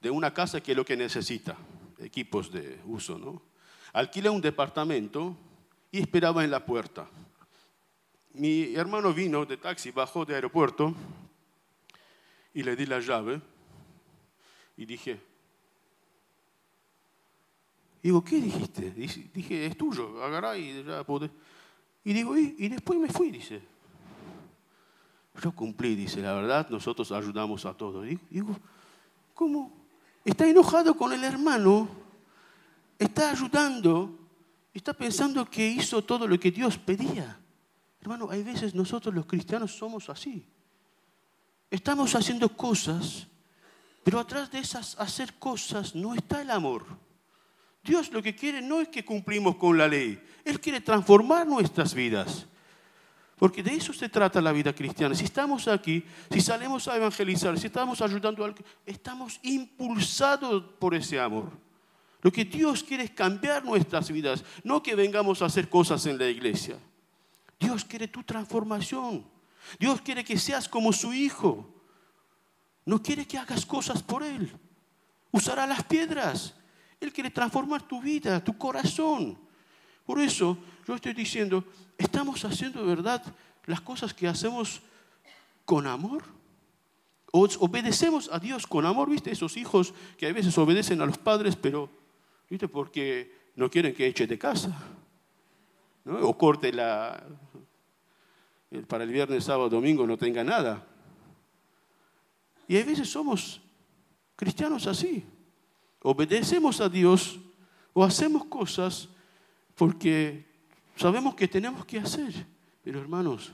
de 0.00 0.10
una 0.10 0.34
casa 0.34 0.60
que 0.60 0.72
es 0.72 0.76
lo 0.76 0.84
que 0.84 0.96
necesita, 0.96 1.56
equipos 2.00 2.50
de 2.50 2.80
uso, 2.84 3.16
¿no? 3.16 3.40
Alquilé 3.92 4.28
un 4.28 4.40
departamento 4.40 5.36
y 5.92 6.00
esperaba 6.00 6.42
en 6.42 6.50
la 6.50 6.66
puerta. 6.66 7.08
Mi 8.38 8.74
hermano 8.74 9.12
vino 9.12 9.44
de 9.44 9.56
taxi, 9.56 9.90
bajó 9.90 10.24
de 10.24 10.34
aeropuerto 10.34 10.94
y 12.52 12.62
le 12.62 12.76
di 12.76 12.86
la 12.86 13.00
llave 13.00 13.40
y 14.76 14.84
dije, 14.84 15.20
Digo, 18.06 18.22
¿qué 18.22 18.40
dijiste? 18.40 18.92
Dije, 18.92 19.66
es 19.66 19.76
tuyo, 19.76 20.22
agarrá 20.22 20.56
y 20.56 20.84
ya 20.84 21.02
podés. 21.02 21.28
Y 22.04 22.12
digo, 22.12 22.38
y, 22.38 22.54
y 22.56 22.68
después 22.68 23.00
me 23.00 23.08
fui, 23.08 23.32
dice. 23.32 23.60
Yo 25.42 25.50
cumplí, 25.50 25.96
dice, 25.96 26.20
la 26.20 26.32
verdad, 26.34 26.68
nosotros 26.70 27.10
ayudamos 27.10 27.66
a 27.66 27.74
todos. 27.74 28.06
Digo, 28.30 28.56
¿cómo? 29.34 29.72
Está 30.24 30.48
enojado 30.48 30.96
con 30.96 31.12
el 31.12 31.24
hermano, 31.24 31.88
está 32.96 33.30
ayudando, 33.30 34.16
está 34.72 34.92
pensando 34.92 35.44
que 35.50 35.66
hizo 35.66 36.04
todo 36.04 36.28
lo 36.28 36.38
que 36.38 36.52
Dios 36.52 36.78
pedía. 36.78 37.40
Hermano, 38.00 38.28
hay 38.30 38.42
veces 38.42 38.74
nosotros 38.74 39.14
los 39.14 39.26
cristianos 39.26 39.72
somos 39.72 40.08
así. 40.10 40.46
Estamos 41.70 42.14
haciendo 42.14 42.48
cosas, 42.48 43.26
pero 44.04 44.20
atrás 44.20 44.50
de 44.50 44.60
esas 44.60 44.98
hacer 45.00 45.34
cosas 45.34 45.94
no 45.94 46.14
está 46.14 46.40
el 46.40 46.50
amor. 46.50 46.86
Dios 47.82 48.10
lo 48.10 48.22
que 48.22 48.34
quiere 48.34 48.60
no 48.60 48.80
es 48.80 48.88
que 48.88 49.04
cumplimos 49.04 49.56
con 49.56 49.78
la 49.78 49.88
ley, 49.88 50.20
Él 50.44 50.60
quiere 50.60 50.80
transformar 50.80 51.46
nuestras 51.46 51.94
vidas. 51.94 52.46
Porque 53.38 53.62
de 53.62 53.74
eso 53.74 53.92
se 53.92 54.08
trata 54.08 54.40
la 54.40 54.50
vida 54.50 54.74
cristiana. 54.74 55.14
Si 55.14 55.24
estamos 55.24 55.68
aquí, 55.68 56.02
si 56.30 56.40
salimos 56.40 56.88
a 56.88 56.96
evangelizar, 56.96 57.58
si 57.58 57.66
estamos 57.66 58.00
ayudando 58.00 58.42
a 58.42 58.46
alguien, 58.46 58.64
estamos 58.86 59.38
impulsados 59.42 60.64
por 60.78 60.94
ese 60.94 61.20
amor. 61.20 61.50
Lo 62.22 62.32
que 62.32 62.46
Dios 62.46 62.82
quiere 62.82 63.04
es 63.04 63.10
cambiar 63.10 63.64
nuestras 63.64 64.10
vidas, 64.10 64.42
no 64.64 64.82
que 64.82 64.94
vengamos 64.94 65.42
a 65.42 65.46
hacer 65.46 65.68
cosas 65.68 66.06
en 66.06 66.18
la 66.18 66.28
iglesia. 66.28 66.78
Dios 67.58 67.84
quiere 67.84 68.08
tu 68.08 68.22
transformación. 68.22 69.26
Dios 69.78 70.00
quiere 70.00 70.24
que 70.24 70.38
seas 70.38 70.68
como 70.68 70.92
su 70.92 71.12
hijo. 71.12 71.72
No 72.84 73.02
quiere 73.02 73.26
que 73.26 73.38
hagas 73.38 73.66
cosas 73.66 74.02
por 74.02 74.22
Él. 74.22 74.52
Usará 75.32 75.66
las 75.66 75.84
piedras, 75.84 76.54
él 77.00 77.12
quiere 77.12 77.30
transformar 77.30 77.82
tu 77.82 78.00
vida, 78.00 78.42
tu 78.42 78.56
corazón. 78.56 79.38
Por 80.04 80.20
eso 80.20 80.56
yo 80.86 80.94
estoy 80.94 81.12
diciendo, 81.12 81.64
¿estamos 81.98 82.44
haciendo 82.44 82.80
de 82.80 82.86
verdad 82.86 83.22
las 83.66 83.80
cosas 83.80 84.14
que 84.14 84.28
hacemos 84.28 84.80
con 85.64 85.86
amor? 85.86 86.24
obedecemos 87.32 88.30
a 88.32 88.38
Dios 88.38 88.66
con 88.66 88.86
amor, 88.86 89.10
¿viste? 89.10 89.30
Esos 89.30 89.58
hijos 89.58 89.92
que 90.16 90.26
a 90.26 90.32
veces 90.32 90.56
obedecen 90.56 91.02
a 91.02 91.04
los 91.06 91.18
padres, 91.18 91.54
pero, 91.54 91.90
¿viste? 92.48 92.66
Porque 92.66 93.50
no 93.56 93.68
quieren 93.70 93.92
que 93.92 94.06
eche 94.06 94.26
de 94.26 94.38
casa. 94.38 94.74
O 96.06 96.38
corte 96.38 96.72
la... 96.72 97.22
Para 98.88 99.04
el 99.04 99.10
viernes, 99.10 99.44
sábado, 99.44 99.68
domingo 99.68 100.06
no 100.06 100.16
tenga 100.16 100.42
nada. 100.42 100.84
Y 102.68 102.78
a 102.78 102.84
veces 102.84 103.08
somos 103.08 103.60
cristianos 104.36 104.86
así 104.86 105.24
obedecemos 106.06 106.80
a 106.80 106.88
Dios 106.88 107.40
o 107.92 108.04
hacemos 108.04 108.44
cosas 108.44 109.08
porque 109.74 110.46
sabemos 110.94 111.34
que 111.34 111.48
tenemos 111.48 111.84
que 111.84 111.98
hacer. 111.98 112.46
Pero 112.84 113.00
hermanos, 113.00 113.52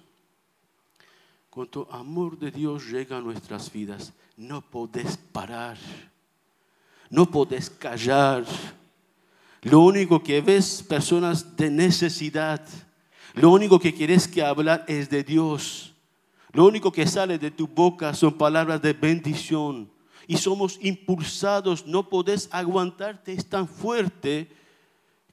cuando 1.48 1.90
amor 1.90 2.38
de 2.38 2.50
Dios 2.50 2.90
llega 2.90 3.16
a 3.16 3.22
nuestras 3.22 3.72
vidas, 3.72 4.12
no 4.36 4.60
podés 4.60 5.16
parar, 5.16 5.78
no 7.08 7.30
podés 7.30 7.70
callar. 7.70 8.44
Lo 9.62 9.80
único 9.80 10.22
que 10.22 10.42
ves 10.42 10.82
personas 10.82 11.56
de 11.56 11.70
necesidad, 11.70 12.62
lo 13.35 13.51
único 13.51 13.79
que 13.79 13.95
quieres 13.95 14.29
que 14.29 14.43
hablar 14.43 14.85
es 14.89 15.09
de 15.11 15.25
Dios. 15.25 15.95
Lo 16.53 16.66
único 16.66 16.93
que 16.93 17.07
sale 17.07 17.39
de 17.39 17.51
tu 17.51 17.66
boca 17.66 18.14
son 18.14 18.35
palabras 18.35 18.83
de 18.83 18.93
bendición, 18.93 19.91
y 20.27 20.37
somos 20.37 20.79
impulsados, 20.83 21.87
no 21.87 22.09
podés 22.09 22.49
aguantarte, 22.53 23.33
es 23.33 23.49
tan 23.49 23.66
fuerte 23.66 24.49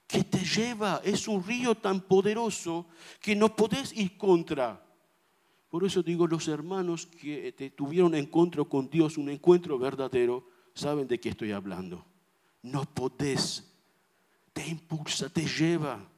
que 0.07 0.23
te 0.23 0.39
lleva, 0.39 1.01
es 1.03 1.27
un 1.27 1.43
río 1.43 1.75
tan 1.75 2.01
poderoso 2.01 2.87
que 3.21 3.35
no 3.35 3.55
podés 3.55 3.93
ir 3.93 4.17
contra. 4.17 4.83
Por 5.69 5.83
eso 5.83 6.01
digo, 6.01 6.25
los 6.25 6.47
hermanos 6.47 7.05
que 7.05 7.51
te 7.51 7.69
tuvieron 7.69 8.15
encuentro 8.15 8.67
con 8.67 8.89
Dios, 8.89 9.17
un 9.17 9.29
encuentro 9.29 9.77
verdadero, 9.77 10.47
saben 10.73 11.07
de 11.07 11.19
qué 11.19 11.29
estoy 11.29 11.51
hablando. 11.51 12.05
No 12.63 12.85
podés, 12.85 13.71
te 14.51 14.67
impulsa, 14.67 15.29
te 15.29 15.45
lleva. 15.45 16.09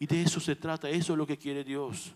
Y 0.00 0.06
de 0.06 0.22
eso 0.22 0.40
se 0.40 0.56
trata, 0.56 0.88
eso 0.88 1.12
es 1.12 1.18
lo 1.18 1.26
que 1.26 1.36
quiere 1.36 1.62
Dios. 1.62 2.14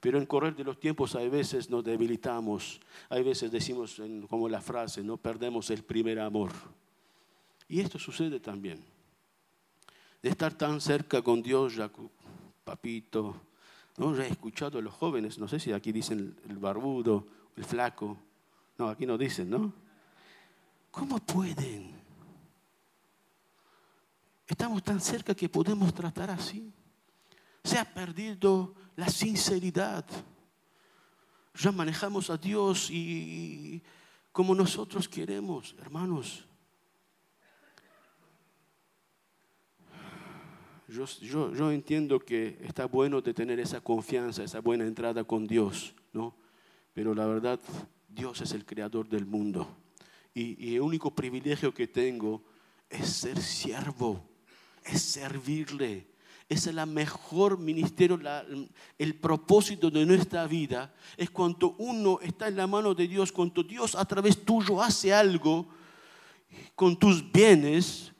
Pero 0.00 0.18
en 0.18 0.26
correr 0.26 0.54
de 0.54 0.64
los 0.64 0.78
tiempos 0.78 1.14
hay 1.14 1.30
veces 1.30 1.70
nos 1.70 1.82
debilitamos, 1.82 2.78
hay 3.08 3.22
veces 3.22 3.50
decimos 3.50 4.00
como 4.28 4.50
la 4.50 4.60
frase, 4.60 5.02
no 5.02 5.16
perdemos 5.16 5.70
el 5.70 5.82
primer 5.82 6.20
amor. 6.20 6.52
Y 7.68 7.80
esto 7.80 7.98
sucede 7.98 8.38
también. 8.38 8.84
De 10.22 10.28
estar 10.28 10.52
tan 10.52 10.78
cerca 10.78 11.22
con 11.22 11.42
Dios, 11.42 11.76
ya, 11.76 11.90
papito, 12.64 13.34
¿no? 13.96 14.14
ya 14.14 14.26
he 14.26 14.30
escuchado 14.30 14.78
a 14.78 14.82
los 14.82 14.92
jóvenes, 14.92 15.38
no 15.38 15.48
sé 15.48 15.58
si 15.58 15.72
aquí 15.72 15.92
dicen 15.92 16.38
el 16.50 16.58
barbudo, 16.58 17.26
el 17.56 17.64
flaco, 17.64 18.18
no, 18.76 18.90
aquí 18.90 19.06
no 19.06 19.16
dicen, 19.16 19.48
¿no? 19.48 19.72
¿Cómo 20.90 21.18
pueden? 21.18 21.98
Estamos 24.46 24.82
tan 24.82 25.00
cerca 25.00 25.34
que 25.34 25.48
podemos 25.48 25.94
tratar 25.94 26.30
así. 26.30 26.70
Se 27.64 27.78
ha 27.78 27.84
perdido 27.84 28.74
la 28.96 29.08
sinceridad. 29.08 30.04
Ya 31.54 31.72
manejamos 31.72 32.30
a 32.30 32.36
Dios 32.36 32.90
y 32.90 33.82
como 34.32 34.54
nosotros 34.54 35.08
queremos, 35.08 35.74
hermanos. 35.78 36.44
Yo, 40.90 41.70
entiendo 41.70 42.18
que 42.18 42.58
está 42.62 42.86
bueno 42.86 43.20
de 43.20 43.32
tener 43.32 43.60
esa 43.60 43.80
confianza, 43.80 44.42
esa 44.42 44.60
buena 44.60 44.84
entrada 44.84 45.22
con 45.22 45.46
Dios, 45.46 45.94
¿no? 46.12 46.34
Pero 46.92 47.14
la 47.14 47.26
verdad, 47.26 47.60
Dios 48.08 48.40
es 48.40 48.52
el 48.52 48.66
creador 48.66 49.08
del 49.08 49.24
mundo. 49.24 49.68
Y 50.34 50.74
el 50.74 50.80
único 50.80 51.14
privilegio 51.14 51.72
que 51.72 51.86
tengo 51.86 52.42
es 52.88 53.08
ser 53.08 53.40
siervo, 53.40 54.28
es 54.84 55.00
servirle, 55.00 56.09
es 56.50 56.66
el 56.66 56.84
mejor 56.84 57.60
ministerio, 57.60 58.18
el 58.98 59.14
propósito 59.14 59.88
de 59.88 60.04
nuestra 60.04 60.48
vida 60.48 60.92
es 61.16 61.30
cuando 61.30 61.76
uno 61.78 62.18
está 62.20 62.48
en 62.48 62.56
la 62.56 62.66
mano 62.66 62.92
de 62.92 63.06
Dios, 63.06 63.30
cuando 63.30 63.62
Dios 63.62 63.94
a 63.94 64.04
través 64.04 64.44
tuyo 64.44 64.82
hace 64.82 65.14
algo 65.14 65.68
con 66.74 66.98
tus 66.98 67.30
bienes, 67.30 68.12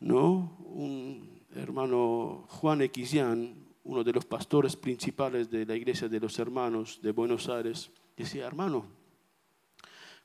¿no? 0.00 0.58
Un 0.64 1.40
hermano 1.54 2.46
Juan 2.48 2.82
Equizian, 2.82 3.54
uno 3.84 4.02
de 4.02 4.12
los 4.12 4.24
pastores 4.24 4.74
principales 4.74 5.48
de 5.48 5.64
la 5.64 5.76
iglesia 5.76 6.08
de 6.08 6.18
los 6.18 6.36
hermanos 6.40 6.98
de 7.00 7.12
Buenos 7.12 7.48
Aires, 7.48 7.92
decía, 8.16 8.44
hermano, 8.44 8.86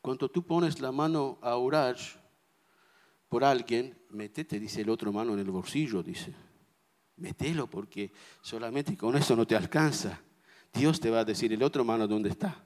cuando 0.02 0.28
tú 0.28 0.42
pones 0.42 0.82
la 0.82 0.92
mano 0.92 1.38
a 1.44 1.56
orar 1.58 1.98
por 3.30 3.44
alguien, 3.44 3.96
metete, 4.10 4.60
dice 4.60 4.82
el 4.82 4.90
otro 4.90 5.14
mano 5.14 5.34
en 5.34 5.40
el 5.40 5.52
bolsillo, 5.52 6.02
dice 6.02 6.34
Mételo 7.22 7.68
porque 7.68 8.12
solamente 8.42 8.98
con 8.98 9.16
eso 9.16 9.36
no 9.36 9.46
te 9.46 9.56
alcanza. 9.56 10.20
Dios 10.74 11.00
te 11.00 11.10
va 11.10 11.20
a 11.20 11.26
decir 11.26 11.54
el 11.54 11.62
otro 11.62 11.86
mano 11.86 12.08
dónde 12.08 12.30
está. 12.30 12.64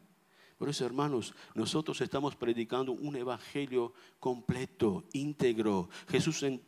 Por 0.57 0.69
eso, 0.69 0.85
hermanos, 0.85 1.35
nosotros 1.53 1.99
estamos 1.99 2.37
predicando 2.37 2.93
un 2.93 3.17
evangelio 3.17 3.93
completo, 4.21 5.03
íntegro. 5.11 5.89
Jesús 6.07 6.43
en, 6.43 6.61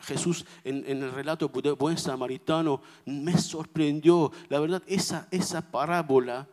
Jesús 0.00 0.46
en, 0.64 0.86
el 0.86 1.12
relato 1.12 1.48
de 1.48 1.72
buen 1.72 1.98
samaritano 1.98 2.80
me 3.04 3.36
sorprendió. 3.36 4.32
La 4.48 4.58
verdad, 4.58 4.82
esa, 4.86 5.28
esa 5.30 5.70
parábola 5.70 6.48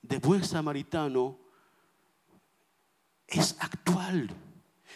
de 0.00 0.18
buen 0.18 0.42
samaritano 0.42 1.38
es 3.28 3.56
actual. 3.60 4.30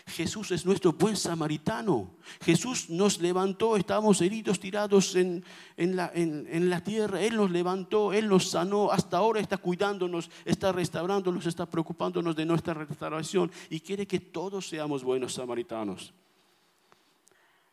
Jesús 0.09 0.51
es 0.51 0.67
nuestro 0.67 0.93
buen 0.93 1.17
samaritano. 1.17 2.11
Jesús 2.43 2.91
nos 2.91 3.21
levantó, 3.21 3.77
estábamos 3.77 4.21
heridos, 4.21 4.59
tirados 4.59 5.15
en, 5.15 5.45
la, 5.77 6.11
en, 6.15 6.71
la, 6.71 6.83
tierra. 6.83 7.21
Él 7.21 7.37
nos 7.37 7.51
levantó, 7.51 8.13
Él 8.13 8.29
nos 8.29 8.51
sanó. 8.51 8.91
Hasta 8.91 9.19
ahora 9.19 9.41
está 9.41 9.59
cuidándonos, 9.59 10.31
está 10.45 10.73
restaurándonos, 10.73 11.47
está 11.47 11.67
preocupándonos 11.67 12.35
de 12.35 12.47
nuestra 12.47 12.75
restauración 12.75 13.51
y 13.71 13.81
quiere 13.81 14.07
que 14.07 14.21
todos 14.21 14.69
seamos 14.69 15.05
buenos 15.05 15.35
samaritanos. 15.35 16.13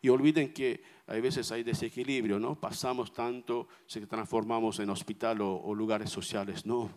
Y 0.02 0.08
olviden 0.08 0.52
que 0.52 0.82
hay 1.06 1.20
veces 1.20 1.50
hay 1.50 1.62
desequilibrio, 1.62 2.38
¿no? 2.38 2.54
Pasamos 2.54 3.12
tanto, 3.12 3.68
se 3.86 4.06
transformamos 4.06 4.78
en 4.78 4.90
hospital 4.90 5.40
o 5.40 5.74
lugares 5.74 6.10
sociales. 6.10 6.66
No, 6.66 6.90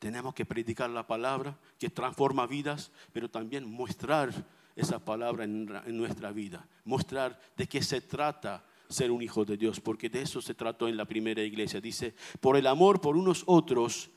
tenemos 0.00 0.34
que 0.34 0.46
predicar 0.46 0.88
la 0.88 1.06
palabra 1.06 1.56
que 1.78 1.90
transforma 1.90 2.46
vidas, 2.46 2.90
pero 3.12 3.30
también 3.30 3.70
mostrar 3.70 4.32
esa 4.74 4.98
palabra 4.98 5.44
en, 5.44 5.66
nuestra 5.88 6.32
vida. 6.32 6.66
Mostrar 6.84 7.38
de 7.54 7.68
qué 7.68 7.82
se 7.82 8.00
trata 8.00 8.64
ser 8.88 9.10
un 9.10 9.20
hijo 9.20 9.44
de 9.44 9.58
Dios, 9.58 9.78
porque 9.78 10.08
de 10.08 10.22
eso 10.22 10.40
se 10.40 10.54
trató 10.54 10.88
en 10.88 10.96
la 10.96 11.04
primera 11.04 11.42
iglesia. 11.42 11.82
Dice, 11.82 12.14
por 12.40 12.56
el 12.56 12.66
amor 12.66 13.02
por 13.02 13.14
unos 13.14 13.42
otros, 13.44 14.10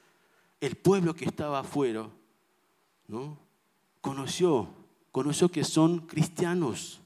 el 0.61 0.77
pueblo 0.77 1.13
que 1.13 1.25
estaba 1.25 1.59
afuera, 1.59 2.09
¿no? 3.09 3.37
Conoció, 3.99 4.69
conoció 5.11 5.49
que 5.49 5.65
son 5.65 6.07
cristianos. 6.07 7.01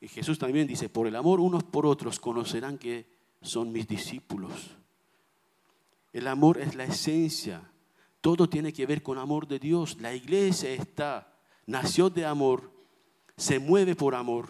Y 0.00 0.08
Jesús 0.08 0.40
también 0.40 0.66
dice, 0.66 0.88
por 0.88 1.06
el 1.06 1.14
amor 1.14 1.38
unos 1.38 1.62
por 1.62 1.86
otros 1.86 2.18
conocerán 2.18 2.78
que 2.78 3.06
son 3.42 3.70
mis 3.70 3.86
discípulos. 3.86 4.72
El 6.12 6.26
amor 6.26 6.58
es 6.58 6.74
la 6.74 6.84
esencia 6.84 7.62
todo 8.26 8.48
tiene 8.48 8.72
que 8.72 8.86
ver 8.86 9.04
con 9.04 9.18
amor 9.18 9.46
de 9.46 9.60
Dios. 9.60 9.98
La 10.00 10.12
iglesia 10.12 10.70
está, 10.70 11.32
nació 11.64 12.10
de 12.10 12.24
amor, 12.24 12.72
se 13.36 13.60
mueve 13.60 13.94
por 13.94 14.16
amor, 14.16 14.48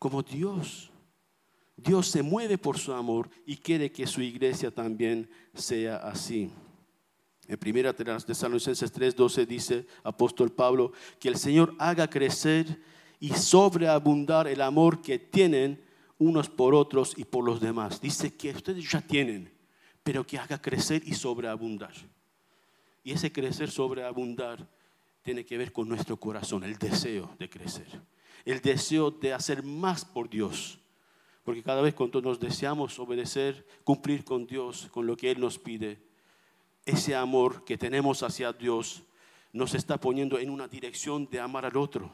como 0.00 0.20
Dios. 0.20 0.90
Dios 1.76 2.08
se 2.08 2.24
mueve 2.24 2.58
por 2.58 2.76
su 2.76 2.92
amor 2.92 3.30
y 3.46 3.56
quiere 3.56 3.92
que 3.92 4.08
su 4.08 4.20
iglesia 4.20 4.72
también 4.72 5.30
sea 5.54 5.98
así. 5.98 6.50
En 7.46 7.56
1 7.56 7.94
Tesalonicenses 7.94 8.92
3:12 8.92 9.46
dice 9.46 9.86
apóstol 10.02 10.50
Pablo 10.50 10.90
que 11.20 11.28
el 11.28 11.36
Señor 11.36 11.76
haga 11.78 12.10
crecer 12.10 12.82
y 13.20 13.28
sobreabundar 13.28 14.48
el 14.48 14.60
amor 14.60 15.02
que 15.02 15.20
tienen 15.20 15.80
unos 16.18 16.48
por 16.48 16.74
otros 16.74 17.14
y 17.16 17.24
por 17.24 17.44
los 17.44 17.60
demás. 17.60 18.00
Dice 18.00 18.34
que 18.34 18.50
ustedes 18.50 18.90
ya 18.90 19.00
tienen, 19.00 19.52
pero 20.02 20.26
que 20.26 20.36
haga 20.36 20.60
crecer 20.60 21.00
y 21.06 21.14
sobreabundar. 21.14 21.94
Y 23.04 23.12
ese 23.12 23.30
crecer 23.30 23.70
sobreabundar 23.70 24.66
tiene 25.22 25.44
que 25.44 25.58
ver 25.58 25.72
con 25.72 25.88
nuestro 25.88 26.18
corazón, 26.18 26.64
el 26.64 26.76
deseo 26.78 27.34
de 27.38 27.48
crecer, 27.48 27.86
el 28.44 28.60
deseo 28.60 29.10
de 29.10 29.32
hacer 29.32 29.62
más 29.62 30.04
por 30.04 30.28
Dios. 30.28 30.78
Porque 31.44 31.62
cada 31.62 31.82
vez 31.82 31.94
cuando 31.94 32.22
nos 32.22 32.40
deseamos 32.40 32.98
obedecer, 32.98 33.66
cumplir 33.84 34.24
con 34.24 34.46
Dios, 34.46 34.88
con 34.90 35.06
lo 35.06 35.16
que 35.16 35.30
Él 35.30 35.40
nos 35.40 35.58
pide, 35.58 35.98
ese 36.86 37.14
amor 37.14 37.64
que 37.64 37.78
tenemos 37.78 38.22
hacia 38.22 38.52
Dios 38.52 39.02
nos 39.52 39.74
está 39.74 40.00
poniendo 40.00 40.38
en 40.38 40.50
una 40.50 40.66
dirección 40.66 41.28
de 41.30 41.40
amar 41.40 41.64
al 41.64 41.76
otro. 41.76 42.10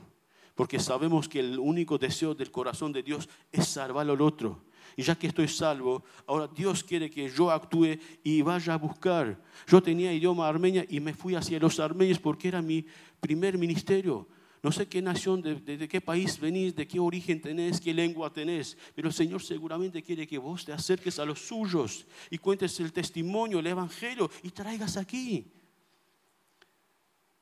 Porque 0.54 0.78
sabemos 0.78 1.28
que 1.28 1.40
el 1.40 1.58
único 1.58 1.98
deseo 1.98 2.34
del 2.34 2.50
corazón 2.50 2.92
de 2.92 3.02
Dios 3.02 3.28
es 3.50 3.66
salvar 3.66 4.08
al 4.10 4.20
otro. 4.20 4.62
Y 4.96 5.02
ya 5.02 5.14
que 5.14 5.28
estoy 5.28 5.48
salvo, 5.48 6.04
ahora 6.26 6.48
Dios 6.48 6.84
quiere 6.84 7.10
que 7.10 7.28
yo 7.28 7.50
actúe 7.50 7.98
y 8.22 8.42
vaya 8.42 8.74
a 8.74 8.78
buscar. 8.78 9.40
Yo 9.66 9.82
tenía 9.82 10.12
idioma 10.12 10.48
armenia 10.48 10.84
y 10.88 11.00
me 11.00 11.14
fui 11.14 11.34
hacia 11.34 11.58
los 11.58 11.80
armenios 11.80 12.18
porque 12.18 12.48
era 12.48 12.60
mi 12.62 12.84
primer 13.20 13.56
ministerio. 13.58 14.26
No 14.62 14.70
sé 14.70 14.86
qué 14.86 15.00
nación, 15.00 15.40
de, 15.40 15.88
qué 15.88 16.00
país 16.02 16.38
venís, 16.38 16.74
de 16.74 16.86
qué 16.86 17.00
origen 17.00 17.40
tenés, 17.40 17.80
qué 17.80 17.94
lengua 17.94 18.30
tenés, 18.30 18.76
pero 18.94 19.08
el 19.08 19.14
Señor 19.14 19.42
seguramente 19.42 20.02
quiere 20.02 20.26
que 20.26 20.36
vos 20.36 20.66
te 20.66 20.72
acerques 20.72 21.18
a 21.18 21.24
los 21.24 21.38
suyos 21.38 22.06
y 22.28 22.36
cuentes 22.36 22.78
el 22.80 22.92
testimonio, 22.92 23.60
el 23.60 23.66
evangelio 23.66 24.30
y 24.42 24.50
traigas 24.50 24.98
aquí. 24.98 25.50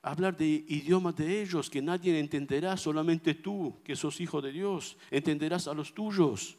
Hablar 0.03 0.37
de 0.37 0.47
idiomas 0.69 1.17
de 1.17 1.43
ellos 1.43 1.69
que 1.69 1.83
nadie 1.83 2.17
entenderá, 2.21 2.77
solamente 2.77 3.35
tú, 3.35 3.83
que 3.83 3.97
sos 3.97 4.21
hijo 4.21 4.41
de 4.41 4.53
Dios, 4.53 4.97
entenderás 5.11 5.67
a 5.67 5.75
los 5.75 5.93
tuyos 5.93 6.57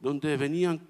donde 0.00 0.36
venían, 0.36 0.80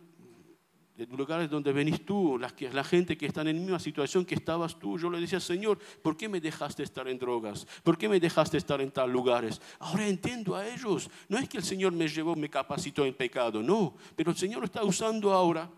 de 0.97 1.07
lugares 1.07 1.51
donde 1.51 1.73
venís 1.73 2.05
tú, 2.07 2.39
la, 2.39 2.55
la 2.73 2.85
gente 2.85 3.19
que 3.19 3.27
está 3.27 3.41
en 3.41 3.49
la 3.49 3.53
misma 3.53 3.79
situación 3.79 4.25
que 4.25 4.37
estabas 4.37 4.79
tú. 4.79 4.99
Yo 4.99 5.11
le 5.11 5.21
decía, 5.21 5.41
Señor, 5.41 5.79
¿por 6.03 6.17
qué 6.17 6.29
me 6.29 6.41
dejaste 6.41 6.83
estar 6.83 7.09
en 7.09 7.19
drogas? 7.19 7.67
¿Por 7.83 7.99
qué 7.99 8.09
me 8.09 8.21
dejaste 8.21 8.57
estar 8.57 8.81
en 8.81 8.91
tal 8.91 9.11
lugares? 9.11 9.61
Ahora 9.81 10.07
entiendo 10.07 10.55
a 10.55 10.67
ellos. 10.67 11.11
No 11.29 11.39
es 11.39 11.49
que 11.49 11.59
el 11.59 11.65
Señor 11.65 11.93
me 11.93 12.07
llevó, 12.07 12.37
me 12.37 12.49
capacitó 12.49 13.05
en 13.05 13.15
pecado, 13.15 13.63
no. 13.63 13.95
Pero 14.15 14.31
el 14.31 14.37
Señor 14.37 14.65
está 14.65 14.85
usando 14.85 15.33
ahora 15.33 15.69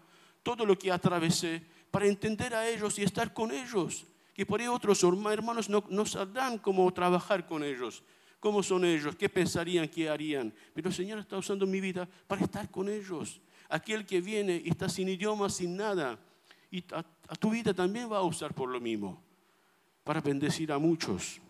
todo 0.43 0.66
lo 0.66 0.76
que 0.76 0.91
atravesé 0.93 1.62
para 1.91 2.07
entender 2.07 2.55
a 2.55 2.68
ellos 2.68 2.99
y 2.99 3.03
estar 3.03 3.33
con 3.33 3.51
ellos. 3.53 4.05
Que 4.35 4.45
por 4.45 4.61
ahí 4.61 4.66
otros 4.66 5.03
hermanos 5.05 5.68
no, 5.68 5.85
no 5.89 6.05
sabrán 6.05 6.59
cómo 6.59 6.93
trabajar 6.93 7.47
con 7.47 7.62
ellos 7.62 8.03
cómo 8.43 8.61
son 8.61 8.84
ellos, 8.84 9.14
qué 9.14 9.28
pensarían, 9.28 9.88
qué 9.88 10.09
harían. 10.09 10.53
Pero 10.74 10.88
el 10.88 10.95
Señor 10.95 11.20
está 11.20 11.38
usando 11.38 11.64
mi 11.64 11.80
vida 11.80 12.09
para 12.26 12.43
estar 12.43 12.68
con 12.72 12.88
ellos. 12.88 13.40
Aquel 13.68 14.05
que 14.05 14.20
viene 14.20 14.61
y 14.64 14.70
está 14.70 14.88
sin 14.88 15.09
idioma, 15.09 15.49
sin 15.49 15.76
nada, 15.76 16.18
y 16.68 16.82
a, 16.93 17.05
tu 17.36 17.51
vida 17.51 17.72
también 17.72 18.11
va 18.11 18.18
a 18.18 18.24
usar 18.24 18.53
por 18.53 18.68
lo 18.68 18.80
mismo, 18.80 19.22
para 20.03 20.20
bendecir 20.20 20.72
a 20.72 20.78
muchos. 20.78 21.40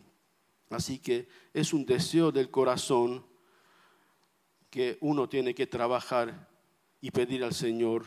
Así 0.69 0.99
que 0.99 1.27
es 1.55 1.73
un 1.73 1.87
deseo 1.87 2.31
del 2.31 2.51
corazón 2.51 3.25
que 4.69 4.99
uno 5.01 5.31
tiene 5.31 5.55
que 5.55 5.67
trabajar 5.67 6.47
y 7.01 7.11
pedir 7.11 7.43
al 7.43 7.55
Señor. 7.55 8.05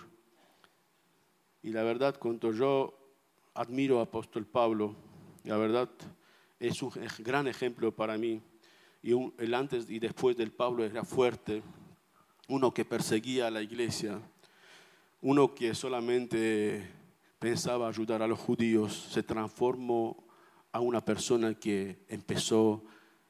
Y 1.64 1.72
la 1.72 1.82
verdad, 1.82 2.20
cuando 2.20 2.52
yo 2.52 2.96
admiro 3.56 4.00
a 4.00 4.04
apóstol 4.04 4.46
Pablo, 4.46 4.96
la 5.44 5.58
verdad 5.58 5.90
es 6.60 6.84
un 6.84 6.92
gran 7.18 7.48
ejemplo 7.48 7.92
para 7.92 8.16
mí 8.20 8.44
y 9.06 9.12
el 9.38 9.54
antes 9.54 9.88
y 9.88 10.00
después 10.00 10.36
del 10.36 10.52
Pablo 10.52 10.84
era 10.84 11.04
fuerte, 11.04 11.62
uno 12.48 12.74
que 12.74 12.86
perseguía 12.86 13.46
a 13.46 13.52
la 13.52 13.62
iglesia, 13.62 14.20
uno 15.22 15.54
que 15.54 15.76
solamente 15.76 16.90
pensaba 17.38 17.88
ayudar 17.88 18.24
a 18.24 18.28
los 18.28 18.40
judíos, 18.40 19.10
se 19.12 19.22
transformó 19.22 20.26
a 20.72 20.80
una 20.80 21.06
persona 21.06 21.54
que 21.54 22.04
empezó 22.10 22.84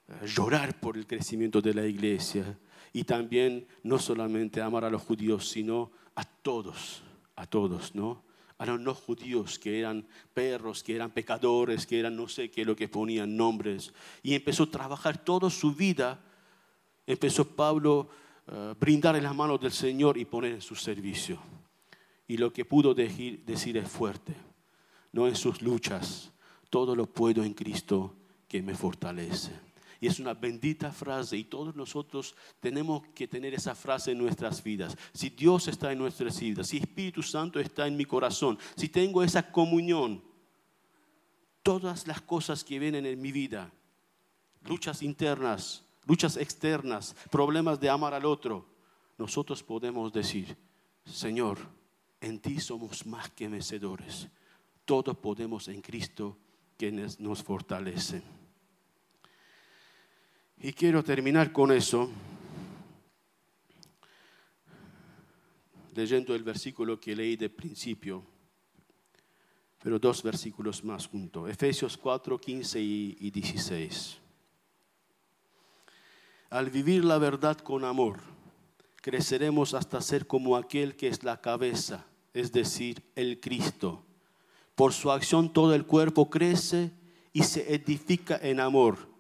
a 0.07 0.26
llorar 0.26 0.80
por 0.80 0.95
el 0.95 1.05
crecimiento 1.05 1.61
de 1.61 1.73
la 1.73 1.86
iglesia 1.86 2.57
y 2.93 3.03
también 3.03 3.67
no 3.84 3.99
solamente 3.99 4.61
amar 4.61 4.86
a 4.86 4.89
los 4.89 5.01
judíos, 5.01 5.49
sino 5.49 5.91
a 6.15 6.23
todos, 6.23 7.03
a 7.36 7.45
todos, 7.45 7.93
¿no? 7.93 8.23
A 8.57 8.65
los 8.65 8.79
no 8.79 8.93
judíos 8.93 9.59
que 9.59 9.79
eran 9.79 10.07
perros, 10.33 10.83
que 10.83 10.95
eran 10.95 11.11
pecadores, 11.11 11.85
que 11.85 11.99
eran 11.99 12.15
no 12.15 12.27
sé 12.27 12.49
qué, 12.49 12.63
lo 12.63 12.75
que 12.75 12.87
ponían 12.87 13.35
nombres. 13.35 13.93
Y 14.23 14.33
empezó 14.33 14.63
a 14.63 14.71
trabajar 14.71 15.23
toda 15.23 15.49
su 15.49 15.73
vida. 15.73 16.21
Empezó 17.05 17.45
Pablo 17.45 18.09
a 18.47 18.71
uh, 18.71 18.75
brindar 18.79 19.15
en 19.15 19.23
las 19.23 19.35
manos 19.35 19.59
del 19.59 19.71
Señor 19.71 20.17
y 20.17 20.25
poner 20.25 20.53
en 20.53 20.61
su 20.61 20.75
servicio. 20.75 21.39
Y 22.27 22.37
lo 22.37 22.53
que 22.53 22.65
pudo 22.65 22.93
decir, 22.93 23.43
decir 23.45 23.77
es 23.77 23.89
fuerte. 23.89 24.33
No 25.11 25.27
en 25.27 25.35
sus 25.35 25.61
luchas. 25.61 26.31
Todo 26.69 26.95
lo 26.95 27.05
puedo 27.05 27.43
en 27.43 27.53
Cristo 27.53 28.15
que 28.47 28.61
me 28.61 28.75
fortalece. 28.75 29.64
Y 30.01 30.07
es 30.07 30.19
una 30.19 30.33
bendita 30.33 30.91
frase 30.91 31.37
y 31.37 31.45
todos 31.45 31.75
nosotros 31.75 32.35
tenemos 32.59 33.07
que 33.13 33.27
tener 33.27 33.53
esa 33.53 33.75
frase 33.75 34.11
en 34.11 34.17
nuestras 34.17 34.63
vidas. 34.63 34.97
Si 35.13 35.29
Dios 35.29 35.67
está 35.67 35.91
en 35.91 35.99
nuestras 35.99 36.39
vidas, 36.39 36.67
si 36.67 36.77
Espíritu 36.77 37.23
Santo 37.23 37.59
está 37.59 37.87
en 37.87 37.97
mi 37.97 38.05
corazón, 38.05 38.57
si 38.75 38.89
tengo 38.89 39.23
esa 39.23 39.51
comunión, 39.51 40.23
todas 41.63 42.07
las 42.07 42.21
cosas 42.21 42.63
que 42.63 42.79
vienen 42.79 43.05
en 43.05 43.21
mi 43.21 43.31
vida, 43.31 43.71
luchas 44.65 45.01
internas, 45.01 45.83
luchas 46.05 46.37
externas, 46.37 47.15
problemas 47.31 47.79
de 47.79 47.89
amar 47.89 48.13
al 48.13 48.25
otro, 48.25 48.67
nosotros 49.17 49.63
podemos 49.63 50.11
decir, 50.11 50.57
Señor, 51.05 51.57
en 52.21 52.39
ti 52.39 52.59
somos 52.59 53.05
más 53.05 53.29
que 53.29 53.47
vencedores. 53.47 54.27
Todos 54.83 55.17
podemos 55.17 55.67
en 55.67 55.81
Cristo 55.81 56.37
que 56.77 56.91
nos 56.91 57.43
fortalece. 57.43 58.21
Y 60.57 60.71
quiero 60.71 61.03
terminar 61.03 61.51
con 61.51 61.71
eso, 61.71 62.09
leyendo 65.93 66.33
el 66.33 66.43
versículo 66.43 66.99
que 66.99 67.15
leí 67.15 67.35
de 67.35 67.49
principio, 67.49 68.23
pero 69.83 69.99
dos 69.99 70.23
versículos 70.23 70.83
más 70.83 71.07
juntos, 71.07 71.49
Efesios 71.49 71.97
4, 71.97 72.39
15 72.39 72.81
y 72.81 73.31
16. 73.31 74.17
Al 76.49 76.69
vivir 76.69 77.03
la 77.03 77.17
verdad 77.17 77.57
con 77.57 77.83
amor, 77.83 78.21
creceremos 79.01 79.73
hasta 79.73 80.01
ser 80.01 80.25
como 80.25 80.55
aquel 80.55 80.95
que 80.95 81.09
es 81.09 81.23
la 81.23 81.41
cabeza, 81.41 82.05
es 82.33 82.53
decir, 82.53 83.03
el 83.15 83.41
Cristo. 83.41 84.03
Por 84.73 84.93
su 84.93 85.11
acción 85.11 85.51
todo 85.51 85.75
el 85.75 85.85
cuerpo 85.85 86.29
crece 86.29 86.91
y 87.33 87.43
se 87.43 87.75
edifica 87.75 88.39
en 88.41 88.61
amor 88.61 89.14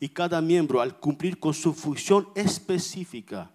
y 0.00 0.08
cada 0.08 0.40
miembro 0.40 0.80
al 0.80 0.98
cumplir 0.98 1.38
con 1.38 1.52
su 1.52 1.74
función 1.74 2.28
específica 2.34 3.52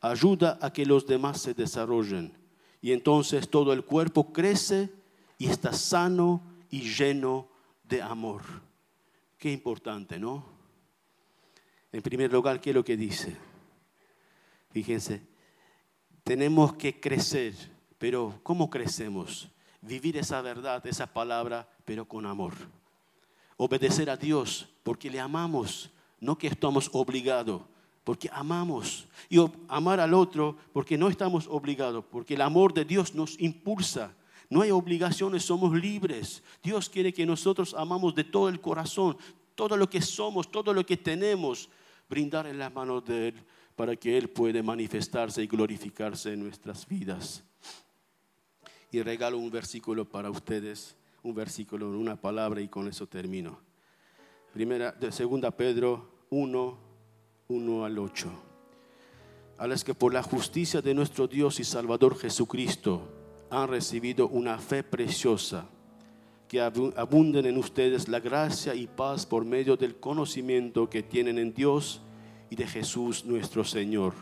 ayuda 0.00 0.58
a 0.60 0.72
que 0.72 0.84
los 0.84 1.06
demás 1.06 1.40
se 1.40 1.54
desarrollen. 1.54 2.36
Y 2.82 2.92
entonces 2.92 3.48
todo 3.48 3.72
el 3.72 3.84
cuerpo 3.84 4.32
crece 4.32 4.92
y 5.38 5.46
está 5.46 5.72
sano 5.72 6.42
y 6.70 6.80
lleno 6.80 7.48
de 7.84 8.02
amor. 8.02 8.42
Qué 9.38 9.50
importante, 9.52 10.18
¿no? 10.18 10.44
En 11.92 12.02
primer 12.02 12.32
lugar, 12.32 12.60
¿qué 12.60 12.70
es 12.70 12.76
lo 12.76 12.84
que 12.84 12.96
dice? 12.96 13.36
Fíjense, 14.72 15.22
tenemos 16.24 16.74
que 16.74 17.00
crecer, 17.00 17.54
pero 17.96 18.40
¿cómo 18.42 18.68
crecemos? 18.68 19.48
Vivir 19.80 20.16
esa 20.16 20.42
verdad, 20.42 20.84
esa 20.86 21.06
palabra, 21.06 21.68
pero 21.84 22.06
con 22.06 22.26
amor. 22.26 22.54
Obedecer 23.56 24.10
a 24.10 24.16
Dios 24.16 24.68
porque 24.82 25.10
le 25.10 25.20
amamos, 25.20 25.90
no 26.20 26.36
que 26.36 26.46
estamos 26.46 26.90
obligados, 26.92 27.62
porque 28.04 28.30
amamos. 28.32 29.08
Y 29.28 29.38
amar 29.68 30.00
al 30.00 30.14
otro 30.14 30.56
porque 30.72 30.96
no 30.96 31.08
estamos 31.08 31.46
obligados, 31.48 32.04
porque 32.10 32.34
el 32.34 32.42
amor 32.42 32.72
de 32.72 32.84
Dios 32.84 33.14
nos 33.14 33.40
impulsa. 33.40 34.14
No 34.48 34.62
hay 34.62 34.70
obligaciones, 34.70 35.44
somos 35.44 35.74
libres. 35.74 36.42
Dios 36.62 36.88
quiere 36.88 37.12
que 37.12 37.26
nosotros 37.26 37.74
amamos 37.74 38.14
de 38.14 38.24
todo 38.24 38.48
el 38.48 38.60
corazón, 38.60 39.16
todo 39.54 39.76
lo 39.76 39.90
que 39.90 40.00
somos, 40.00 40.50
todo 40.50 40.72
lo 40.72 40.86
que 40.86 40.96
tenemos, 40.96 41.68
brindar 42.08 42.46
en 42.46 42.58
las 42.58 42.72
manos 42.72 43.04
de 43.04 43.28
Él 43.28 43.34
para 43.76 43.94
que 43.94 44.16
Él 44.16 44.28
pueda 44.30 44.62
manifestarse 44.62 45.42
y 45.42 45.46
glorificarse 45.46 46.32
en 46.32 46.40
nuestras 46.40 46.86
vidas. 46.88 47.44
Y 48.90 49.02
regalo 49.02 49.36
un 49.36 49.50
versículo 49.50 50.04
para 50.04 50.30
ustedes, 50.30 50.96
un 51.26 51.34
versículo, 51.34 51.90
una 51.90 52.14
palabra 52.14 52.60
y 52.60 52.68
con 52.68 52.86
eso 52.86 53.06
termino. 53.08 53.58
Primera, 54.52 54.92
de 54.92 55.10
segunda 55.10 55.50
Pedro 55.50 56.08
1, 56.30 56.78
1 57.48 57.84
al 57.84 57.98
8. 57.98 58.30
A 59.58 59.66
las 59.66 59.82
que 59.82 59.92
por 59.92 60.14
la 60.14 60.22
justicia 60.22 60.80
de 60.80 60.94
nuestro 60.94 61.26
Dios 61.26 61.58
y 61.58 61.64
Salvador 61.64 62.16
Jesucristo 62.16 63.08
han 63.50 63.68
recibido 63.68 64.28
una 64.28 64.58
fe 64.58 64.84
preciosa, 64.84 65.66
que 66.46 66.60
abunden 66.60 67.46
en 67.46 67.58
ustedes 67.58 68.06
la 68.06 68.20
gracia 68.20 68.76
y 68.76 68.86
paz 68.86 69.26
por 69.26 69.44
medio 69.44 69.76
del 69.76 69.96
conocimiento 69.96 70.88
que 70.88 71.02
tienen 71.02 71.38
en 71.38 71.52
Dios 71.52 72.02
y 72.50 72.54
de 72.54 72.68
Jesús 72.68 73.24
nuestro 73.24 73.64
Señor. 73.64 74.14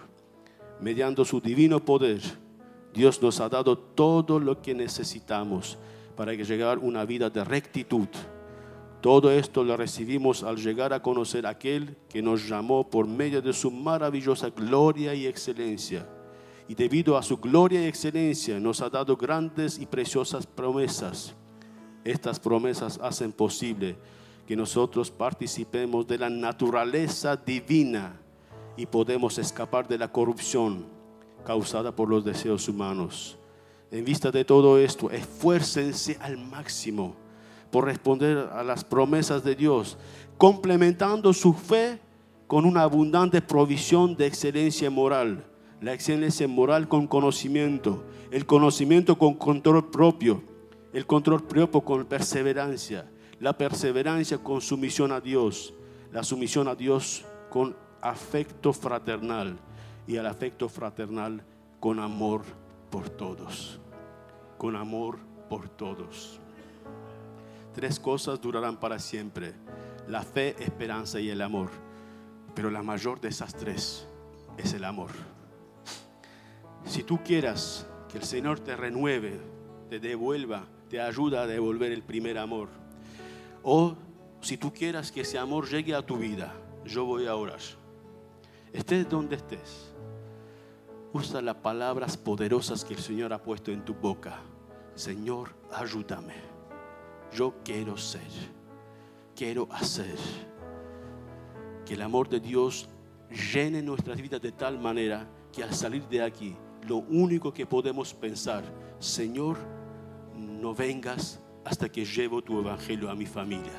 Mediante 0.80 1.22
su 1.26 1.38
divino 1.38 1.84
poder, 1.84 2.22
Dios 2.94 3.20
nos 3.20 3.40
ha 3.40 3.50
dado 3.50 3.76
todo 3.76 4.40
lo 4.40 4.62
que 4.62 4.74
necesitamos 4.74 5.78
para 6.16 6.32
llegar 6.32 6.78
a 6.78 6.80
una 6.80 7.04
vida 7.04 7.30
de 7.30 7.44
rectitud 7.44 8.08
todo 9.04 9.30
esto 9.30 9.62
lo 9.62 9.76
recibimos 9.76 10.42
al 10.42 10.56
llegar 10.56 10.94
a 10.94 11.02
conocer 11.02 11.44
a 11.44 11.50
aquel 11.50 11.94
que 12.08 12.22
nos 12.22 12.48
llamó 12.48 12.88
por 12.88 13.06
medio 13.06 13.42
de 13.42 13.52
su 13.52 13.70
maravillosa 13.70 14.48
gloria 14.48 15.12
y 15.14 15.26
excelencia. 15.26 16.08
Y 16.68 16.74
debido 16.74 17.18
a 17.18 17.22
su 17.22 17.36
gloria 17.36 17.82
y 17.82 17.84
excelencia 17.84 18.58
nos 18.58 18.80
ha 18.80 18.88
dado 18.88 19.14
grandes 19.14 19.78
y 19.78 19.84
preciosas 19.84 20.46
promesas. 20.46 21.34
Estas 22.02 22.40
promesas 22.40 22.98
hacen 23.02 23.30
posible 23.30 23.98
que 24.46 24.56
nosotros 24.56 25.10
participemos 25.10 26.06
de 26.06 26.16
la 26.16 26.30
naturaleza 26.30 27.36
divina 27.36 28.18
y 28.74 28.86
podemos 28.86 29.36
escapar 29.36 29.86
de 29.86 29.98
la 29.98 30.10
corrupción 30.10 30.86
causada 31.44 31.94
por 31.94 32.08
los 32.08 32.24
deseos 32.24 32.70
humanos. 32.70 33.36
En 33.90 34.04
vista 34.04 34.30
de 34.30 34.44
todo 34.44 34.78
esto, 34.78 35.10
esfuércense 35.10 36.18
al 36.20 36.36
máximo 36.36 37.16
por 37.70 37.84
responder 37.84 38.38
a 38.52 38.62
las 38.62 38.84
promesas 38.84 39.42
de 39.42 39.54
Dios, 39.54 39.98
complementando 40.38 41.32
su 41.32 41.52
fe 41.52 42.00
con 42.46 42.64
una 42.64 42.82
abundante 42.82 43.42
provisión 43.42 44.16
de 44.16 44.26
excelencia 44.26 44.90
moral. 44.90 45.44
La 45.80 45.92
excelencia 45.92 46.46
moral 46.48 46.88
con 46.88 47.06
conocimiento, 47.06 48.04
el 48.30 48.46
conocimiento 48.46 49.18
con 49.18 49.34
control 49.34 49.90
propio, 49.90 50.42
el 50.92 51.04
control 51.04 51.42
propio 51.42 51.82
con 51.82 52.04
perseverancia, 52.06 53.10
la 53.40 53.58
perseverancia 53.58 54.38
con 54.38 54.60
sumisión 54.60 55.12
a 55.12 55.20
Dios, 55.20 55.74
la 56.12 56.22
sumisión 56.22 56.68
a 56.68 56.74
Dios 56.74 57.24
con 57.50 57.76
afecto 58.00 58.72
fraternal 58.72 59.58
y 60.06 60.16
el 60.16 60.26
afecto 60.26 60.68
fraternal 60.68 61.42
con 61.80 61.98
amor 61.98 62.42
por 62.94 63.10
todos, 63.10 63.80
con 64.56 64.76
amor 64.76 65.18
por 65.50 65.68
todos. 65.68 66.38
Tres 67.74 67.98
cosas 67.98 68.40
durarán 68.40 68.78
para 68.78 69.00
siempre. 69.00 69.52
La 70.06 70.22
fe, 70.22 70.54
esperanza 70.62 71.18
y 71.18 71.28
el 71.28 71.42
amor. 71.42 71.70
Pero 72.54 72.70
la 72.70 72.84
mayor 72.84 73.20
de 73.20 73.30
esas 73.30 73.52
tres 73.52 74.06
es 74.56 74.74
el 74.74 74.84
amor. 74.84 75.10
Si 76.84 77.02
tú 77.02 77.18
quieras 77.24 77.84
que 78.08 78.18
el 78.18 78.22
Señor 78.22 78.60
te 78.60 78.76
renueve, 78.76 79.40
te 79.90 79.98
devuelva, 79.98 80.64
te 80.88 81.00
ayuda 81.00 81.42
a 81.42 81.46
devolver 81.48 81.90
el 81.90 82.04
primer 82.04 82.38
amor. 82.38 82.68
O 83.64 83.96
si 84.40 84.56
tú 84.56 84.72
quieras 84.72 85.10
que 85.10 85.22
ese 85.22 85.36
amor 85.36 85.68
llegue 85.68 85.96
a 85.96 86.06
tu 86.06 86.16
vida, 86.16 86.54
yo 86.84 87.04
voy 87.04 87.26
a 87.26 87.34
orar. 87.34 87.58
Estés 88.72 89.10
donde 89.10 89.34
estés. 89.34 89.93
Usa 91.14 91.40
las 91.40 91.56
palabras 91.56 92.18
poderosas 92.18 92.84
que 92.84 92.92
el 92.92 93.00
Señor 93.00 93.32
ha 93.32 93.42
puesto 93.42 93.70
en 93.70 93.82
tu 93.82 93.94
boca. 93.94 94.42
Señor, 94.94 95.48
ayúdame 95.72 96.54
yo 97.34 97.54
quiero 97.64 97.96
ser, 97.96 98.20
quiero 99.34 99.68
hacer. 99.70 100.16
Que 101.84 101.94
el 101.94 102.02
amor 102.02 102.28
de 102.28 102.40
Dios 102.40 102.88
llene 103.52 103.82
nuestras 103.82 104.20
vidas 104.20 104.40
de 104.40 104.52
tal 104.52 104.78
manera 104.78 105.28
que 105.52 105.62
al 105.62 105.74
salir 105.74 106.06
de 106.08 106.22
aquí, 106.22 106.56
lo 106.86 106.96
único 106.96 107.52
que 107.52 107.66
podemos 107.66 108.14
pensar, 108.14 108.64
Señor, 108.98 109.58
no 110.34 110.74
vengas 110.74 111.40
hasta 111.64 111.88
que 111.88 112.04
llevo 112.04 112.42
tu 112.42 112.60
evangelio 112.60 113.10
a 113.10 113.14
mi 113.14 113.26
familia, 113.26 113.72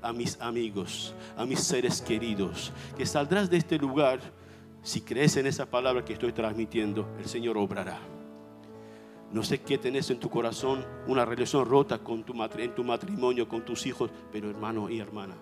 a 0.00 0.12
mis 0.12 0.40
amigos, 0.40 1.14
a 1.36 1.44
mis 1.44 1.60
seres 1.60 2.00
queridos, 2.00 2.72
que 2.96 3.06
saldrás 3.06 3.50
de 3.50 3.58
este 3.58 3.78
lugar, 3.78 4.20
si 4.86 5.00
crees 5.00 5.36
en 5.36 5.48
esa 5.48 5.66
palabra 5.66 6.04
que 6.04 6.12
estoy 6.12 6.32
transmitiendo, 6.32 7.08
el 7.18 7.26
Señor 7.26 7.58
obrará. 7.58 7.98
No 9.32 9.42
sé 9.42 9.60
qué 9.60 9.78
tenés 9.78 10.10
en 10.10 10.20
tu 10.20 10.30
corazón, 10.30 10.86
una 11.08 11.24
relación 11.24 11.66
rota 11.66 11.98
con 11.98 12.22
tu, 12.22 12.32
en 12.56 12.72
tu 12.72 12.84
matrimonio, 12.84 13.48
con 13.48 13.64
tus 13.64 13.84
hijos, 13.84 14.12
pero 14.30 14.48
hermano 14.48 14.88
y 14.88 15.00
hermana, 15.00 15.34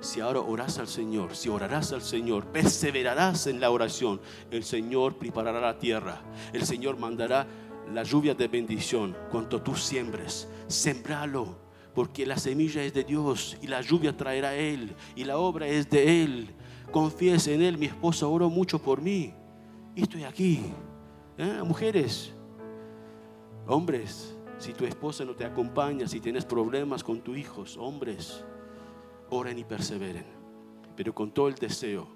si 0.00 0.20
ahora 0.20 0.40
oras 0.40 0.78
al 0.78 0.88
Señor, 0.88 1.36
si 1.36 1.50
orarás 1.50 1.92
al 1.92 2.00
Señor, 2.00 2.46
perseverarás 2.46 3.46
en 3.48 3.60
la 3.60 3.70
oración, 3.70 4.18
el 4.50 4.64
Señor 4.64 5.18
preparará 5.18 5.60
la 5.60 5.78
tierra, 5.78 6.22
el 6.54 6.64
Señor 6.64 6.96
mandará 6.96 7.46
la 7.92 8.02
lluvia 8.02 8.34
de 8.34 8.48
bendición. 8.48 9.14
Cuanto 9.30 9.60
tú 9.60 9.74
siembres, 9.76 10.48
sembralo, 10.68 11.58
porque 11.94 12.24
la 12.24 12.38
semilla 12.38 12.82
es 12.82 12.94
de 12.94 13.04
Dios 13.04 13.58
y 13.60 13.66
la 13.66 13.82
lluvia 13.82 14.16
traerá 14.16 14.54
Él 14.54 14.94
y 15.14 15.24
la 15.24 15.36
obra 15.36 15.66
es 15.66 15.90
de 15.90 16.22
Él. 16.24 16.54
Confíes 16.90 17.46
en 17.48 17.62
Él, 17.62 17.78
mi 17.78 17.86
esposa 17.86 18.26
oró 18.26 18.48
mucho 18.48 18.80
por 18.80 19.00
mí 19.00 19.34
y 19.94 20.02
estoy 20.02 20.24
aquí. 20.24 20.60
¿Eh? 21.38 21.62
Mujeres, 21.64 22.32
Hombres, 23.68 24.36
si 24.58 24.72
tu 24.72 24.84
esposa 24.84 25.24
no 25.24 25.34
te 25.34 25.44
acompaña, 25.44 26.06
si 26.06 26.20
tienes 26.20 26.44
problemas 26.44 27.02
con 27.02 27.20
tus 27.20 27.36
hijos, 27.36 27.76
hombres, 27.76 28.44
oren 29.28 29.58
y 29.58 29.64
perseveren, 29.64 30.24
pero 30.94 31.12
con 31.12 31.32
todo 31.32 31.48
el 31.48 31.56
deseo 31.56 32.15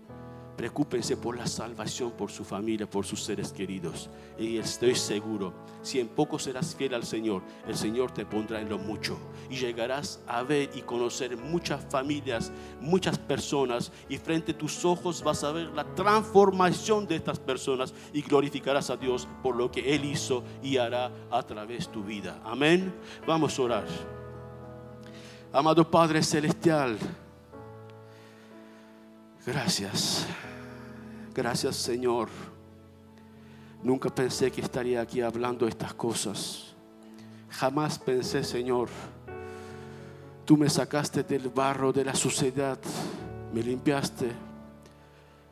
Preocúpense 0.60 1.16
por 1.16 1.38
la 1.38 1.46
salvación, 1.46 2.10
por 2.10 2.30
su 2.30 2.44
familia, 2.44 2.84
por 2.86 3.06
sus 3.06 3.22
seres 3.22 3.50
queridos. 3.50 4.10
Y 4.38 4.58
estoy 4.58 4.94
seguro, 4.94 5.54
si 5.80 6.00
en 6.00 6.08
poco 6.08 6.38
serás 6.38 6.74
fiel 6.74 6.92
al 6.92 7.04
Señor, 7.04 7.40
el 7.66 7.74
Señor 7.74 8.10
te 8.10 8.26
pondrá 8.26 8.60
en 8.60 8.68
lo 8.68 8.76
mucho. 8.76 9.16
Y 9.48 9.56
llegarás 9.56 10.20
a 10.26 10.42
ver 10.42 10.68
y 10.74 10.82
conocer 10.82 11.34
muchas 11.38 11.82
familias, 11.88 12.52
muchas 12.78 13.18
personas. 13.18 13.90
Y 14.10 14.18
frente 14.18 14.52
a 14.52 14.58
tus 14.58 14.84
ojos 14.84 15.22
vas 15.22 15.44
a 15.44 15.52
ver 15.52 15.68
la 15.68 15.94
transformación 15.94 17.06
de 17.06 17.16
estas 17.16 17.38
personas. 17.38 17.94
Y 18.12 18.20
glorificarás 18.20 18.90
a 18.90 18.98
Dios 18.98 19.26
por 19.42 19.56
lo 19.56 19.70
que 19.70 19.94
Él 19.94 20.04
hizo 20.04 20.44
y 20.62 20.76
hará 20.76 21.10
a 21.30 21.42
través 21.42 21.86
de 21.86 21.92
tu 21.94 22.04
vida. 22.04 22.38
Amén. 22.44 22.94
Vamos 23.26 23.58
a 23.58 23.62
orar. 23.62 23.86
Amado 25.54 25.90
Padre 25.90 26.22
Celestial. 26.22 26.98
Gracias. 29.46 30.26
Gracias 31.34 31.76
Señor. 31.76 32.28
Nunca 33.82 34.14
pensé 34.14 34.50
que 34.50 34.60
estaría 34.60 35.00
aquí 35.00 35.20
hablando 35.20 35.66
estas 35.66 35.94
cosas. 35.94 36.74
Jamás 37.48 37.98
pensé, 37.98 38.44
Señor, 38.44 38.88
tú 40.44 40.56
me 40.56 40.68
sacaste 40.68 41.22
del 41.22 41.48
barro 41.48 41.92
de 41.92 42.04
la 42.04 42.14
suciedad, 42.14 42.78
me 43.52 43.62
limpiaste 43.62 44.30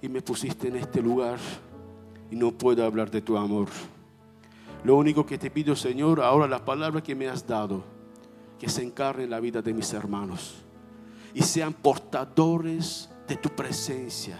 y 0.02 0.08
me 0.08 0.20
pusiste 0.20 0.68
en 0.68 0.76
este 0.76 1.00
lugar 1.00 1.38
y 2.30 2.36
no 2.36 2.52
puedo 2.52 2.84
hablar 2.84 3.10
de 3.10 3.22
tu 3.22 3.36
amor. 3.36 3.68
Lo 4.84 4.96
único 4.96 5.24
que 5.26 5.38
te 5.38 5.50
pido, 5.50 5.74
Señor, 5.74 6.20
ahora 6.20 6.46
la 6.46 6.64
palabra 6.64 7.02
que 7.02 7.14
me 7.14 7.28
has 7.28 7.46
dado, 7.46 7.82
que 8.58 8.68
se 8.68 8.82
encarne 8.82 9.24
en 9.24 9.30
la 9.30 9.40
vida 9.40 9.62
de 9.62 9.72
mis 9.72 9.92
hermanos 9.92 10.54
y 11.34 11.42
sean 11.42 11.72
portadores 11.72 13.08
de 13.26 13.36
tu 13.36 13.48
presencia. 13.50 14.38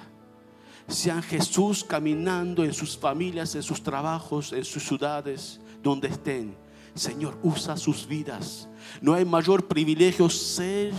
Sean 0.89 1.23
Jesús 1.23 1.85
caminando 1.85 2.65
en 2.65 2.73
sus 2.73 2.97
familias, 2.97 3.55
en 3.55 3.63
sus 3.63 3.83
trabajos, 3.83 4.53
en 4.53 4.65
sus 4.65 4.83
ciudades, 4.83 5.61
donde 5.83 6.09
estén. 6.09 6.57
Señor, 6.95 7.39
usa 7.43 7.77
sus 7.77 8.07
vidas. 8.07 8.69
No 9.01 9.15
hay 9.15 9.25
mayor 9.25 9.69
privilegio 9.69 10.29
ser 10.29 10.93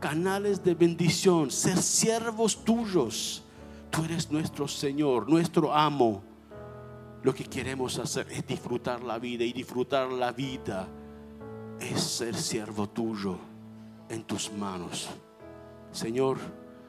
canales 0.00 0.62
de 0.62 0.74
bendición, 0.74 1.50
ser 1.50 1.76
siervos 1.76 2.64
tuyos. 2.64 3.42
Tú 3.90 4.04
eres 4.04 4.30
nuestro 4.30 4.68
Señor, 4.68 5.28
nuestro 5.28 5.74
amo. 5.74 6.22
Lo 7.22 7.34
que 7.34 7.44
queremos 7.44 7.98
hacer 7.98 8.26
es 8.30 8.46
disfrutar 8.46 9.02
la 9.02 9.18
vida 9.18 9.44
y 9.44 9.52
disfrutar 9.52 10.10
la 10.10 10.30
vida 10.32 10.88
es 11.80 12.02
ser 12.02 12.34
siervo 12.34 12.88
tuyo 12.88 13.36
en 14.08 14.24
tus 14.24 14.52
manos. 14.52 15.08
Señor, 15.92 16.38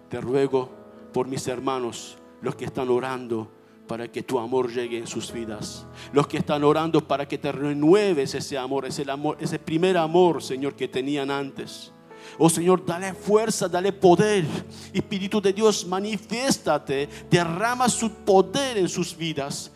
te 0.10 0.22
ruego 0.22 0.70
por 1.14 1.28
mis 1.28 1.48
hermanos, 1.48 2.18
los 2.42 2.56
que 2.56 2.66
están 2.66 2.90
orando 2.90 3.52
para 3.88 4.12
que 4.12 4.24
tu 4.24 4.40
amor 4.40 4.72
llegue 4.72 4.98
en 4.98 5.08
sus 5.08 5.32
vidas. 5.32 5.86
Los 6.12 6.28
que 6.28 6.38
están 6.38 6.64
orando 6.64 7.06
para 7.08 7.28
que 7.28 7.38
te 7.38 7.52
renueves 7.52 8.34
ese 8.34 8.58
amor, 8.58 8.86
ese, 8.86 9.60
primer 9.60 9.98
amor, 9.98 10.42
Señor, 10.44 10.76
que 10.76 10.88
tenían 10.88 11.32
antes. 11.32 11.92
Oh 12.38 12.50
Señor, 12.50 12.86
dale 12.86 13.14
fuerza, 13.14 13.68
dale 13.68 13.94
poder. 13.94 14.46
Espíritu 14.94 15.42
de 15.42 15.54
Dios, 15.54 15.86
manifiéstate, 15.86 17.08
derrama 17.30 17.88
su 17.88 18.10
poder 18.10 18.78
en 18.78 18.90
sus 18.90 19.16
vidas. 19.16 19.72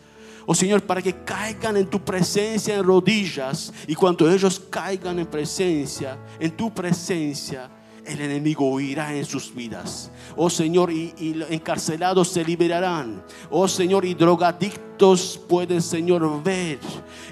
Oh 0.46 0.54
Señor, 0.54 0.82
para 0.82 1.00
que 1.00 1.22
caigan 1.24 1.76
en 1.76 1.86
tu 1.86 2.04
presencia 2.04 2.74
en 2.74 2.84
rodillas. 2.84 3.72
Y 3.86 3.94
cuando 3.94 4.30
ellos 4.30 4.60
caigan 4.68 5.18
en 5.20 5.26
presencia, 5.26 6.18
en 6.40 6.50
tu 6.56 6.74
presencia, 6.74 7.70
el 8.06 8.20
enemigo 8.20 8.70
huirá 8.70 9.14
en 9.14 9.24
sus 9.24 9.54
vidas. 9.54 10.10
Oh 10.36 10.50
Señor, 10.50 10.90
y, 10.92 11.12
encarcelados 11.50 12.28
se 12.28 12.44
liberarán. 12.44 13.22
Oh 13.50 13.68
Señor, 13.68 14.04
y 14.04 14.14
drogadictos 14.14 15.40
pueden, 15.48 15.82
Señor, 15.82 16.42
ver. 16.42 16.78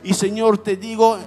Y 0.03 0.15
Señor, 0.15 0.59
te 0.59 0.77
digo, 0.77 1.19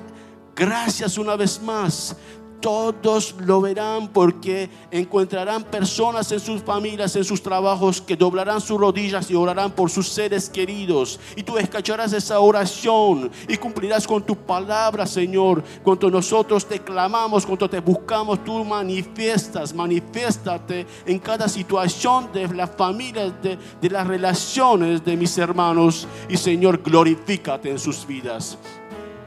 gracias 0.56 1.18
una 1.18 1.36
vez 1.36 1.62
más 1.62 2.16
todos 2.62 3.36
lo 3.40 3.60
verán 3.60 4.08
porque 4.08 4.70
encontrarán 4.92 5.64
personas 5.64 6.32
en 6.32 6.40
sus 6.40 6.62
familias, 6.62 7.16
en 7.16 7.26
sus 7.26 7.42
trabajos, 7.42 8.00
que 8.00 8.16
doblarán 8.16 8.62
sus 8.62 8.80
rodillas 8.80 9.30
y 9.30 9.36
orarán 9.36 9.72
por 9.72 9.90
sus 9.90 10.08
seres 10.08 10.50
queridos. 10.50 11.20
Y 11.36 11.44
tú 11.44 11.58
escucharás 11.58 12.14
esa 12.14 12.40
oración 12.40 13.32
y 13.48 13.58
cumplirás 13.58 14.08
con 14.08 14.24
tu 14.24 14.36
palabra, 14.36 15.06
Señor. 15.06 15.64
Cuando 15.84 16.10
nosotros 16.10 16.66
te 16.66 16.80
clamamos, 16.80 17.46
cuando 17.46 17.70
te 17.70 17.80
buscamos, 17.80 18.44
tú 18.44 18.64
manifiestas, 18.64 19.74
manifiéstate 19.74 20.86
en 21.06 21.20
cada 21.20 21.50
situación 21.50 22.32
de 22.32 22.48
la 22.50 22.68
familia, 22.68 23.30
de, 23.30 23.58
de 23.82 23.90
las 23.90 24.08
relaciones 24.08 25.04
de 25.04 25.18
mis 25.18 25.38
hermanos. 25.38 26.08
Y 26.30 26.38
Señor, 26.38 26.82
glorifícate 26.84 27.70
en 27.70 27.80
sus 27.80 28.06
vidas. 28.06 28.58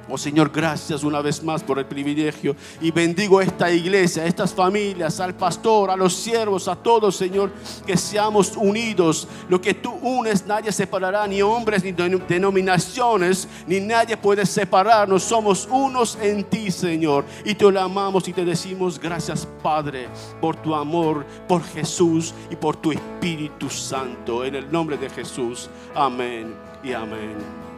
Oh 0.08 0.18
Señor, 0.18 0.50
gracias 0.52 1.02
una 1.02 1.22
vez 1.22 1.42
más 1.42 1.62
por 1.62 1.78
el 1.78 1.86
privilegio 1.86 2.54
y 2.80 2.90
bendigo 2.90 3.40
esta 3.40 3.72
iglesia, 3.72 4.24
a 4.24 4.26
estas 4.26 4.52
familias, 4.52 5.18
al 5.18 5.34
pastor, 5.34 5.90
a 5.90 5.96
los 5.96 6.14
siervos, 6.14 6.68
a 6.68 6.76
todos, 6.76 7.16
Señor, 7.16 7.50
que 7.86 7.96
seamos 7.96 8.54
unidos. 8.56 9.26
Lo 9.48 9.60
que 9.60 9.72
tú 9.72 9.92
unes, 10.02 10.46
nadie 10.46 10.72
separará, 10.72 11.26
ni 11.26 11.40
hombres, 11.40 11.82
ni 11.82 11.92
denominaciones, 11.92 13.48
ni 13.66 13.80
nadie 13.80 14.16
puede 14.18 14.44
separarnos. 14.44 15.22
Somos 15.22 15.66
unos 15.70 16.18
en 16.20 16.44
ti, 16.44 16.70
Señor, 16.70 17.24
y 17.44 17.54
te 17.54 17.70
lo 17.70 17.80
amamos 17.80 18.28
y 18.28 18.34
te 18.34 18.44
decimos 18.44 19.00
gracias, 19.00 19.48
Padre, 19.62 20.08
por 20.38 20.56
tu 20.56 20.74
amor, 20.74 21.24
por 21.48 21.64
Jesús 21.64 22.34
y 22.50 22.56
por 22.56 22.76
tu 22.76 22.92
Espíritu 22.92 23.70
Santo. 23.70 24.44
En 24.44 24.54
el 24.54 24.70
nombre 24.70 24.98
de 24.98 25.08
Jesús, 25.08 25.70
amén 25.94 26.54
y 26.82 26.92
amén. 26.92 27.73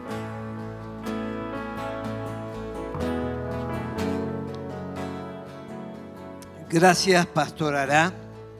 Gracias, 6.69 7.25
Pastor 7.27 7.75
Ará, 7.75 8.11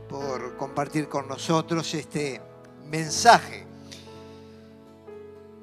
por 0.08 0.55
compartir 0.55 1.10
con 1.10 1.28
nosotros 1.28 1.93
este 1.93 2.41
mensaje. 2.86 3.68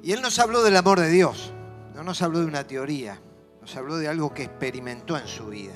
Y 0.03 0.11
él 0.11 0.21
nos 0.21 0.37
habló 0.37 0.61
del 0.61 0.77
amor 0.77 0.99
de 0.99 1.09
Dios, 1.09 1.51
no 1.95 2.03
nos 2.03 2.21
habló 2.21 2.41
de 2.41 2.45
una 2.45 2.67
teoría, 2.67 3.19
nos 3.61 3.75
habló 3.75 3.97
de 3.97 4.07
algo 4.07 4.31
que 4.31 4.43
experimentó 4.43 5.17
en 5.17 5.27
su 5.27 5.47
vida. 5.47 5.73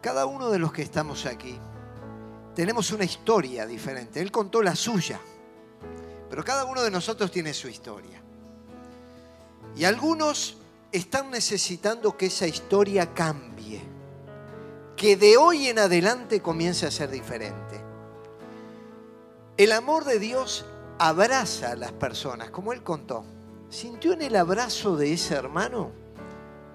Cada 0.00 0.24
uno 0.26 0.50
de 0.50 0.60
los 0.60 0.72
que 0.72 0.82
estamos 0.82 1.26
aquí 1.26 1.58
tenemos 2.54 2.92
una 2.92 3.02
historia 3.02 3.66
diferente. 3.66 4.20
Él 4.20 4.30
contó 4.30 4.62
la 4.62 4.76
suya, 4.76 5.18
pero 6.30 6.44
cada 6.44 6.64
uno 6.64 6.80
de 6.80 6.92
nosotros 6.92 7.32
tiene 7.32 7.52
su 7.52 7.66
historia. 7.66 8.22
Y 9.74 9.82
algunos 9.82 10.58
están 10.92 11.32
necesitando 11.32 12.16
que 12.16 12.26
esa 12.26 12.46
historia 12.46 13.12
cambie 13.12 13.93
que 15.04 15.18
de 15.18 15.36
hoy 15.36 15.68
en 15.68 15.78
adelante 15.78 16.40
comience 16.40 16.86
a 16.86 16.90
ser 16.90 17.10
diferente. 17.10 17.78
El 19.58 19.72
amor 19.72 20.06
de 20.06 20.18
Dios 20.18 20.64
abraza 20.98 21.72
a 21.72 21.76
las 21.76 21.92
personas, 21.92 22.48
como 22.48 22.72
él 22.72 22.82
contó. 22.82 23.22
Sintió 23.68 24.14
en 24.14 24.22
el 24.22 24.34
abrazo 24.34 24.96
de 24.96 25.12
ese 25.12 25.34
hermano 25.34 25.90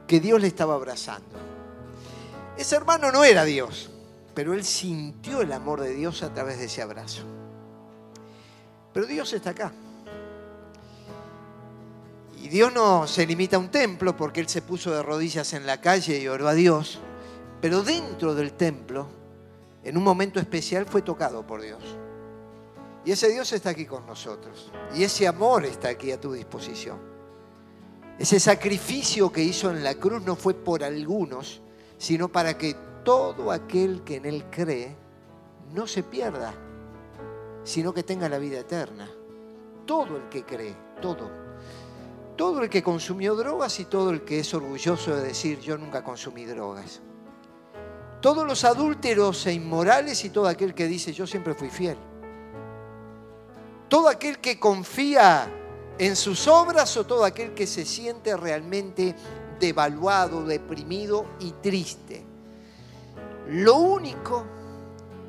que 0.05 0.19
Dios 0.19 0.39
le 0.39 0.45
estaba 0.45 0.75
abrazando. 0.75 1.39
Ese 2.55 2.75
hermano 2.75 3.11
no 3.11 3.23
era 3.23 3.45
Dios, 3.45 3.89
pero 4.36 4.53
él 4.53 4.63
sintió 4.63 5.41
el 5.41 5.51
amor 5.51 5.82
de 5.82 5.95
Dios 5.95 6.21
a 6.21 6.32
través 6.32 6.59
de 6.59 6.65
ese 6.65 6.84
abrazo. 6.84 7.23
Pero 8.93 9.07
Dios 9.07 9.34
está 9.34 9.49
acá. 9.49 9.71
Y 12.39 12.47
Dios 12.47 12.71
no 12.71 13.07
se 13.07 13.25
limita 13.25 13.55
a 13.55 13.59
un 13.59 13.71
templo 13.71 14.15
porque 14.15 14.39
Él 14.39 14.47
se 14.47 14.61
puso 14.61 14.91
de 14.91 15.01
rodillas 15.01 15.53
en 15.53 15.65
la 15.65 15.82
calle 15.82 16.19
y 16.19 16.27
oró 16.27 16.47
a 16.47 16.53
Dios. 16.53 16.99
Pero 17.62 17.84
dentro 17.84 18.34
del 18.34 18.53
templo, 18.53 19.07
en 19.84 19.97
un 19.97 20.03
momento 20.03 20.39
especial, 20.39 20.86
fue 20.86 21.01
tocado 21.01 21.45
por 21.45 21.62
Dios. 21.62 21.84
Y 23.03 23.12
ese 23.12 23.30
Dios 23.30 23.51
está 23.51 23.72
aquí 23.72 23.86
con 23.86 24.05
nosotros. 24.05 24.72
Y 24.95 25.03
ese 25.03 25.28
amor 25.28 25.66
está 25.66 25.89
aquí 25.89 26.12
a 26.12 26.20
tu 26.20 26.32
disposición. 26.32 26.97
Ese 28.18 28.39
sacrificio 28.39 29.32
que 29.32 29.43
hizo 29.43 29.72
en 29.72 29.84
la 29.84 29.95
cruz 29.95 30.22
no 30.24 30.36
fue 30.36 30.53
por 30.53 30.84
algunos, 30.84 31.62
sino 31.97 32.30
para 32.30 32.57
que 32.57 32.76
todo 33.03 33.51
aquel 33.51 34.03
que 34.03 34.18
en 34.18 34.26
Él 34.26 34.45
cree 34.49 34.95
no 35.74 35.88
se 35.88 36.03
pierda, 36.03 36.53
sino 37.64 37.93
que 37.93 38.03
tenga 38.03 38.28
la 38.28 38.38
vida 38.38 38.60
eterna. 38.60 39.10
Todo 39.86 40.18
el 40.18 40.30
que 40.30 40.43
cree, 40.43 40.76
todo. 41.01 41.30
Todo 42.36 42.62
el 42.62 42.70
que 42.70 42.84
consumió 42.84 43.36
drogas 43.36 43.80
y 43.80 43.86
todo 43.86 44.12
el 44.12 44.24
que 44.24 44.39
es 44.39 44.53
orgulloso 44.53 45.16
de 45.16 45.24
decir 45.24 45.60
yo 45.60 45.78
nunca 45.78 46.03
consumí 46.03 46.45
drogas 46.45 47.01
todos 48.22 48.45
los 48.45 48.63
adúlteros 48.63 49.45
e 49.45 49.53
inmorales 49.53 50.24
y 50.26 50.30
todo 50.30 50.47
aquel 50.47 50.74
que 50.74 50.88
dice 50.88 51.13
yo 51.13 51.26
siempre 51.26 51.53
fui 51.53 51.70
fiel. 51.70 51.97
Todo 53.88 54.07
aquel 54.07 54.39
que 54.39 54.59
confía 54.59 55.47
en 55.97 56.15
sus 56.15 56.47
obras 56.47 56.95
o 56.97 57.05
todo 57.05 57.26
aquel 57.26 57.53
que 57.53 57.65
se 57.65 57.86
siente 57.86 58.36
realmente 58.38 59.15
devaluado, 59.59 60.45
deprimido 60.45 61.26
y 61.39 61.51
triste. 61.53 62.26
Lo 63.47 63.76
único 63.78 64.45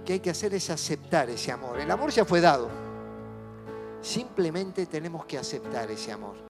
que 0.04 0.14
hay 0.14 0.20
que 0.20 0.30
hacer 0.30 0.54
es 0.54 0.70
aceptar 0.70 1.30
ese 1.30 1.52
amor. 1.52 1.80
El 1.80 1.90
amor 1.90 2.10
ya 2.10 2.24
fue 2.24 2.40
dado. 2.40 2.68
Simplemente 4.02 4.86
tenemos 4.86 5.24
que 5.26 5.38
aceptar 5.38 5.90
ese 5.90 6.12
amor. 6.12 6.34